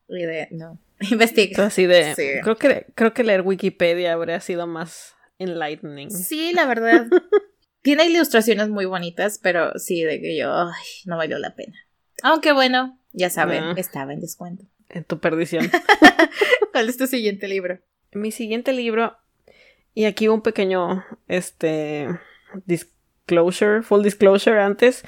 Y 0.07 0.23
de, 0.23 0.47
no, 0.51 0.79
investiga. 1.11 1.65
Así 1.65 1.85
de, 1.85 2.39
creo, 2.41 2.55
que, 2.55 2.87
creo 2.95 3.13
que 3.13 3.23
leer 3.23 3.41
Wikipedia 3.41 4.13
habría 4.13 4.39
sido 4.39 4.65
más 4.65 5.13
enlightening. 5.37 6.09
Sí, 6.09 6.53
la 6.53 6.65
verdad. 6.65 7.07
tiene 7.81 8.05
ilustraciones 8.05 8.69
muy 8.69 8.85
bonitas, 8.85 9.39
pero 9.39 9.77
sí, 9.77 10.03
de 10.03 10.21
que 10.21 10.37
yo, 10.37 10.53
ay, 10.53 10.83
no 11.05 11.17
valió 11.17 11.37
la 11.37 11.53
pena. 11.53 11.75
Aunque 12.23 12.53
bueno, 12.53 12.97
ya 13.11 13.29
saben, 13.29 13.63
ah. 13.63 13.73
estaba 13.77 14.13
en 14.13 14.21
descuento. 14.21 14.63
En 14.89 15.03
tu 15.03 15.19
perdición. 15.19 15.69
¿Cuál 16.71 16.87
es 16.87 16.97
tu 16.97 17.07
siguiente 17.07 17.47
libro? 17.49 17.79
Mi 18.13 18.31
siguiente 18.31 18.71
libro, 18.71 19.17
y 19.93 20.05
aquí 20.05 20.27
un 20.27 20.41
pequeño, 20.41 21.03
este, 21.27 22.07
disclosure, 23.25 23.83
full 23.83 24.01
disclosure 24.01 24.59
antes, 24.59 25.03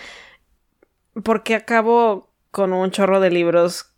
porque 1.23 1.55
acabo 1.55 2.29
con 2.51 2.73
un 2.73 2.91
chorro 2.91 3.19
de 3.19 3.29
libros 3.29 3.93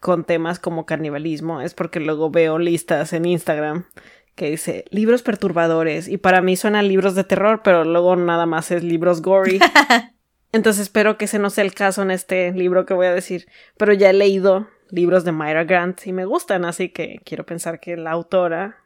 con 0.00 0.24
temas 0.24 0.58
como 0.58 0.86
canibalismo, 0.86 1.60
es 1.60 1.74
porque 1.74 2.00
luego 2.00 2.30
veo 2.30 2.58
listas 2.58 3.12
en 3.12 3.24
Instagram 3.24 3.86
que 4.34 4.50
dice 4.50 4.84
libros 4.90 5.22
perturbadores 5.22 6.08
y 6.08 6.16
para 6.16 6.42
mí 6.42 6.56
suenan 6.56 6.88
libros 6.88 7.14
de 7.14 7.24
terror, 7.24 7.60
pero 7.62 7.84
luego 7.84 8.16
nada 8.16 8.46
más 8.46 8.70
es 8.70 8.82
libros 8.82 9.22
gory. 9.22 9.60
Entonces 10.52 10.82
espero 10.82 11.16
que 11.16 11.26
ese 11.26 11.38
no 11.38 11.50
sea 11.50 11.64
el 11.64 11.74
caso 11.74 12.02
en 12.02 12.10
este 12.10 12.52
libro 12.52 12.84
que 12.84 12.94
voy 12.94 13.06
a 13.06 13.14
decir, 13.14 13.46
pero 13.76 13.92
ya 13.92 14.10
he 14.10 14.12
leído 14.12 14.68
libros 14.90 15.24
de 15.24 15.32
Myra 15.32 15.64
Grant 15.64 16.06
y 16.06 16.12
me 16.12 16.24
gustan, 16.24 16.64
así 16.64 16.88
que 16.88 17.20
quiero 17.24 17.46
pensar 17.46 17.80
que 17.80 17.96
la 17.96 18.10
autora 18.10 18.78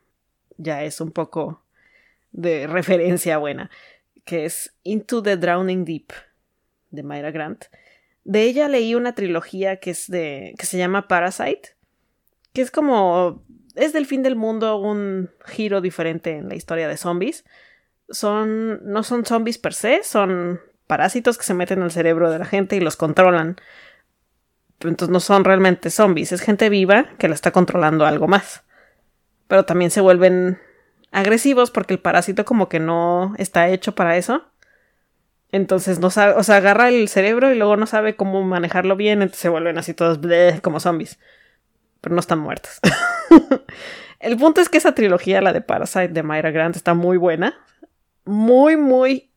ya 0.56 0.82
es 0.84 1.00
un 1.00 1.12
poco 1.12 1.62
de 2.32 2.66
referencia 2.66 3.38
buena 3.38 3.70
que 4.28 4.44
es 4.44 4.74
Into 4.82 5.22
the 5.22 5.38
Drowning 5.38 5.86
Deep 5.86 6.12
de 6.90 7.02
Myra 7.02 7.30
Grant. 7.30 7.64
De 8.24 8.42
ella 8.42 8.68
leí 8.68 8.94
una 8.94 9.14
trilogía 9.14 9.76
que 9.76 9.92
es 9.92 10.06
de 10.06 10.54
que 10.58 10.66
se 10.66 10.76
llama 10.76 11.08
Parasite, 11.08 11.70
que 12.52 12.60
es 12.60 12.70
como 12.70 13.42
es 13.74 13.94
del 13.94 14.04
fin 14.04 14.22
del 14.22 14.36
mundo 14.36 14.76
un 14.76 15.30
giro 15.46 15.80
diferente 15.80 16.36
en 16.36 16.50
la 16.50 16.56
historia 16.56 16.88
de 16.88 16.98
zombies. 16.98 17.46
Son 18.10 18.84
no 18.84 19.02
son 19.02 19.24
zombies 19.24 19.56
per 19.56 19.72
se, 19.72 20.02
son 20.02 20.60
parásitos 20.86 21.38
que 21.38 21.44
se 21.44 21.54
meten 21.54 21.80
al 21.80 21.90
cerebro 21.90 22.30
de 22.30 22.38
la 22.38 22.44
gente 22.44 22.76
y 22.76 22.80
los 22.80 22.96
controlan. 22.96 23.56
Entonces 24.78 25.08
no 25.08 25.20
son 25.20 25.44
realmente 25.44 25.88
zombies, 25.88 26.32
es 26.32 26.42
gente 26.42 26.68
viva 26.68 27.16
que 27.18 27.28
la 27.28 27.34
está 27.34 27.50
controlando 27.50 28.04
algo 28.04 28.28
más. 28.28 28.62
Pero 29.46 29.64
también 29.64 29.90
se 29.90 30.02
vuelven 30.02 30.58
agresivos 31.10 31.70
porque 31.70 31.94
el 31.94 32.00
parásito 32.00 32.44
como 32.44 32.68
que 32.68 32.80
no 32.80 33.34
está 33.38 33.68
hecho 33.68 33.94
para 33.94 34.16
eso. 34.16 34.44
Entonces 35.50 35.98
no 35.98 36.10
sabe, 36.10 36.34
o 36.34 36.42
sea, 36.42 36.56
agarra 36.56 36.88
el 36.88 37.08
cerebro 37.08 37.50
y 37.50 37.56
luego 37.56 37.76
no 37.76 37.86
sabe 37.86 38.16
cómo 38.16 38.42
manejarlo 38.42 38.96
bien, 38.96 39.22
entonces 39.22 39.40
se 39.40 39.48
vuelven 39.48 39.78
así 39.78 39.94
todos 39.94 40.18
como 40.62 40.78
zombies. 40.80 41.18
Pero 42.00 42.14
no 42.14 42.20
están 42.20 42.38
muertos. 42.38 42.80
el 44.20 44.36
punto 44.36 44.60
es 44.60 44.68
que 44.68 44.78
esa 44.78 44.94
trilogía, 44.94 45.40
la 45.40 45.52
de 45.52 45.62
Parasite 45.62 46.08
de 46.08 46.22
Myra 46.22 46.50
Grant, 46.50 46.76
está 46.76 46.94
muy 46.94 47.16
buena. 47.16 47.58
Muy, 48.24 48.76
muy, 48.76 49.30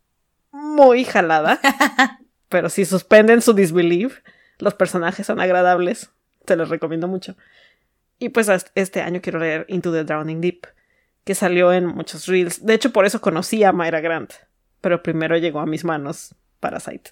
muy 0.51 1.05
jalada. 1.05 1.59
pero 2.49 2.69
si 2.69 2.84
suspenden 2.84 3.41
su 3.41 3.53
disbelief, 3.53 4.19
los 4.59 4.74
personajes 4.74 5.26
son 5.26 5.39
agradables. 5.39 6.11
Te 6.45 6.57
los 6.57 6.69
recomiendo 6.69 7.07
mucho. 7.07 7.36
Y 8.19 8.30
pues 8.30 8.49
este 8.76 9.01
año 9.01 9.22
quiero 9.22 9.39
leer 9.39 9.65
Into 9.69 9.91
the 9.91 10.03
Drowning 10.03 10.41
Deep 10.41 10.67
que 11.24 11.36
salió 11.36 11.72
en 11.74 11.86
muchos 11.86 12.28
reels. 12.28 12.65
De 12.65 12.74
hecho, 12.74 12.91
por 12.91 13.05
eso 13.05 13.22
conocí 13.22 13.63
a 13.63 13.72
Mayra 13.72 14.01
Grant. 14.01 14.34
Pero 14.82 15.03
primero 15.03 15.38
llegó 15.38 15.59
a 15.59 15.65
mis 15.65 15.84
manos 15.84 16.36
Parasite. 16.59 17.11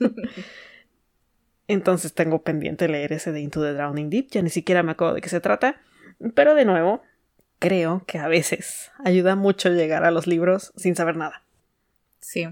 Entonces 1.68 2.12
tengo 2.12 2.42
pendiente 2.42 2.88
leer 2.88 3.12
ese 3.12 3.32
de 3.32 3.40
Into 3.40 3.62
the 3.62 3.72
Drowning 3.72 4.10
Deep. 4.10 4.28
Ya 4.30 4.42
ni 4.42 4.50
siquiera 4.50 4.82
me 4.82 4.92
acuerdo 4.92 5.14
de 5.14 5.20
qué 5.20 5.28
se 5.28 5.40
trata. 5.40 5.80
Pero 6.34 6.54
de 6.54 6.64
nuevo, 6.64 7.02
creo 7.58 8.04
que 8.06 8.18
a 8.18 8.28
veces 8.28 8.90
ayuda 9.04 9.36
mucho 9.36 9.70
llegar 9.70 10.04
a 10.04 10.10
los 10.10 10.26
libros 10.26 10.72
sin 10.76 10.94
saber 10.94 11.16
nada. 11.16 11.42
Sí. 12.20 12.48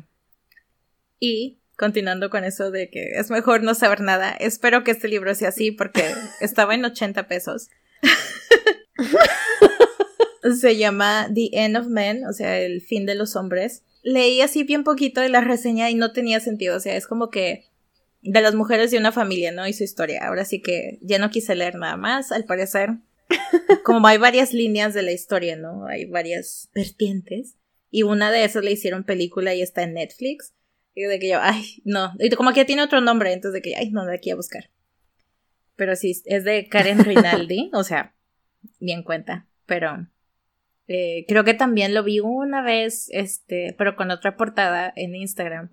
Y 1.18 1.58
continuando 1.76 2.30
con 2.30 2.44
eso 2.44 2.70
de 2.70 2.90
que 2.90 3.12
es 3.18 3.30
mejor 3.30 3.62
no 3.62 3.74
saber 3.74 4.00
nada, 4.00 4.32
espero 4.32 4.84
que 4.84 4.90
este 4.90 5.08
libro 5.08 5.34
sea 5.34 5.48
así 5.48 5.70
porque 5.70 6.14
estaba 6.40 6.74
en 6.74 6.84
80 6.84 7.26
pesos. 7.26 7.70
se 10.42 10.76
llama 10.76 11.28
The 11.34 11.50
End 11.52 11.76
of 11.76 11.86
Men, 11.86 12.26
o 12.26 12.32
sea, 12.32 12.60
el 12.60 12.80
fin 12.80 13.06
de 13.06 13.14
los 13.14 13.36
hombres. 13.36 13.82
Leí 14.02 14.40
así 14.40 14.64
bien 14.64 14.84
poquito 14.84 15.20
de 15.20 15.28
la 15.28 15.40
reseña 15.40 15.90
y 15.90 15.94
no 15.94 16.12
tenía 16.12 16.40
sentido, 16.40 16.76
o 16.76 16.80
sea, 16.80 16.96
es 16.96 17.06
como 17.06 17.30
que 17.30 17.70
de 18.22 18.40
las 18.40 18.54
mujeres 18.54 18.90
de 18.90 18.98
una 18.98 19.12
familia, 19.12 19.52
¿no? 19.52 19.66
Y 19.66 19.72
su 19.72 19.84
historia. 19.84 20.26
Ahora 20.26 20.44
sí 20.44 20.60
que 20.60 20.98
ya 21.02 21.18
no 21.18 21.30
quise 21.30 21.54
leer 21.54 21.74
nada 21.76 21.96
más, 21.96 22.32
al 22.32 22.44
parecer. 22.44 22.90
Como 23.84 24.06
hay 24.06 24.18
varias 24.18 24.52
líneas 24.52 24.92
de 24.92 25.02
la 25.02 25.12
historia, 25.12 25.56
¿no? 25.56 25.86
Hay 25.86 26.04
varias 26.04 26.68
vertientes. 26.74 27.56
Y 27.90 28.02
una 28.02 28.30
de 28.30 28.44
esas 28.44 28.62
le 28.62 28.72
hicieron 28.72 29.04
película 29.04 29.54
y 29.54 29.62
está 29.62 29.82
en 29.82 29.94
Netflix. 29.94 30.54
Y 30.94 31.02
de 31.02 31.18
que 31.18 31.30
yo, 31.30 31.38
ay, 31.40 31.82
no. 31.84 32.12
Y 32.18 32.30
como 32.30 32.52
que 32.52 32.64
tiene 32.64 32.82
otro 32.82 33.00
nombre, 33.00 33.32
entonces 33.32 33.54
de 33.54 33.62
que, 33.62 33.76
ay, 33.76 33.90
no, 33.90 34.04
de 34.04 34.14
aquí 34.14 34.30
a 34.30 34.36
buscar. 34.36 34.70
Pero 35.76 35.96
sí, 35.96 36.20
es 36.26 36.44
de 36.44 36.68
Karen 36.68 36.98
Rinaldi, 37.04 37.70
o 37.72 37.84
sea, 37.84 38.14
bien 38.80 39.02
cuenta. 39.02 39.46
Pero 39.66 40.08
eh, 40.92 41.24
creo 41.28 41.44
que 41.44 41.54
también 41.54 41.94
lo 41.94 42.02
vi 42.02 42.18
una 42.18 42.62
vez, 42.62 43.10
este, 43.12 43.76
pero 43.78 43.94
con 43.94 44.10
otra 44.10 44.36
portada 44.36 44.92
en 44.96 45.14
Instagram. 45.14 45.70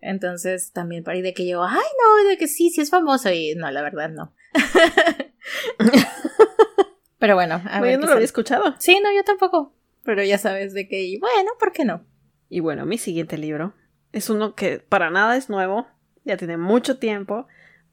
Entonces 0.00 0.70
también 0.70 1.02
para 1.02 1.20
de 1.20 1.34
que 1.34 1.48
yo, 1.48 1.64
ay 1.64 1.74
no, 1.74 2.28
de 2.28 2.38
que 2.38 2.46
sí, 2.46 2.70
sí 2.70 2.80
es 2.80 2.90
famoso 2.90 3.32
y 3.32 3.56
no, 3.56 3.68
la 3.72 3.82
verdad 3.82 4.08
no. 4.08 4.32
pero 7.18 7.34
bueno, 7.34 7.60
a 7.68 7.80
ver. 7.80 7.94
Yo 7.94 7.98
no 7.98 8.06
lo 8.06 8.12
había 8.12 8.24
escuchado. 8.24 8.76
Sí, 8.78 9.00
no, 9.02 9.12
yo 9.12 9.24
tampoco. 9.24 9.74
Pero 10.04 10.22
ya 10.22 10.38
sabes 10.38 10.74
de 10.74 10.86
que, 10.86 11.18
bueno, 11.18 11.50
¿por 11.58 11.72
qué 11.72 11.84
no? 11.84 12.06
Y 12.48 12.60
bueno, 12.60 12.86
mi 12.86 12.98
siguiente 12.98 13.38
libro 13.38 13.74
es 14.12 14.30
uno 14.30 14.54
que 14.54 14.78
para 14.78 15.10
nada 15.10 15.36
es 15.36 15.50
nuevo, 15.50 15.88
ya 16.24 16.36
tiene 16.36 16.56
mucho 16.56 17.00
tiempo, 17.00 17.48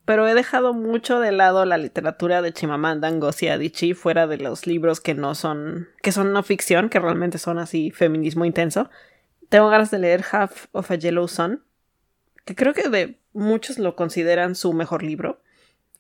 pero 0.06 0.28
he 0.28 0.34
dejado 0.34 0.74
mucho 0.74 1.20
de 1.20 1.32
lado 1.32 1.66
la 1.66 1.78
literatura 1.78 2.42
de 2.42 2.52
Chimamanda 2.52 3.10
Ngozi 3.10 3.48
Adichie 3.48 3.96
fuera 3.96 4.28
de 4.28 4.38
los 4.38 4.68
libros 4.68 5.00
que 5.00 5.14
no 5.14 5.36
son 5.36 5.88
que 6.02 6.12
son 6.12 6.34
no 6.34 6.44
ficción, 6.44 6.90
que 6.90 7.00
realmente 7.00 7.38
son 7.38 7.58
así 7.58 7.92
feminismo 7.92 8.46
intenso. 8.46 8.90
Tengo 9.50 9.70
ganas 9.70 9.92
de 9.92 10.00
leer 10.00 10.24
Half 10.30 10.68
of 10.72 10.92
a 10.92 10.96
Yellow 10.96 11.28
Sun, 11.28 11.64
que 12.46 12.56
creo 12.56 12.74
que 12.74 12.90
de 12.90 13.20
muchos 13.34 13.80
lo 13.80 13.96
consideran 13.96 14.56
su 14.56 14.74
mejor 14.74 15.04
libro 15.04 15.42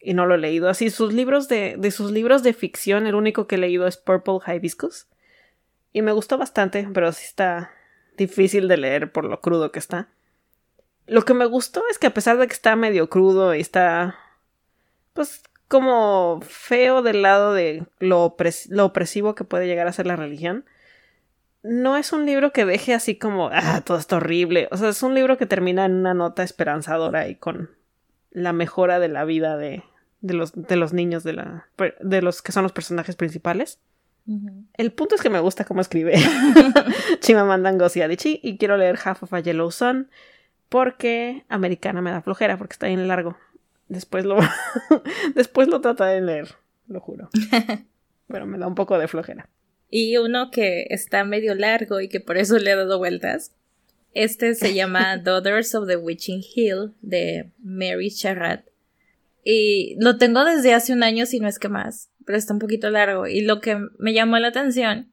y 0.01 0.13
no 0.13 0.25
lo 0.25 0.35
he 0.35 0.39
leído. 0.39 0.69
Así 0.69 0.89
sus 0.89 1.13
libros 1.13 1.47
de 1.47 1.75
de 1.77 1.91
sus 1.91 2.11
libros 2.11 2.43
de 2.43 2.53
ficción, 2.53 3.07
el 3.07 3.15
único 3.15 3.47
que 3.47 3.55
he 3.55 3.59
leído 3.59 3.87
es 3.87 3.97
Purple 3.97 4.39
Hibiscus 4.45 5.07
y 5.93 6.01
me 6.01 6.11
gustó 6.11 6.37
bastante, 6.37 6.89
pero 6.93 7.11
sí 7.13 7.23
está 7.25 7.71
difícil 8.17 8.67
de 8.67 8.77
leer 8.77 9.11
por 9.11 9.23
lo 9.25 9.39
crudo 9.39 9.71
que 9.71 9.79
está. 9.79 10.09
Lo 11.07 11.23
que 11.23 11.33
me 11.33 11.45
gustó 11.45 11.83
es 11.89 11.99
que 11.99 12.07
a 12.07 12.13
pesar 12.13 12.37
de 12.37 12.47
que 12.47 12.53
está 12.53 12.75
medio 12.75 13.09
crudo 13.09 13.53
y 13.55 13.61
está 13.61 14.15
pues 15.13 15.43
como 15.67 16.39
feo 16.41 17.01
del 17.01 17.21
lado 17.21 17.53
de 17.53 17.85
lo, 17.99 18.35
lo 18.69 18.85
opresivo 18.85 19.35
que 19.35 19.43
puede 19.43 19.67
llegar 19.67 19.87
a 19.87 19.93
ser 19.93 20.07
la 20.07 20.15
religión, 20.15 20.65
no 21.63 21.95
es 21.97 22.11
un 22.11 22.25
libro 22.25 22.51
que 22.51 22.65
deje 22.65 22.93
así 22.93 23.15
como, 23.15 23.49
ah, 23.51 23.81
todo 23.85 23.97
está 23.97 24.17
horrible. 24.17 24.67
O 24.71 24.77
sea, 24.77 24.89
es 24.89 25.01
un 25.01 25.15
libro 25.15 25.37
que 25.37 25.45
termina 25.45 25.85
en 25.85 25.93
una 25.93 26.13
nota 26.13 26.43
esperanzadora 26.43 27.27
y 27.29 27.35
con 27.35 27.71
la 28.31 28.53
mejora 28.53 28.99
de 28.99 29.07
la 29.07 29.23
vida 29.23 29.57
de, 29.57 29.83
de, 30.21 30.33
los, 30.33 30.51
de 30.53 30.75
los 30.75 30.93
niños, 30.93 31.23
de, 31.23 31.33
la, 31.33 31.69
de 32.01 32.21
los 32.21 32.41
que 32.41 32.51
son 32.51 32.63
los 32.63 32.73
personajes 32.73 33.15
principales. 33.15 33.79
El 34.75 34.93
punto 34.93 35.15
es 35.15 35.21
que 35.21 35.29
me 35.29 35.41
gusta 35.41 35.65
cómo 35.65 35.81
escribe 35.81 36.15
Chimamanda 37.19 37.73
Ngozi 37.73 38.01
Adichie 38.01 38.39
y 38.41 38.57
quiero 38.57 38.77
leer 38.77 38.97
Half 39.03 39.23
of 39.23 39.33
a 39.33 39.41
Yellow 39.41 39.69
Sun 39.69 40.09
porque 40.73 41.45
Americana 41.49 42.01
me 42.01 42.09
da 42.09 42.23
flojera 42.23 42.57
porque 42.57 42.73
está 42.73 42.87
bien 42.87 43.07
largo. 43.07 43.37
Después 43.89 44.25
lo 44.25 44.39
después 45.35 45.67
lo 45.67 45.81
trata 45.81 46.07
de 46.07 46.19
leer, 46.19 46.55
lo 46.87 46.99
juro. 46.99 47.29
Pero 48.27 48.47
me 48.47 48.57
da 48.57 48.65
un 48.65 48.73
poco 48.73 48.97
de 48.97 49.07
flojera. 49.07 49.47
Y 49.91 50.17
uno 50.17 50.49
que 50.49 50.87
está 50.89 51.25
medio 51.25 51.53
largo 51.53 52.01
y 52.01 52.09
que 52.09 52.19
por 52.19 52.37
eso 52.37 52.57
le 52.57 52.71
he 52.71 52.75
dado 52.75 52.97
vueltas. 52.97 53.53
Este 54.15 54.55
se 54.55 54.73
llama 54.73 55.17
Daughters 55.17 55.75
of 55.75 55.87
the 55.87 55.95
Witching 55.95 56.41
Hill 56.55 56.95
de 57.03 57.51
Mary 57.59 58.09
Charrat. 58.09 58.65
Y 59.43 59.95
lo 59.99 60.17
tengo 60.17 60.43
desde 60.43 60.73
hace 60.73 60.91
un 60.91 61.03
año, 61.03 61.27
si 61.27 61.39
no 61.39 61.47
es 61.47 61.59
que 61.59 61.69
más, 61.69 62.09
pero 62.25 62.39
está 62.39 62.51
un 62.51 62.59
poquito 62.59 62.89
largo. 62.89 63.27
Y 63.27 63.41
lo 63.41 63.61
que 63.61 63.77
me 63.99 64.13
llamó 64.13 64.39
la 64.39 64.47
atención 64.47 65.12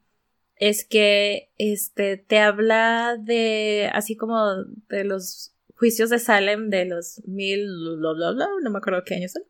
es 0.61 0.85
que 0.85 1.51
este 1.57 2.19
te 2.19 2.39
habla 2.39 3.17
de 3.19 3.91
así 3.93 4.15
como 4.15 4.39
de 4.89 5.05
los 5.05 5.55
juicios 5.75 6.11
de 6.11 6.19
Salem 6.19 6.69
de 6.69 6.85
los 6.85 7.23
mil 7.27 7.67
bla 7.99 8.13
bla 8.13 8.31
bla, 8.33 8.47
no 8.63 8.71
me 8.71 8.79
acuerdo 8.79 9.03
qué 9.05 9.15
años 9.15 9.33
son. 9.33 9.43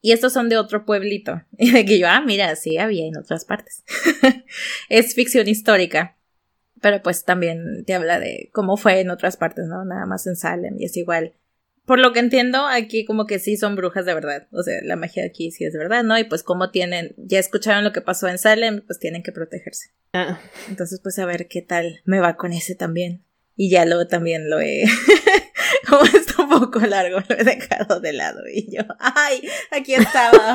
Y 0.00 0.12
estos 0.12 0.32
son 0.32 0.48
de 0.48 0.56
otro 0.56 0.86
pueblito. 0.86 1.42
Y 1.58 1.72
de 1.72 1.84
que 1.84 1.98
yo, 1.98 2.06
ah, 2.08 2.22
mira, 2.24 2.56
sí 2.56 2.78
había 2.78 3.06
en 3.06 3.18
otras 3.18 3.44
partes. 3.44 3.84
es 4.88 5.14
ficción 5.14 5.46
histórica. 5.48 6.16
Pero 6.80 7.02
pues 7.02 7.24
también 7.24 7.84
te 7.84 7.92
habla 7.92 8.18
de 8.18 8.48
cómo 8.54 8.78
fue 8.78 9.00
en 9.00 9.10
otras 9.10 9.36
partes, 9.36 9.66
¿no? 9.66 9.84
Nada 9.84 10.06
más 10.06 10.26
en 10.26 10.36
Salem 10.36 10.76
y 10.78 10.86
es 10.86 10.96
igual. 10.96 11.34
Por 11.90 11.98
lo 11.98 12.12
que 12.12 12.20
entiendo, 12.20 12.68
aquí 12.68 13.04
como 13.04 13.26
que 13.26 13.40
sí 13.40 13.56
son 13.56 13.74
brujas 13.74 14.06
de 14.06 14.14
verdad. 14.14 14.46
O 14.52 14.62
sea, 14.62 14.76
la 14.84 14.94
magia 14.94 15.24
aquí 15.26 15.50
sí 15.50 15.64
es 15.64 15.72
de 15.72 15.80
verdad, 15.80 16.04
¿no? 16.04 16.16
Y 16.16 16.22
pues 16.22 16.44
como 16.44 16.70
tienen, 16.70 17.16
ya 17.16 17.40
escucharon 17.40 17.82
lo 17.82 17.90
que 17.90 18.00
pasó 18.00 18.28
en 18.28 18.38
Salem, 18.38 18.82
pues 18.86 19.00
tienen 19.00 19.24
que 19.24 19.32
protegerse. 19.32 19.90
Ah, 20.12 20.38
Entonces, 20.68 21.00
pues 21.02 21.18
a 21.18 21.26
ver 21.26 21.48
qué 21.48 21.62
tal 21.62 22.00
me 22.04 22.20
va 22.20 22.36
con 22.36 22.52
ese 22.52 22.76
también. 22.76 23.24
Y 23.56 23.70
ya 23.70 23.84
luego 23.86 24.06
también 24.06 24.48
lo 24.48 24.60
he. 24.60 24.84
Como 25.88 26.04
está 26.04 26.44
un 26.44 26.60
poco 26.60 26.78
largo, 26.78 27.18
lo 27.28 27.36
he 27.36 27.42
dejado 27.42 27.98
de 27.98 28.12
lado. 28.12 28.42
Y 28.48 28.72
yo, 28.72 28.82
¡ay! 29.00 29.42
Aquí 29.72 29.94
estaba. 29.94 30.54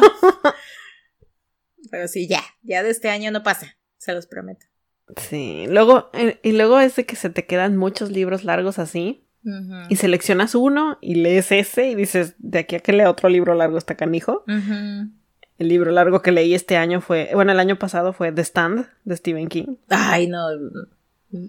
Pero 1.91 2.07
sí, 2.07 2.29
ya. 2.29 2.43
Ya 2.61 2.81
de 2.81 2.91
este 2.91 3.09
año 3.09 3.31
no 3.31 3.43
pasa. 3.43 3.77
Se 3.97 4.13
los 4.13 4.25
prometo. 4.25 4.67
sí. 5.17 5.65
Luego, 5.67 6.11
eh, 6.13 6.39
y 6.43 6.53
luego 6.53 6.79
es 6.79 6.95
de 6.95 7.05
que 7.05 7.17
se 7.17 7.29
te 7.29 7.45
quedan 7.45 7.75
muchos 7.75 8.09
libros 8.09 8.45
largos 8.45 8.79
así. 8.79 9.24
Y 9.89 9.95
seleccionas 9.95 10.55
uno 10.55 10.97
y 11.01 11.15
lees 11.15 11.51
ese 11.51 11.87
y 11.89 11.95
dices, 11.95 12.35
de 12.39 12.59
aquí 12.59 12.75
a 12.75 12.79
que 12.79 12.93
lea 12.93 13.09
otro 13.09 13.29
libro 13.29 13.53
largo 13.53 13.77
está 13.77 13.95
canijo. 13.95 14.43
El 14.47 15.69
libro 15.69 15.91
largo 15.91 16.21
que 16.21 16.31
leí 16.31 16.53
este 16.53 16.77
año 16.77 16.99
fue, 16.99 17.29
bueno, 17.33 17.51
el 17.51 17.59
año 17.59 17.77
pasado 17.77 18.11
fue 18.11 18.31
The 18.31 18.41
Stand 18.41 18.87
de 19.05 19.15
Stephen 19.17 19.47
King. 19.47 19.75
Ay, 19.89 20.27
no. 20.27 20.47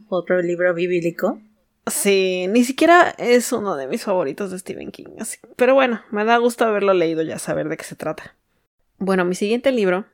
Otro 0.09 0.41
libro 0.43 0.73
bíblico. 0.75 1.41
Sí, 1.87 2.47
ni 2.49 2.65
siquiera 2.65 3.15
es 3.17 3.53
uno 3.53 3.77
de 3.77 3.87
mis 3.87 4.03
favoritos 4.03 4.51
de 4.51 4.59
Stephen 4.59 4.91
King. 4.91 5.07
Así. 5.21 5.39
Pero 5.57 5.75
bueno, 5.75 6.03
me 6.11 6.25
da 6.25 6.37
gusto 6.37 6.65
haberlo 6.65 6.93
leído 6.95 7.23
ya 7.23 7.39
saber 7.39 7.69
de 7.69 7.77
qué 7.77 7.85
se 7.85 7.95
trata. 7.95 8.35
Bueno, 8.99 9.25
mi 9.25 9.35
siguiente 9.35 9.71
libro 9.73 10.05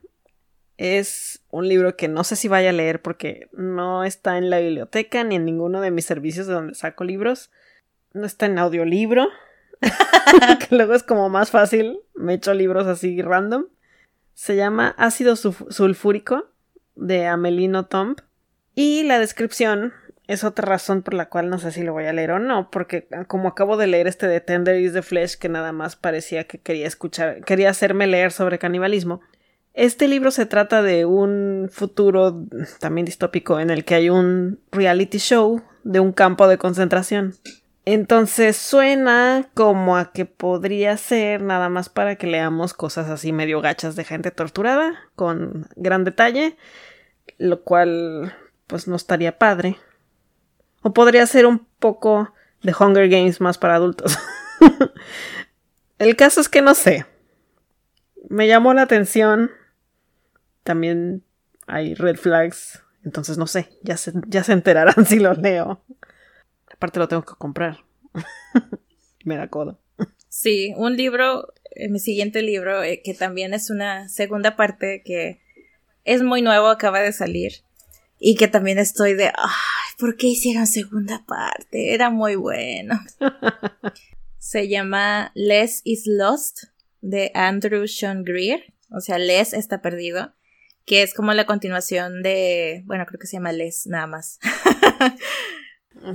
es 0.76 1.43
un 1.51 1.68
libro 1.68 1.97
que 1.97 2.09
no 2.09 2.24
sé 2.24 2.37
si 2.37 2.49
vaya 2.49 2.70
a 2.70 2.74
leer 2.74 3.01
porque 3.01 3.49
no 3.53 4.05
está 4.05 4.37
en 4.37 4.51
la 4.51 4.59
biblioteca 4.59 5.24
ni 5.24 5.37
en 5.37 5.45
ninguno 5.45 5.80
de 5.80 5.91
mis 5.91 6.05
servicios 6.05 6.47
de 6.47 6.55
donde 6.55 6.74
saco 6.74 7.05
libros. 7.05 7.51
No 8.14 8.26
está 8.26 8.46
en 8.46 8.58
audiolibro. 8.58 9.28
que 9.80 10.74
luego 10.76 10.94
es 10.94 11.02
como 11.02 11.28
más 11.28 11.50
fácil. 11.50 12.00
Me 12.14 12.34
echo 12.34 12.54
libros 12.54 12.86
así 12.86 13.20
random. 13.22 13.66
Se 14.34 14.56
llama 14.56 14.94
Ácido 14.98 15.34
sulf- 15.34 15.70
Sulfúrico 15.70 16.46
de 16.94 17.26
Amelino 17.26 17.86
Tomb. 17.86 18.16
Y 18.74 19.02
la 19.02 19.18
descripción 19.18 19.92
es 20.28 20.44
otra 20.44 20.64
razón 20.66 21.02
por 21.02 21.14
la 21.14 21.28
cual 21.28 21.50
no 21.50 21.58
sé 21.58 21.72
si 21.72 21.82
lo 21.82 21.92
voy 21.92 22.04
a 22.06 22.12
leer 22.12 22.30
o 22.30 22.38
no, 22.38 22.70
porque 22.70 23.06
como 23.26 23.48
acabo 23.48 23.76
de 23.76 23.86
leer 23.86 24.06
este 24.06 24.28
de 24.28 24.40
Tender 24.40 24.76
is 24.80 24.94
the 24.94 25.02
Flesh, 25.02 25.36
que 25.36 25.48
nada 25.50 25.72
más 25.72 25.96
parecía 25.96 26.44
que 26.44 26.58
quería 26.58 26.86
escuchar, 26.86 27.44
quería 27.44 27.68
hacerme 27.68 28.06
leer 28.06 28.32
sobre 28.32 28.58
canibalismo. 28.58 29.20
Este 29.74 30.08
libro 30.08 30.30
se 30.30 30.46
trata 30.46 30.80
de 30.80 31.04
un 31.04 31.68
futuro 31.70 32.46
también 32.78 33.04
distópico 33.04 33.58
en 33.60 33.68
el 33.70 33.84
que 33.84 33.94
hay 33.96 34.08
un 34.10 34.60
reality 34.70 35.18
show 35.18 35.62
de 35.82 36.00
un 36.00 36.12
campo 36.12 36.46
de 36.48 36.56
concentración. 36.56 37.34
Entonces 37.85 38.57
suena 38.57 39.49
como 39.55 39.97
a 39.97 40.12
que 40.12 40.24
podría 40.24 40.97
ser 40.97 41.43
nada 41.43 41.68
más 41.68 41.89
para 41.89 42.14
que 42.14 42.28
leamos 42.28 42.74
cosas 42.74 43.11
así 43.11 43.33
medio 43.33 43.61
gachas 43.61 43.97
de 43.97 44.05
gente 44.05 44.30
torturada, 44.30 44.95
con 45.16 45.66
gran 45.74 46.05
detalle, 46.05 46.57
lo 47.39 47.62
cual 47.62 48.37
pues 48.68 48.87
no 48.87 48.95
estaría 48.95 49.39
padre. 49.39 49.76
O 50.83 50.93
podría 50.93 51.26
ser 51.26 51.47
un 51.47 51.66
poco 51.80 52.33
de 52.62 52.74
Hunger 52.78 53.09
Games 53.09 53.41
más 53.41 53.59
para 53.59 53.74
adultos. 53.74 54.16
El 55.99 56.16
caso 56.16 56.41
es 56.41 56.49
que 56.49 56.62
no 56.62 56.74
sé. 56.74 57.07
Me 58.28 58.47
llamó 58.47 58.74
la 58.74 58.83
atención. 58.83 59.51
También 60.62 61.24
hay 61.66 61.95
red 61.95 62.16
flags. 62.16 62.83
Entonces 63.05 63.39
no 63.39 63.47
sé. 63.47 63.70
Ya 63.83 63.97
se, 63.97 64.12
ya 64.26 64.45
se 64.45 64.53
enterarán 64.53 65.05
si 65.07 65.18
lo 65.18 65.35
leo. 65.35 65.83
Aparte 66.83 66.99
lo 66.99 67.07
tengo 67.07 67.22
que 67.22 67.37
comprar. 67.39 67.85
Me 69.24 69.37
da 69.37 69.47
codo. 69.47 69.78
Sí, 70.28 70.74
un 70.76 70.97
libro, 70.97 71.55
eh, 71.76 71.89
mi 71.89 72.01
siguiente 72.01 72.43
libro, 72.43 72.83
eh, 72.83 73.03
que 73.05 73.14
también 73.14 73.55
es 73.55 73.70
una 73.70 74.09
segunda 74.09 74.57
parte 74.57 75.01
que 75.05 75.41
es 76.03 76.24
muy 76.24 76.43
nuevo, 76.43 76.66
acaba 76.66 76.99
de 76.99 77.12
salir. 77.12 77.53
Y 78.18 78.35
que 78.35 78.49
también 78.49 78.80
estoy 78.80 79.14
de, 79.14 79.26
ay, 79.26 79.95
¿por 79.97 80.16
qué 80.16 80.26
hicieron 80.26 80.66
segunda 80.66 81.24
parte? 81.24 81.95
Era 81.95 82.11
muy 82.11 82.35
bueno. 82.35 83.01
Se 84.39 84.66
llama 84.66 85.30
Less 85.37 85.83
is 85.85 86.09
Lost 86.09 86.64
de 87.01 87.30
Andrew 87.35 87.87
Sean 87.87 88.24
Greer. 88.24 88.74
O 88.91 88.99
sea, 88.99 89.18
Less 89.18 89.53
está 89.53 89.83
perdido. 89.83 90.35
Que 90.85 91.03
es 91.03 91.14
como 91.14 91.33
la 91.33 91.47
continuación 91.47 92.24
de, 92.24 92.83
bueno, 92.87 93.07
creo 93.07 93.20
que 93.20 93.28
se 93.28 93.37
llama 93.37 93.53
Less 93.53 93.87
nada 93.87 94.09
más. 94.09 94.41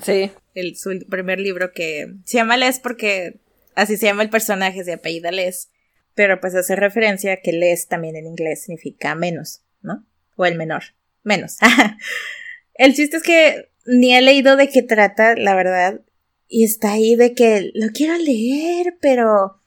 Sí. 0.01 0.31
El, 0.59 0.75
su 0.75 0.99
primer 1.09 1.39
libro 1.39 1.71
que 1.71 2.13
se 2.25 2.37
llama 2.37 2.57
Les 2.57 2.79
porque 2.79 3.39
así 3.75 3.97
se 3.97 4.07
llama 4.07 4.23
el 4.23 4.29
personaje, 4.29 4.83
se 4.83 4.93
apellida 4.93 5.31
Les, 5.31 5.69
pero 6.15 6.39
pues 6.39 6.55
hace 6.55 6.75
referencia 6.75 7.33
a 7.33 7.37
que 7.37 7.53
Les 7.53 7.87
también 7.87 8.15
en 8.15 8.25
inglés 8.25 8.63
significa 8.63 9.15
menos, 9.15 9.61
¿no? 9.81 10.05
O 10.35 10.45
el 10.45 10.55
menor, 10.55 10.83
menos. 11.23 11.57
el 12.73 12.93
chiste 12.93 13.17
es 13.17 13.23
que 13.23 13.69
ni 13.85 14.15
he 14.15 14.21
leído 14.21 14.55
de 14.55 14.69
qué 14.69 14.83
trata, 14.83 15.35
la 15.35 15.55
verdad, 15.55 16.01
y 16.47 16.63
está 16.63 16.93
ahí 16.93 17.15
de 17.15 17.33
que 17.33 17.71
lo 17.73 17.87
quiero 17.93 18.17
leer, 18.17 18.97
pero 19.01 19.61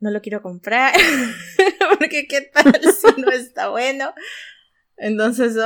no 0.00 0.10
lo 0.10 0.20
quiero 0.22 0.42
comprar, 0.42 0.94
porque 1.98 2.26
qué 2.26 2.42
tal 2.42 2.80
si 2.82 3.20
no 3.20 3.30
está 3.30 3.68
bueno. 3.68 4.14
Entonces, 4.96 5.56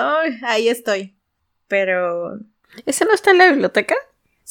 ahí 0.43 0.68
estoy. 0.68 1.16
Pero 1.68 2.38
¿Ese 2.86 3.05
no 3.05 3.12
está 3.12 3.30
en 3.30 3.38
la 3.38 3.51
biblioteca? 3.51 3.95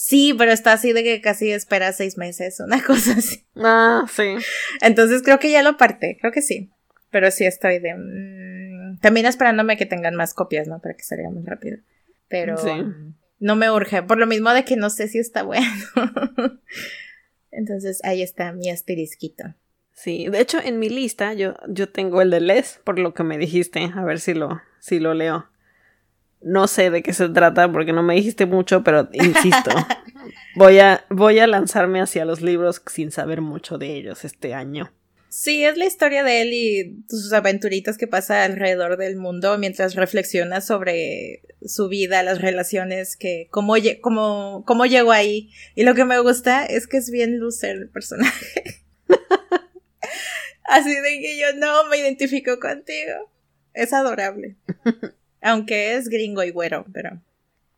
Sí, 0.03 0.33
pero 0.35 0.51
está 0.51 0.73
así 0.73 0.93
de 0.93 1.03
que 1.03 1.21
casi 1.21 1.51
espera 1.51 1.93
seis 1.93 2.17
meses, 2.17 2.59
una 2.59 2.83
cosa 2.87 3.11
así. 3.13 3.45
Ah, 3.55 4.03
sí. 4.11 4.33
Entonces 4.81 5.21
creo 5.21 5.37
que 5.37 5.51
ya 5.51 5.61
lo 5.61 5.77
parte, 5.77 6.17
creo 6.19 6.31
que 6.33 6.41
sí. 6.41 6.71
Pero 7.11 7.29
sí 7.29 7.45
estoy 7.45 7.77
de... 7.77 7.93
mm, 7.93 8.97
también 8.99 9.27
esperándome 9.27 9.77
que 9.77 9.85
tengan 9.85 10.15
más 10.15 10.33
copias, 10.33 10.67
¿no? 10.67 10.79
Para 10.79 10.95
que 10.95 11.03
salga 11.03 11.29
muy 11.29 11.43
rápido. 11.45 11.77
Pero 12.29 12.57
Sí. 12.57 12.71
no 13.37 13.55
me 13.55 13.69
urge, 13.69 14.01
por 14.01 14.17
lo 14.17 14.25
mismo 14.25 14.49
de 14.53 14.65
que 14.65 14.75
no 14.75 14.89
sé 14.89 15.07
si 15.07 15.19
está 15.19 15.43
bueno. 15.43 15.61
Entonces 17.51 17.99
ahí 18.03 18.23
está 18.23 18.53
mi 18.53 18.71
asterisquito. 18.71 19.53
Sí, 19.93 20.29
de 20.29 20.39
hecho 20.41 20.57
en 20.63 20.79
mi 20.79 20.89
lista 20.89 21.33
yo, 21.35 21.53
yo 21.67 21.89
tengo 21.89 22.23
el 22.23 22.31
de 22.31 22.41
Les, 22.41 22.79
por 22.83 22.97
lo 22.97 23.13
que 23.13 23.21
me 23.23 23.37
dijiste, 23.37 23.91
a 23.93 24.03
ver 24.03 24.19
si 24.19 24.33
lo, 24.33 24.61
si 24.79 24.99
lo 24.99 25.13
leo. 25.13 25.47
No 26.41 26.67
sé 26.67 26.89
de 26.89 27.03
qué 27.03 27.13
se 27.13 27.29
trata 27.29 27.71
porque 27.71 27.93
no 27.93 28.03
me 28.03 28.15
dijiste 28.15 28.45
mucho, 28.45 28.83
pero 28.83 29.09
insisto, 29.13 29.71
voy 30.55 30.79
a, 30.79 31.05
voy 31.09 31.39
a 31.39 31.47
lanzarme 31.47 32.01
hacia 32.01 32.25
los 32.25 32.41
libros 32.41 32.81
sin 32.87 33.11
saber 33.11 33.41
mucho 33.41 33.77
de 33.77 33.95
ellos 33.95 34.25
este 34.25 34.53
año. 34.53 34.91
Sí, 35.31 35.63
es 35.63 35.77
la 35.77 35.85
historia 35.85 36.25
de 36.25 36.41
él 36.41 36.51
y 36.51 37.05
sus 37.07 37.31
aventuritas 37.31 37.97
que 37.97 38.05
pasa 38.05 38.43
alrededor 38.43 38.97
del 38.97 39.15
mundo 39.15 39.57
mientras 39.57 39.95
reflexiona 39.95 40.59
sobre 40.59 41.41
su 41.65 41.87
vida, 41.87 42.21
las 42.21 42.41
relaciones, 42.41 43.15
que 43.15 43.47
cómo, 43.49 43.75
cómo 44.65 44.85
llegó 44.85 45.13
ahí. 45.13 45.49
Y 45.73 45.83
lo 45.83 45.95
que 45.95 46.03
me 46.03 46.19
gusta 46.19 46.65
es 46.65 46.85
que 46.85 46.97
es 46.97 47.11
bien 47.11 47.39
loser 47.39 47.77
el 47.77 47.89
personaje. 47.89 48.81
Así 50.65 50.93
de 50.93 51.19
que 51.21 51.37
yo 51.39 51.55
no 51.57 51.87
me 51.87 51.97
identifico 51.97 52.59
contigo. 52.59 53.31
Es 53.73 53.93
adorable. 53.93 54.57
Aunque 55.41 55.95
es 55.95 56.07
gringo 56.09 56.43
y 56.43 56.51
güero, 56.51 56.85
pero 56.93 57.21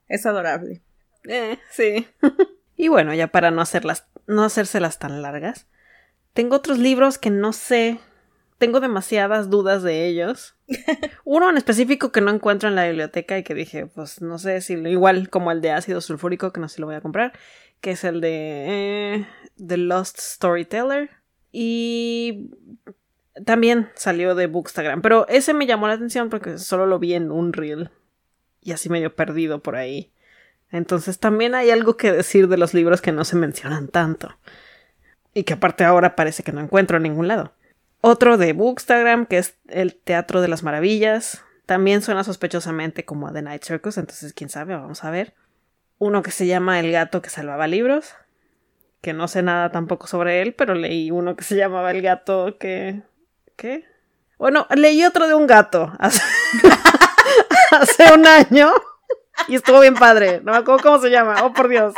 es 0.08 0.26
adorable. 0.26 0.82
Eh, 1.28 1.58
sí. 1.72 2.08
y 2.76 2.88
bueno, 2.88 3.14
ya 3.14 3.28
para 3.28 3.52
no 3.52 3.62
hacerlas, 3.62 4.06
no 4.28 4.44
hacérselas 4.44 5.00
tan 5.00 5.22
largas, 5.22 5.68
tengo 6.34 6.56
otros 6.56 6.80
libros 6.80 7.18
que 7.18 7.30
no 7.30 7.54
sé, 7.54 8.00
tengo 8.58 8.80
demasiadas 8.80 9.50
dudas 9.50 9.84
de 9.84 10.08
ellos. 10.08 10.56
Uno 11.26 11.50
en 11.50 11.58
específico 11.58 12.12
que 12.12 12.22
no 12.22 12.32
encuentro 12.32 12.70
en 12.70 12.76
la 12.76 12.88
biblioteca 12.88 13.38
y 13.38 13.44
que 13.44 13.54
dije, 13.54 13.86
pues 13.88 14.22
no 14.22 14.40
sé 14.40 14.62
si 14.62 14.74
igual 14.74 15.30
como 15.30 15.52
el 15.52 15.62
de 15.62 15.72
ácido 15.72 16.02
sulfúrico, 16.02 16.52
que 16.52 16.60
no 16.60 16.68
sé 16.68 16.76
si 16.76 16.82
lo 16.82 16.88
voy 16.88 16.96
a 16.96 17.02
comprar, 17.02 17.34
que 17.82 17.92
es 17.92 18.04
el 18.04 18.22
de 18.22 19.16
eh, 19.16 19.28
The 19.66 19.78
Lost 19.78 20.20
Storyteller. 20.20 21.10
Y 21.52 22.50
también 23.46 23.90
salió 23.96 24.36
de 24.36 24.48
Bookstagram, 24.48 25.02
pero 25.02 25.28
ese 25.28 25.54
me 25.54 25.66
llamó 25.66 25.88
la 25.88 25.94
atención 25.94 26.30
porque 26.30 26.58
solo 26.58 26.86
lo 26.86 27.00
vi 27.00 27.14
en 27.14 27.32
un 27.32 27.54
reel 27.54 27.90
y 28.62 28.72
así 28.72 28.90
medio 28.90 29.16
perdido 29.16 29.60
por 29.62 29.76
ahí. 29.76 30.12
Entonces 30.72 31.20
también 31.20 31.56
hay 31.56 31.70
algo 31.70 31.98
que 31.98 32.12
decir 32.12 32.48
de 32.48 32.58
los 32.58 32.74
libros 32.74 33.02
que 33.02 33.12
no 33.12 33.26
se 33.26 33.36
mencionan 33.36 33.88
tanto. 33.88 34.36
Y 35.34 35.44
que 35.44 35.54
aparte 35.54 35.84
ahora 35.84 36.16
parece 36.16 36.44
que 36.44 36.52
no 36.52 36.62
encuentro 36.62 36.98
en 36.98 37.04
ningún 37.04 37.28
lado. 37.28 37.54
Otro 38.02 38.38
de 38.38 38.54
Bookstagram, 38.54 39.26
que 39.26 39.38
es 39.38 39.56
El 39.68 39.96
Teatro 39.96 40.42
de 40.42 40.48
las 40.48 40.64
Maravillas. 40.64 41.44
También 41.66 42.02
suena 42.02 42.24
sospechosamente 42.24 43.06
como 43.06 43.28
a 43.28 43.34
The 43.34 43.42
Night 43.42 43.64
Circus, 43.64 43.98
entonces 43.98 44.34
quién 44.34 44.50
sabe, 44.50 44.76
vamos 44.76 45.04
a 45.04 45.12
ver. 45.12 45.34
Uno 46.00 46.22
que 46.22 46.32
se 46.32 46.46
llama 46.46 46.80
El 46.80 46.92
gato 46.92 47.22
que 47.22 47.30
salvaba 47.30 47.68
libros. 47.68 48.14
Que 49.02 49.14
no 49.14 49.28
sé 49.28 49.42
nada 49.42 49.72
tampoco 49.72 50.08
sobre 50.08 50.42
él, 50.42 50.54
pero 50.54 50.76
leí 50.76 51.12
uno 51.12 51.36
que 51.36 51.44
se 51.44 51.56
llamaba 51.56 51.92
El 51.92 52.02
gato 52.02 52.58
que... 52.58 53.04
Bueno, 54.38 54.68
leí 54.76 55.04
otro 55.06 55.28
de 55.28 55.34
un 55.34 55.48
gato 55.48 55.92
hace, 56.00 56.22
hace 57.72 58.14
un 58.14 58.28
año. 58.28 58.72
Y 59.48 59.56
estuvo 59.56 59.80
bien 59.80 59.96
padre. 59.96 60.42
No 60.44 60.52
me 60.52 60.60
acuerdo 60.60 60.84
cómo 60.84 61.00
se 61.00 61.10
llama. 61.10 61.44
Oh, 61.44 61.54
por 61.54 61.68
Dios. 61.70 61.94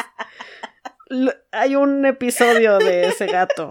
hay 1.51 1.75
un 1.75 2.05
episodio 2.05 2.77
de 2.77 3.07
ese 3.07 3.25
gato. 3.27 3.69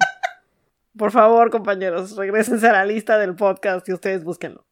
Por 0.96 1.10
favor, 1.10 1.50
compañeros, 1.50 2.16
regresense 2.16 2.68
a 2.68 2.72
la 2.72 2.84
lista 2.84 3.18
del 3.18 3.34
podcast 3.34 3.88
y 3.88 3.92
ustedes 3.92 4.22
búsquenlo. 4.22 4.64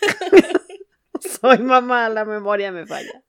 Soy 1.40 1.58
mamá, 1.58 2.08
la 2.08 2.24
memoria 2.24 2.72
me 2.72 2.86
falla. 2.86 3.22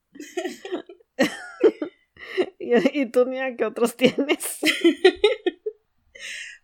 ¿Y, 2.60 3.06
tú, 3.08 3.26
Nia, 3.26 3.56
qué 3.58 3.66
otros 3.66 3.96
tienes? 3.96 4.60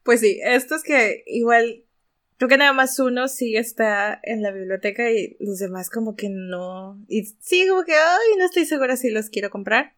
Pues 0.04 0.20
sí, 0.20 0.40
estos 0.44 0.84
que 0.84 1.24
igual, 1.28 1.84
creo 2.42 2.50
que 2.50 2.58
nada 2.58 2.74
más 2.74 2.98
uno 2.98 3.28
sí 3.28 3.56
está 3.56 4.20
en 4.24 4.42
la 4.42 4.50
biblioteca 4.50 5.12
y 5.12 5.38
los 5.40 5.60
demás 5.60 5.92
como 5.92 6.16
que 6.16 6.28
no. 6.28 7.00
Y 7.08 7.26
sí, 7.40 7.68
como 7.70 7.84
que, 7.84 7.94
ay, 7.94 8.36
no 8.40 8.46
estoy 8.46 8.66
segura 8.66 8.98
si 8.98 9.12
los 9.12 9.30
quiero 9.30 9.52
comprar. 9.52 9.94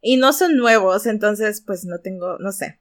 Y 0.00 0.16
no 0.16 0.32
son 0.32 0.56
nuevos, 0.56 1.06
entonces 1.06 1.60
pues 1.60 1.84
no 1.86 1.98
tengo, 1.98 2.38
no 2.38 2.52
sé. 2.52 2.78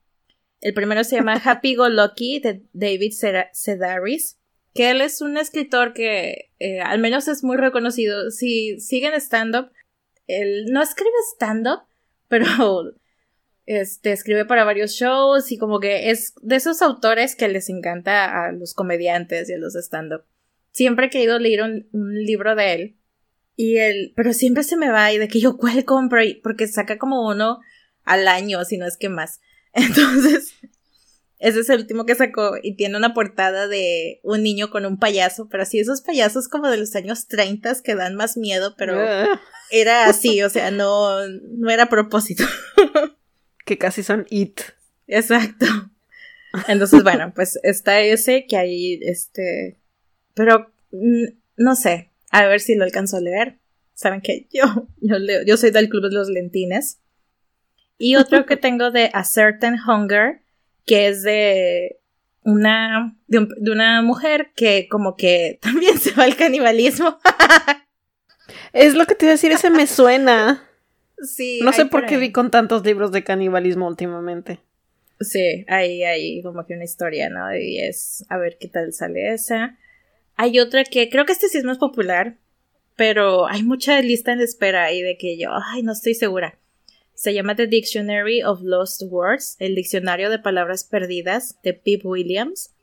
El 0.62 0.76
primero 0.76 1.04
se 1.04 1.16
llama 1.16 1.34
Happy 1.44 1.74
Go 1.74 1.90
Lucky 1.90 2.40
de 2.42 2.62
David 2.74 3.12
Sedaris, 3.54 4.38
que 4.76 4.92
él 4.92 5.02
es 5.02 5.20
un 5.20 5.38
escritor 5.38 5.94
que 5.94 6.52
eh, 6.60 6.82
al 6.82 7.00
menos 7.00 7.28
es 7.28 7.44
muy 7.44 7.58
reconocido. 7.58 8.30
Si 8.30 8.80
siguen 8.80 9.16
stand-up, 9.16 9.72
él 10.28 10.66
no 10.70 10.84
escribe 10.84 11.10
stand-up, 11.34 11.88
pero 12.28 12.94
este, 13.68 14.14
escribe 14.14 14.46
para 14.46 14.64
varios 14.64 14.92
shows 14.92 15.52
y 15.52 15.58
como 15.58 15.80
que 15.80 16.10
es 16.10 16.34
de 16.42 16.56
esos 16.56 16.82
autores 16.82 17.36
que 17.36 17.50
les 17.50 17.70
encanta 17.70 18.46
a 18.46 18.52
los 18.54 18.74
comediantes 18.74 19.50
y 19.50 19.54
a 19.54 19.58
los 19.58 19.76
stand-up. 19.76 20.24
Siempre 20.72 21.08
he 21.08 21.10
querido 21.10 21.38
leer 21.38 21.64
un, 21.64 21.88
un, 21.92 22.16
libro 22.26 22.56
de 22.56 22.74
él 22.74 22.96
y 23.58 23.78
él, 23.78 24.14
pero 24.16 24.32
siempre 24.32 24.64
se 24.64 24.78
me 24.78 24.90
va 24.90 25.12
y 25.12 25.18
de 25.18 25.28
que 25.28 25.42
yo 25.42 25.58
cuál 25.58 25.84
compro 25.84 26.22
porque 26.42 26.68
saca 26.68 26.98
como 26.98 27.28
uno 27.28 27.60
al 28.06 28.28
año, 28.30 28.64
si 28.64 28.78
no 28.78 28.88
es 28.88 28.96
que 28.96 29.10
más. 29.10 29.42
Entonces, 29.74 30.54
ese 31.40 31.60
es 31.60 31.70
el 31.70 31.82
último 31.82 32.06
que 32.06 32.16
sacó 32.16 32.54
y 32.64 32.78
tiene 32.78 32.96
una 32.96 33.14
portada 33.14 33.68
de 33.68 34.22
un 34.24 34.44
niño 34.44 34.70
con 34.70 34.86
un 34.86 34.98
payaso, 34.98 35.50
pero 35.50 35.64
así 35.64 35.78
esos 35.78 36.02
payasos 36.02 36.48
como 36.48 36.70
de 36.70 36.78
los 36.78 36.96
años 36.96 37.28
30 37.28 37.82
que 37.84 37.96
dan 37.96 38.16
más 38.16 38.38
miedo, 38.38 38.76
pero 38.78 38.98
ah. 38.98 39.42
era 39.72 40.06
así, 40.06 40.42
o 40.42 40.50
sea, 40.50 40.72
no, 40.72 41.28
no 41.28 41.70
era 41.70 41.84
a 41.84 41.90
propósito. 41.90 42.46
que 43.68 43.78
casi 43.78 44.02
son 44.02 44.26
it. 44.32 44.62
Exacto. 45.06 45.68
Entonces, 46.68 47.04
bueno, 47.04 47.32
pues 47.36 47.60
está 47.62 48.00
ese 48.00 48.48
que 48.48 48.58
ahí, 48.58 49.00
este, 49.04 49.78
pero 50.34 50.72
mm, 50.92 51.26
no 51.58 51.76
sé, 51.76 52.10
a 52.32 52.48
ver 52.48 52.60
si 52.60 52.74
lo 52.74 52.84
alcanzo 52.84 53.18
a 53.18 53.22
leer. 53.22 53.60
Saben 53.94 54.22
que 54.22 54.48
yo, 54.54 54.88
yo 55.02 55.20
leo, 55.20 55.44
yo 55.44 55.58
soy 55.58 55.70
del 55.70 55.90
club 55.90 56.10
de 56.10 56.16
los 56.16 56.30
lentines. 56.30 57.00
Y 58.00 58.16
otro 58.16 58.46
que 58.48 58.58
tengo 58.58 58.90
de 58.90 59.12
A 59.14 59.24
Certain 59.24 59.78
Hunger, 59.80 60.42
que 60.86 61.10
es 61.10 61.22
de 61.22 62.00
una, 62.42 63.16
de, 63.28 63.46
una 63.70 64.02
mujer 64.02 64.52
que 64.56 64.88
como 64.90 65.18
que 65.18 65.60
también 65.62 66.00
se 66.00 66.14
va 66.14 66.24
al 66.24 66.38
canibalismo. 66.38 67.20
es 68.72 68.96
lo 68.96 69.06
que 69.06 69.16
te 69.16 69.26
iba 69.26 69.32
a 69.32 69.36
decir, 69.36 69.52
ese 69.52 69.70
me 69.70 69.86
suena. 69.86 70.67
Sí. 71.22 71.60
No 71.64 71.74
sé 71.74 71.86
por 71.86 72.06
qué 72.06 72.18
vi 72.18 72.32
con 72.32 72.52
tantos 72.52 72.86
libros 72.86 73.12
de 73.12 73.24
canibalismo 73.24 73.88
últimamente. 73.88 74.60
Sí, 75.20 75.66
ahí 75.68 76.04
hay 76.04 76.44
como 76.44 76.66
que 76.66 76.76
una 76.76 76.84
historia, 76.84 77.30
¿no? 77.30 77.56
Y 77.56 77.80
es 77.80 78.26
a 78.30 78.38
ver 78.38 78.58
qué 78.60 78.68
tal 78.68 78.94
sale 78.94 79.34
esa. 79.34 79.78
Hay 80.36 80.60
otra 80.60 80.84
que 80.84 81.10
creo 81.10 81.26
que 81.26 81.32
este 81.32 81.50
sí 81.50 81.58
es 81.58 81.64
más 81.64 81.80
popular, 81.80 82.38
pero 82.96 83.48
hay 83.48 83.64
mucha 83.64 84.00
lista 84.02 84.34
en 84.34 84.42
espera 84.42 84.84
ahí 84.84 85.02
de 85.02 85.18
que 85.18 85.38
yo, 85.38 85.50
ay, 85.74 85.82
no 85.82 85.94
estoy 85.94 86.14
segura. 86.14 86.60
Se 87.16 87.34
llama 87.34 87.56
The 87.56 87.66
Dictionary 87.66 88.44
of 88.44 88.62
Lost 88.62 89.02
Words, 89.10 89.56
el 89.58 89.74
diccionario 89.74 90.30
de 90.30 90.38
palabras 90.38 90.84
perdidas 90.84 91.60
de 91.64 91.74
Pip 91.74 92.06
Williams. 92.06 92.76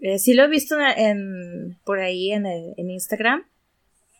Eh, 0.00 0.18
sí 0.18 0.34
lo 0.34 0.44
he 0.44 0.48
visto 0.48 0.76
en, 0.78 1.78
por 1.84 2.00
ahí 2.00 2.32
en, 2.32 2.44
en 2.44 2.90
Instagram, 2.90 3.46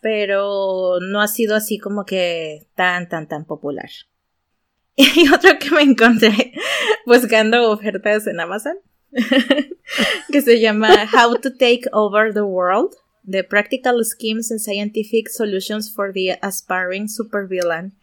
pero 0.01 0.99
no 1.01 1.21
ha 1.21 1.27
sido 1.27 1.55
así 1.55 1.79
como 1.79 2.05
que 2.05 2.67
tan, 2.75 3.09
tan, 3.09 3.27
tan 3.27 3.45
popular. 3.45 3.89
Y 4.95 5.31
otro 5.31 5.59
que 5.59 5.69
me 5.71 5.83
encontré 5.83 6.53
buscando 7.05 7.71
ofertas 7.71 8.25
en 8.25 8.39
Amazon, 8.39 8.77
que 10.31 10.41
se 10.41 10.59
llama 10.59 10.89
How 11.13 11.35
to 11.35 11.51
Take 11.51 11.83
Over 11.91 12.33
the 12.33 12.41
World, 12.41 12.95
The 13.29 13.43
Practical 13.43 14.03
Schemes 14.03 14.51
and 14.51 14.59
Scientific 14.59 15.29
Solutions 15.29 15.93
for 15.93 16.11
the 16.13 16.39
Aspiring 16.41 17.07
Supervillain 17.07 17.93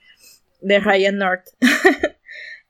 de 0.60 0.78
Ryan 0.78 1.18
North. 1.18 1.48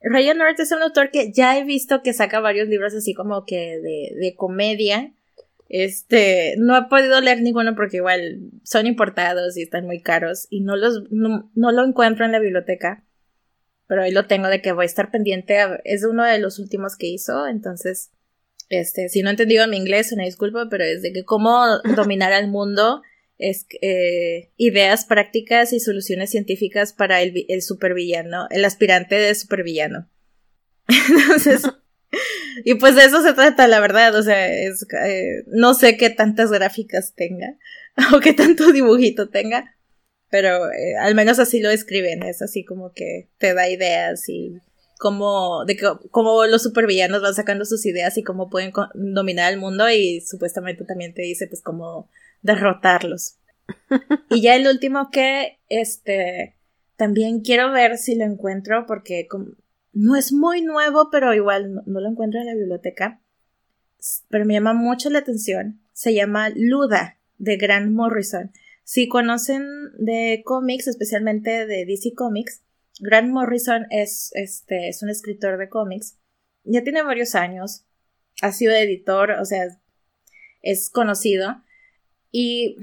Ryan 0.01 0.37
North 0.37 0.59
es 0.59 0.71
un 0.71 0.81
autor 0.81 1.11
que 1.11 1.31
ya 1.31 1.57
he 1.57 1.63
visto 1.63 2.01
que 2.03 2.13
saca 2.13 2.39
varios 2.39 2.67
libros 2.67 2.93
así 2.93 3.13
como 3.13 3.45
que 3.45 3.79
de, 3.79 4.15
de 4.19 4.35
comedia. 4.35 5.11
Este, 5.67 6.55
no 6.57 6.77
he 6.77 6.83
podido 6.83 7.19
leer 7.21 7.41
ninguno 7.41 7.75
porque 7.75 7.97
igual 7.97 8.39
son 8.63 8.85
importados 8.85 9.57
y 9.57 9.63
están 9.63 9.85
muy 9.85 10.01
caros 10.01 10.47
y 10.49 10.61
no 10.61 10.75
los, 10.75 11.03
no, 11.09 11.49
lo 11.55 11.83
encuentro 11.83 12.25
en 12.25 12.31
la 12.31 12.39
biblioteca. 12.39 13.03
Pero 13.87 14.03
ahí 14.03 14.11
lo 14.11 14.25
tengo 14.25 14.47
de 14.47 14.61
que 14.61 14.71
voy 14.71 14.83
a 14.83 14.85
estar 14.85 15.11
pendiente. 15.11 15.57
es 15.83 16.03
uno 16.03 16.23
de 16.23 16.39
los 16.39 16.59
últimos 16.59 16.95
que 16.95 17.07
hizo, 17.07 17.47
entonces, 17.47 18.11
este, 18.69 19.09
si 19.09 19.21
no 19.21 19.29
he 19.29 19.31
entendido 19.31 19.67
mi 19.67 19.77
inglés, 19.77 20.11
una 20.11 20.23
disculpa, 20.23 20.67
pero 20.69 20.83
es 20.83 21.01
de 21.01 21.13
que 21.13 21.23
cómo 21.23 21.65
dominar 21.95 22.33
al 22.33 22.47
mundo 22.47 23.01
es, 23.37 23.67
eh, 23.81 24.51
ideas 24.57 25.05
prácticas 25.05 25.73
y 25.73 25.79
soluciones 25.79 26.31
científicas 26.31 26.93
para 26.93 27.21
el, 27.21 27.45
el 27.47 27.61
supervillano, 27.61 28.47
el 28.49 28.65
aspirante 28.65 29.15
de 29.15 29.35
supervillano. 29.35 30.09
Entonces, 30.87 31.63
y 32.63 32.75
pues 32.75 32.95
de 32.95 33.05
eso 33.05 33.21
se 33.21 33.33
trata, 33.33 33.67
la 33.67 33.79
verdad, 33.79 34.15
o 34.15 34.23
sea, 34.23 34.47
es, 34.47 34.85
eh, 35.05 35.43
no 35.47 35.73
sé 35.73 35.97
qué 35.97 36.09
tantas 36.09 36.51
gráficas 36.51 37.13
tenga 37.15 37.57
o 38.15 38.19
qué 38.19 38.33
tanto 38.33 38.71
dibujito 38.71 39.29
tenga, 39.29 39.75
pero 40.29 40.71
eh, 40.71 40.95
al 40.99 41.15
menos 41.15 41.39
así 41.39 41.59
lo 41.59 41.69
escriben, 41.69 42.23
es 42.23 42.41
así 42.41 42.63
como 42.63 42.91
que 42.93 43.29
te 43.37 43.53
da 43.53 43.69
ideas 43.69 44.27
y 44.29 44.59
cómo, 44.97 45.65
de 45.65 45.77
cómo 46.11 46.45
los 46.45 46.63
supervillanos 46.63 47.21
van 47.21 47.35
sacando 47.35 47.65
sus 47.65 47.85
ideas 47.85 48.17
y 48.17 48.23
cómo 48.23 48.49
pueden 48.49 48.71
dominar 48.93 49.51
el 49.51 49.59
mundo 49.59 49.89
y 49.89 50.21
supuestamente 50.21 50.85
también 50.85 51.13
te 51.13 51.21
dice 51.21 51.47
pues 51.47 51.61
cómo 51.61 52.09
derrotarlos. 52.41 53.37
y 54.29 54.41
ya 54.41 54.55
el 54.55 54.67
último 54.67 55.09
que, 55.11 55.59
este, 55.69 56.55
también 56.97 57.41
quiero 57.41 57.71
ver 57.71 57.97
si 57.97 58.15
lo 58.15 58.25
encuentro 58.25 58.85
porque 58.87 59.27
no 59.95 60.17
es 60.17 60.33
muy 60.33 60.61
nuevo, 60.61 61.09
pero 61.09 61.33
igual 61.33 61.81
no, 61.85 61.99
lo 62.01 62.09
encuentro 62.09 62.41
en 62.41 62.47
la 62.47 62.53
biblioteca. 62.53 63.21
Pero 64.29 64.45
me 64.45 64.53
llama 64.53 64.73
mucho 64.73 65.09
la 65.09 65.19
atención. 65.19 65.81
Se 65.93 66.13
llama 66.13 66.49
Luda 66.53 67.17
de 67.37 67.55
Grant 67.55 67.91
Morrison. 67.91 68.51
Si 68.83 69.07
conocen 69.07 69.65
de 69.97 70.43
cómics, 70.45 70.87
especialmente 70.87 71.65
de 71.65 71.85
DC 71.85 72.13
Comics, 72.13 72.61
Grant 72.99 73.29
Morrison 73.29 73.87
es, 73.89 74.31
este, 74.33 74.89
es 74.89 75.01
un 75.01 75.09
escritor 75.09 75.57
de 75.57 75.69
cómics. 75.69 76.17
Ya 76.65 76.83
tiene 76.83 77.01
varios 77.01 77.33
años. 77.33 77.85
Ha 78.41 78.51
sido 78.51 78.73
editor, 78.73 79.31
o 79.31 79.45
sea, 79.45 79.65
es 80.61 80.89
conocido. 80.89 81.63
Y 82.31 82.75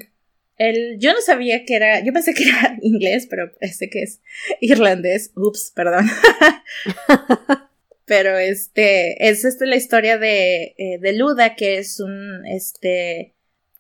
él, 0.59 0.97
yo 0.99 1.13
no 1.13 1.21
sabía 1.21 1.65
que 1.65 1.75
era, 1.77 2.05
yo 2.05 2.13
pensé 2.13 2.35
que 2.35 2.45
era 2.45 2.77
inglés, 2.83 3.27
pero 3.29 3.51
este 3.61 3.91
que 3.91 4.03
es 4.03 4.21
irlandés. 4.61 5.33
Ups, 5.35 5.73
perdón. 5.75 6.07
pero 8.05 8.39
este, 8.39 9.29
es 9.29 9.45
este 9.45 9.67
la 9.67 9.77
historia 9.77 10.19
de, 10.19 10.75
eh, 10.77 10.99
de 11.01 11.13
Luda, 11.15 11.55
que 11.55 11.79
es 11.79 12.01
un, 12.01 12.47
este, 12.47 13.35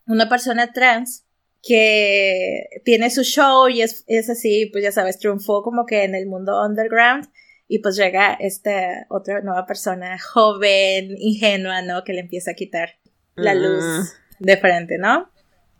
una 0.07 0.29
persona 0.29 0.73
trans 0.73 1.25
que 1.62 2.64
tiene 2.85 3.11
su 3.11 3.23
show 3.23 3.68
y 3.68 3.83
es, 3.83 4.05
es 4.09 4.29
así, 4.29 4.66
pues 4.73 4.83
ya 4.83 4.91
sabes, 4.91 5.18
triunfó 5.18 5.62
como 5.62 5.87
que 5.87 6.03
en 6.03 6.14
el 6.14 6.27
mundo 6.27 6.61
underground 6.64 7.29
y 7.68 7.79
pues 7.79 7.97
llega 7.97 8.35
esta 8.35 9.07
otra 9.09 9.41
nueva 9.41 9.64
persona 9.64 10.18
joven, 10.18 11.14
ingenua, 11.18 11.83
¿no? 11.83 12.05
Que 12.05 12.12
le 12.12 12.20
empieza 12.20 12.51
a 12.51 12.55
quitar 12.55 12.99
la 13.35 13.55
luz 13.55 13.83
mm. 13.83 14.45
de 14.45 14.57
frente, 14.59 14.99
¿no? 14.99 15.32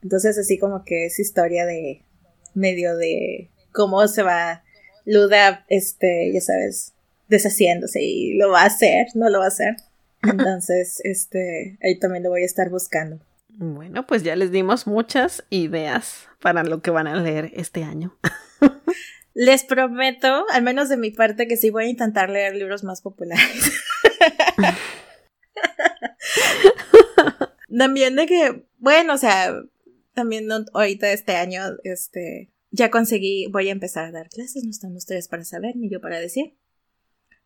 Entonces 0.03 0.39
así 0.39 0.59
como 0.59 0.85
que 0.85 1.07
es 1.07 1.19
historia 1.19 1.67
de 1.67 2.03
medio 2.55 2.97
de 2.97 3.51
cómo 3.73 4.07
se 4.09 4.23
va 4.23 4.63
Luda, 5.05 5.65
este, 5.69 6.33
ya 6.33 6.41
sabes, 6.41 6.95
deshaciéndose 7.29 8.03
y 8.03 8.35
lo 8.35 8.51
va 8.51 8.63
a 8.63 8.67
hacer, 8.67 9.07
no 9.15 9.29
lo 9.31 9.41
va 9.41 9.47
a 9.47 9.49
hacer. 9.49 9.77
Entonces, 10.23 11.01
este, 11.05 11.79
ahí 11.83 11.99
también 11.99 12.23
lo 12.23 12.31
voy 12.31 12.43
a 12.43 12.47
estar 12.47 12.71
buscando. 12.71 13.21
Bueno, 13.49 14.07
pues 14.07 14.23
ya 14.23 14.37
les 14.37 14.51
dimos 14.51 14.87
muchas 14.87 15.45
ideas 15.51 16.27
para 16.41 16.63
lo 16.63 16.81
que 16.81 16.91
van 16.91 17.07
a 17.07 17.17
leer 17.17 17.51
este 17.55 17.85
año. 17.85 18.17
Les 19.35 19.65
prometo, 19.65 20.45
al 20.53 20.63
menos 20.63 20.91
de 20.91 20.99
mi 20.99 21.11
parte, 21.11 21.49
que 21.49 21.57
sí 21.57 21.71
voy 21.71 21.85
a 21.85 21.89
intentar 21.89 22.29
leer 22.29 22.55
libros 22.55 22.85
más 22.85 23.01
populares. 23.01 23.73
También 27.79 28.17
de 28.17 28.27
que, 28.27 28.67
bueno, 28.79 29.15
o 29.15 29.19
sea, 29.19 29.55
también 30.15 30.49
ahorita 30.73 31.13
este 31.13 31.37
año, 31.37 31.63
este, 31.85 32.53
ya 32.71 32.91
conseguí, 32.91 33.47
voy 33.51 33.69
a 33.69 33.73
empezar 33.73 34.07
a 34.07 34.13
dar 34.13 34.29
clases, 34.29 34.65
no 34.65 34.71
están 34.71 34.97
ustedes 34.97 35.29
para 35.29 35.45
saber 35.45 35.77
ni 35.77 35.91
yo 35.91 36.01
para 36.01 36.19
decir. 36.19 36.57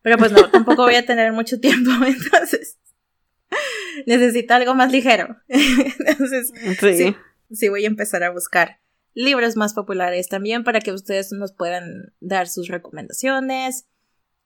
Pero 0.01 0.17
pues 0.17 0.31
no, 0.31 0.49
tampoco 0.49 0.83
voy 0.83 0.95
a 0.95 1.05
tener 1.05 1.33
mucho 1.33 1.59
tiempo, 1.61 1.91
entonces 2.05 2.77
necesito 4.05 4.53
algo 4.53 4.75
más 4.75 4.91
ligero. 4.91 5.37
entonces, 5.47 6.51
sí. 6.79 7.15
sí, 7.51 7.69
voy 7.69 7.83
a 7.85 7.87
empezar 7.87 8.23
a 8.23 8.31
buscar 8.31 8.79
libros 9.13 9.55
más 9.55 9.73
populares 9.73 10.27
también 10.27 10.63
para 10.63 10.79
que 10.79 10.91
ustedes 10.91 11.31
nos 11.31 11.53
puedan 11.53 12.13
dar 12.19 12.47
sus 12.47 12.67
recomendaciones. 12.67 13.87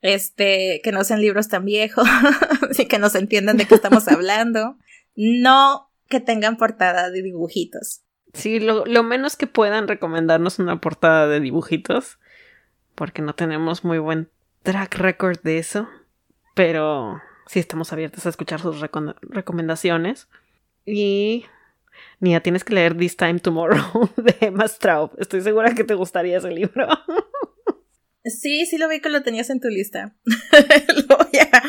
Este, 0.03 0.81
que 0.83 0.91
no 0.91 1.03
sean 1.03 1.21
libros 1.21 1.47
tan 1.47 1.63
viejos 1.63 2.07
y 2.79 2.85
que 2.85 2.97
nos 2.97 3.13
entiendan 3.13 3.57
de 3.57 3.67
qué 3.67 3.75
estamos 3.75 4.07
hablando. 4.07 4.77
No 5.15 5.91
que 6.09 6.19
tengan 6.19 6.57
portada 6.57 7.11
de 7.11 7.21
dibujitos. 7.21 8.01
Sí, 8.33 8.59
lo, 8.59 8.85
lo, 8.85 9.03
menos 9.03 9.35
que 9.35 9.47
puedan 9.47 9.87
recomendarnos 9.87 10.59
una 10.59 10.79
portada 10.79 11.27
de 11.27 11.39
dibujitos, 11.39 12.17
porque 12.95 13.21
no 13.21 13.35
tenemos 13.35 13.83
muy 13.83 13.99
buen 13.99 14.29
track 14.63 14.95
record 14.95 15.39
de 15.41 15.57
eso, 15.57 15.89
pero 16.55 17.21
sí 17.47 17.59
estamos 17.59 17.91
abiertos 17.91 18.25
a 18.25 18.29
escuchar 18.29 18.61
sus 18.61 18.79
recomendaciones. 19.21 20.29
Y 20.85 21.45
Nia, 22.19 22.41
tienes 22.41 22.63
que 22.63 22.73
leer 22.73 22.95
This 22.97 23.17
Time 23.17 23.39
Tomorrow 23.39 24.09
de 24.17 24.35
Emma 24.39 24.67
Straub. 24.67 25.11
Estoy 25.19 25.41
segura 25.41 25.75
que 25.75 25.83
te 25.83 25.95
gustaría 25.95 26.37
ese 26.37 26.51
libro. 26.51 26.87
Sí, 28.23 28.65
sí 28.65 28.77
lo 28.77 28.87
vi 28.87 29.01
que 29.01 29.09
lo 29.09 29.23
tenías 29.23 29.49
en 29.49 29.59
tu 29.59 29.69
lista. 29.69 30.15
lo, 30.25 31.17
voy 31.17 31.39
a, 31.39 31.63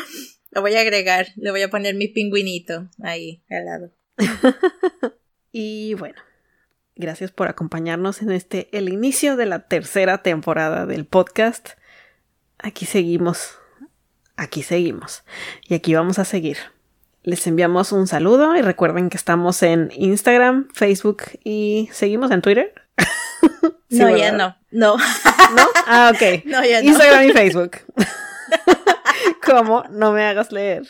lo 0.51 0.61
voy 0.61 0.75
a 0.75 0.81
agregar. 0.81 1.27
Le 1.35 1.51
voy 1.51 1.63
a 1.63 1.69
poner 1.69 1.95
mi 1.95 2.07
pingüinito 2.07 2.89
ahí 3.01 3.43
al 3.49 3.65
lado. 3.65 3.91
y 5.51 5.95
bueno, 5.95 6.21
Gracias 6.95 7.31
por 7.31 7.47
acompañarnos 7.47 8.21
en 8.21 8.31
este, 8.31 8.69
el 8.71 8.89
inicio 8.89 9.35
de 9.35 9.47
la 9.47 9.59
tercera 9.67 10.19
temporada 10.19 10.85
del 10.85 11.05
podcast. 11.05 11.69
Aquí 12.59 12.85
seguimos, 12.85 13.57
aquí 14.37 14.61
seguimos 14.61 15.23
y 15.67 15.73
aquí 15.73 15.95
vamos 15.95 16.19
a 16.19 16.25
seguir. 16.25 16.57
Les 17.23 17.47
enviamos 17.47 17.93
un 17.93 18.05
saludo 18.05 18.55
y 18.55 18.61
recuerden 18.61 19.09
que 19.09 19.17
estamos 19.17 19.63
en 19.63 19.91
Instagram, 19.95 20.67
Facebook 20.73 21.23
y 21.43 21.89
seguimos 21.91 22.29
en 22.31 22.41
Twitter. 22.41 22.73
no, 23.89 24.15
ya 24.15 24.31
no. 24.31 24.55
No. 24.69 24.97
¿No? 25.55 25.67
Ah, 25.87 26.11
ok. 26.13 26.43
No, 26.45 26.63
ya 26.63 26.81
no. 26.81 26.89
Instagram 26.89 27.23
y 27.23 27.31
Facebook. 27.31 27.71
¿Cómo? 29.43 29.83
No 29.89 30.11
me 30.11 30.25
hagas 30.25 30.51
leer. 30.51 30.83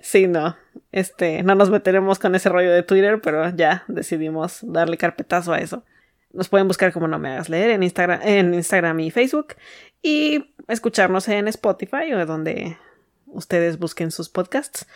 sí, 0.00 0.28
no. 0.28 0.56
Este, 0.92 1.42
no 1.42 1.54
nos 1.54 1.70
meteremos 1.70 2.18
con 2.18 2.34
ese 2.34 2.50
rollo 2.50 2.70
de 2.70 2.82
Twitter, 2.82 3.20
pero 3.22 3.48
ya 3.56 3.84
decidimos 3.88 4.58
darle 4.62 4.98
carpetazo 4.98 5.52
a 5.52 5.58
eso. 5.58 5.84
Nos 6.32 6.48
pueden 6.48 6.68
buscar 6.68 6.92
como 6.92 7.08
no 7.08 7.18
me 7.18 7.30
hagas 7.30 7.48
leer 7.48 7.70
en 7.70 7.82
Instagram, 7.82 8.20
en 8.22 8.54
Instagram 8.54 9.00
y 9.00 9.10
Facebook 9.10 9.54
y 10.02 10.54
escucharnos 10.68 11.28
en 11.28 11.48
Spotify 11.48 12.12
o 12.12 12.26
donde 12.26 12.76
ustedes 13.26 13.78
busquen 13.78 14.10
sus 14.10 14.28
podcasts. 14.28 14.86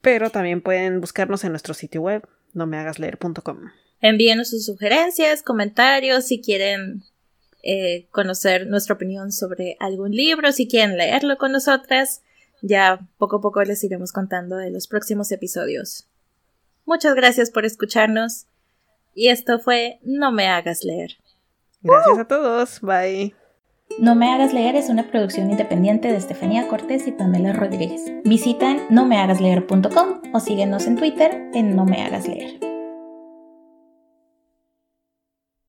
Pero 0.00 0.30
también 0.30 0.60
pueden 0.60 1.00
buscarnos 1.00 1.44
en 1.44 1.52
nuestro 1.52 1.74
sitio 1.74 2.02
web, 2.02 2.28
no 2.52 2.66
me 2.66 2.76
hagas 2.76 2.98
leer.com. 2.98 3.70
Envíenos 4.00 4.50
sus 4.50 4.66
sugerencias, 4.66 5.42
comentarios, 5.42 6.26
si 6.26 6.40
quieren 6.40 7.02
eh, 7.62 8.06
conocer 8.10 8.66
nuestra 8.66 8.94
opinión 8.94 9.32
sobre 9.32 9.76
algún 9.80 10.12
libro, 10.12 10.52
si 10.52 10.68
quieren 10.68 10.96
leerlo 10.96 11.38
con 11.38 11.52
nosotras. 11.52 12.22
Ya 12.62 13.06
poco 13.18 13.36
a 13.36 13.40
poco 13.40 13.62
les 13.62 13.82
iremos 13.84 14.12
contando 14.12 14.56
de 14.56 14.70
los 14.70 14.88
próximos 14.88 15.30
episodios. 15.32 16.08
Muchas 16.84 17.14
gracias 17.14 17.50
por 17.50 17.64
escucharnos. 17.64 18.46
Y 19.14 19.28
esto 19.28 19.58
fue 19.58 19.98
No 20.02 20.30
me 20.30 20.46
hagas 20.46 20.84
leer. 20.84 21.12
Gracias 21.82 22.18
a 22.18 22.24
todos. 22.26 22.80
Bye. 22.80 23.34
No 23.98 24.14
me 24.14 24.30
hagas 24.32 24.52
leer 24.52 24.76
es 24.76 24.88
una 24.88 25.10
producción 25.10 25.50
independiente 25.50 26.08
de 26.08 26.16
Estefanía 26.16 26.68
Cortés 26.68 27.06
y 27.06 27.12
Pamela 27.12 27.52
Rodríguez. 27.52 28.02
Visita 28.24 28.70
en 28.70 28.82
nomehagasleer.com 28.90 30.22
o 30.34 30.40
síguenos 30.40 30.86
en 30.86 30.96
Twitter 30.96 31.50
en 31.54 31.74
No 31.74 31.84
me 31.84 32.02
hagas 32.02 32.28
leer. 32.28 32.75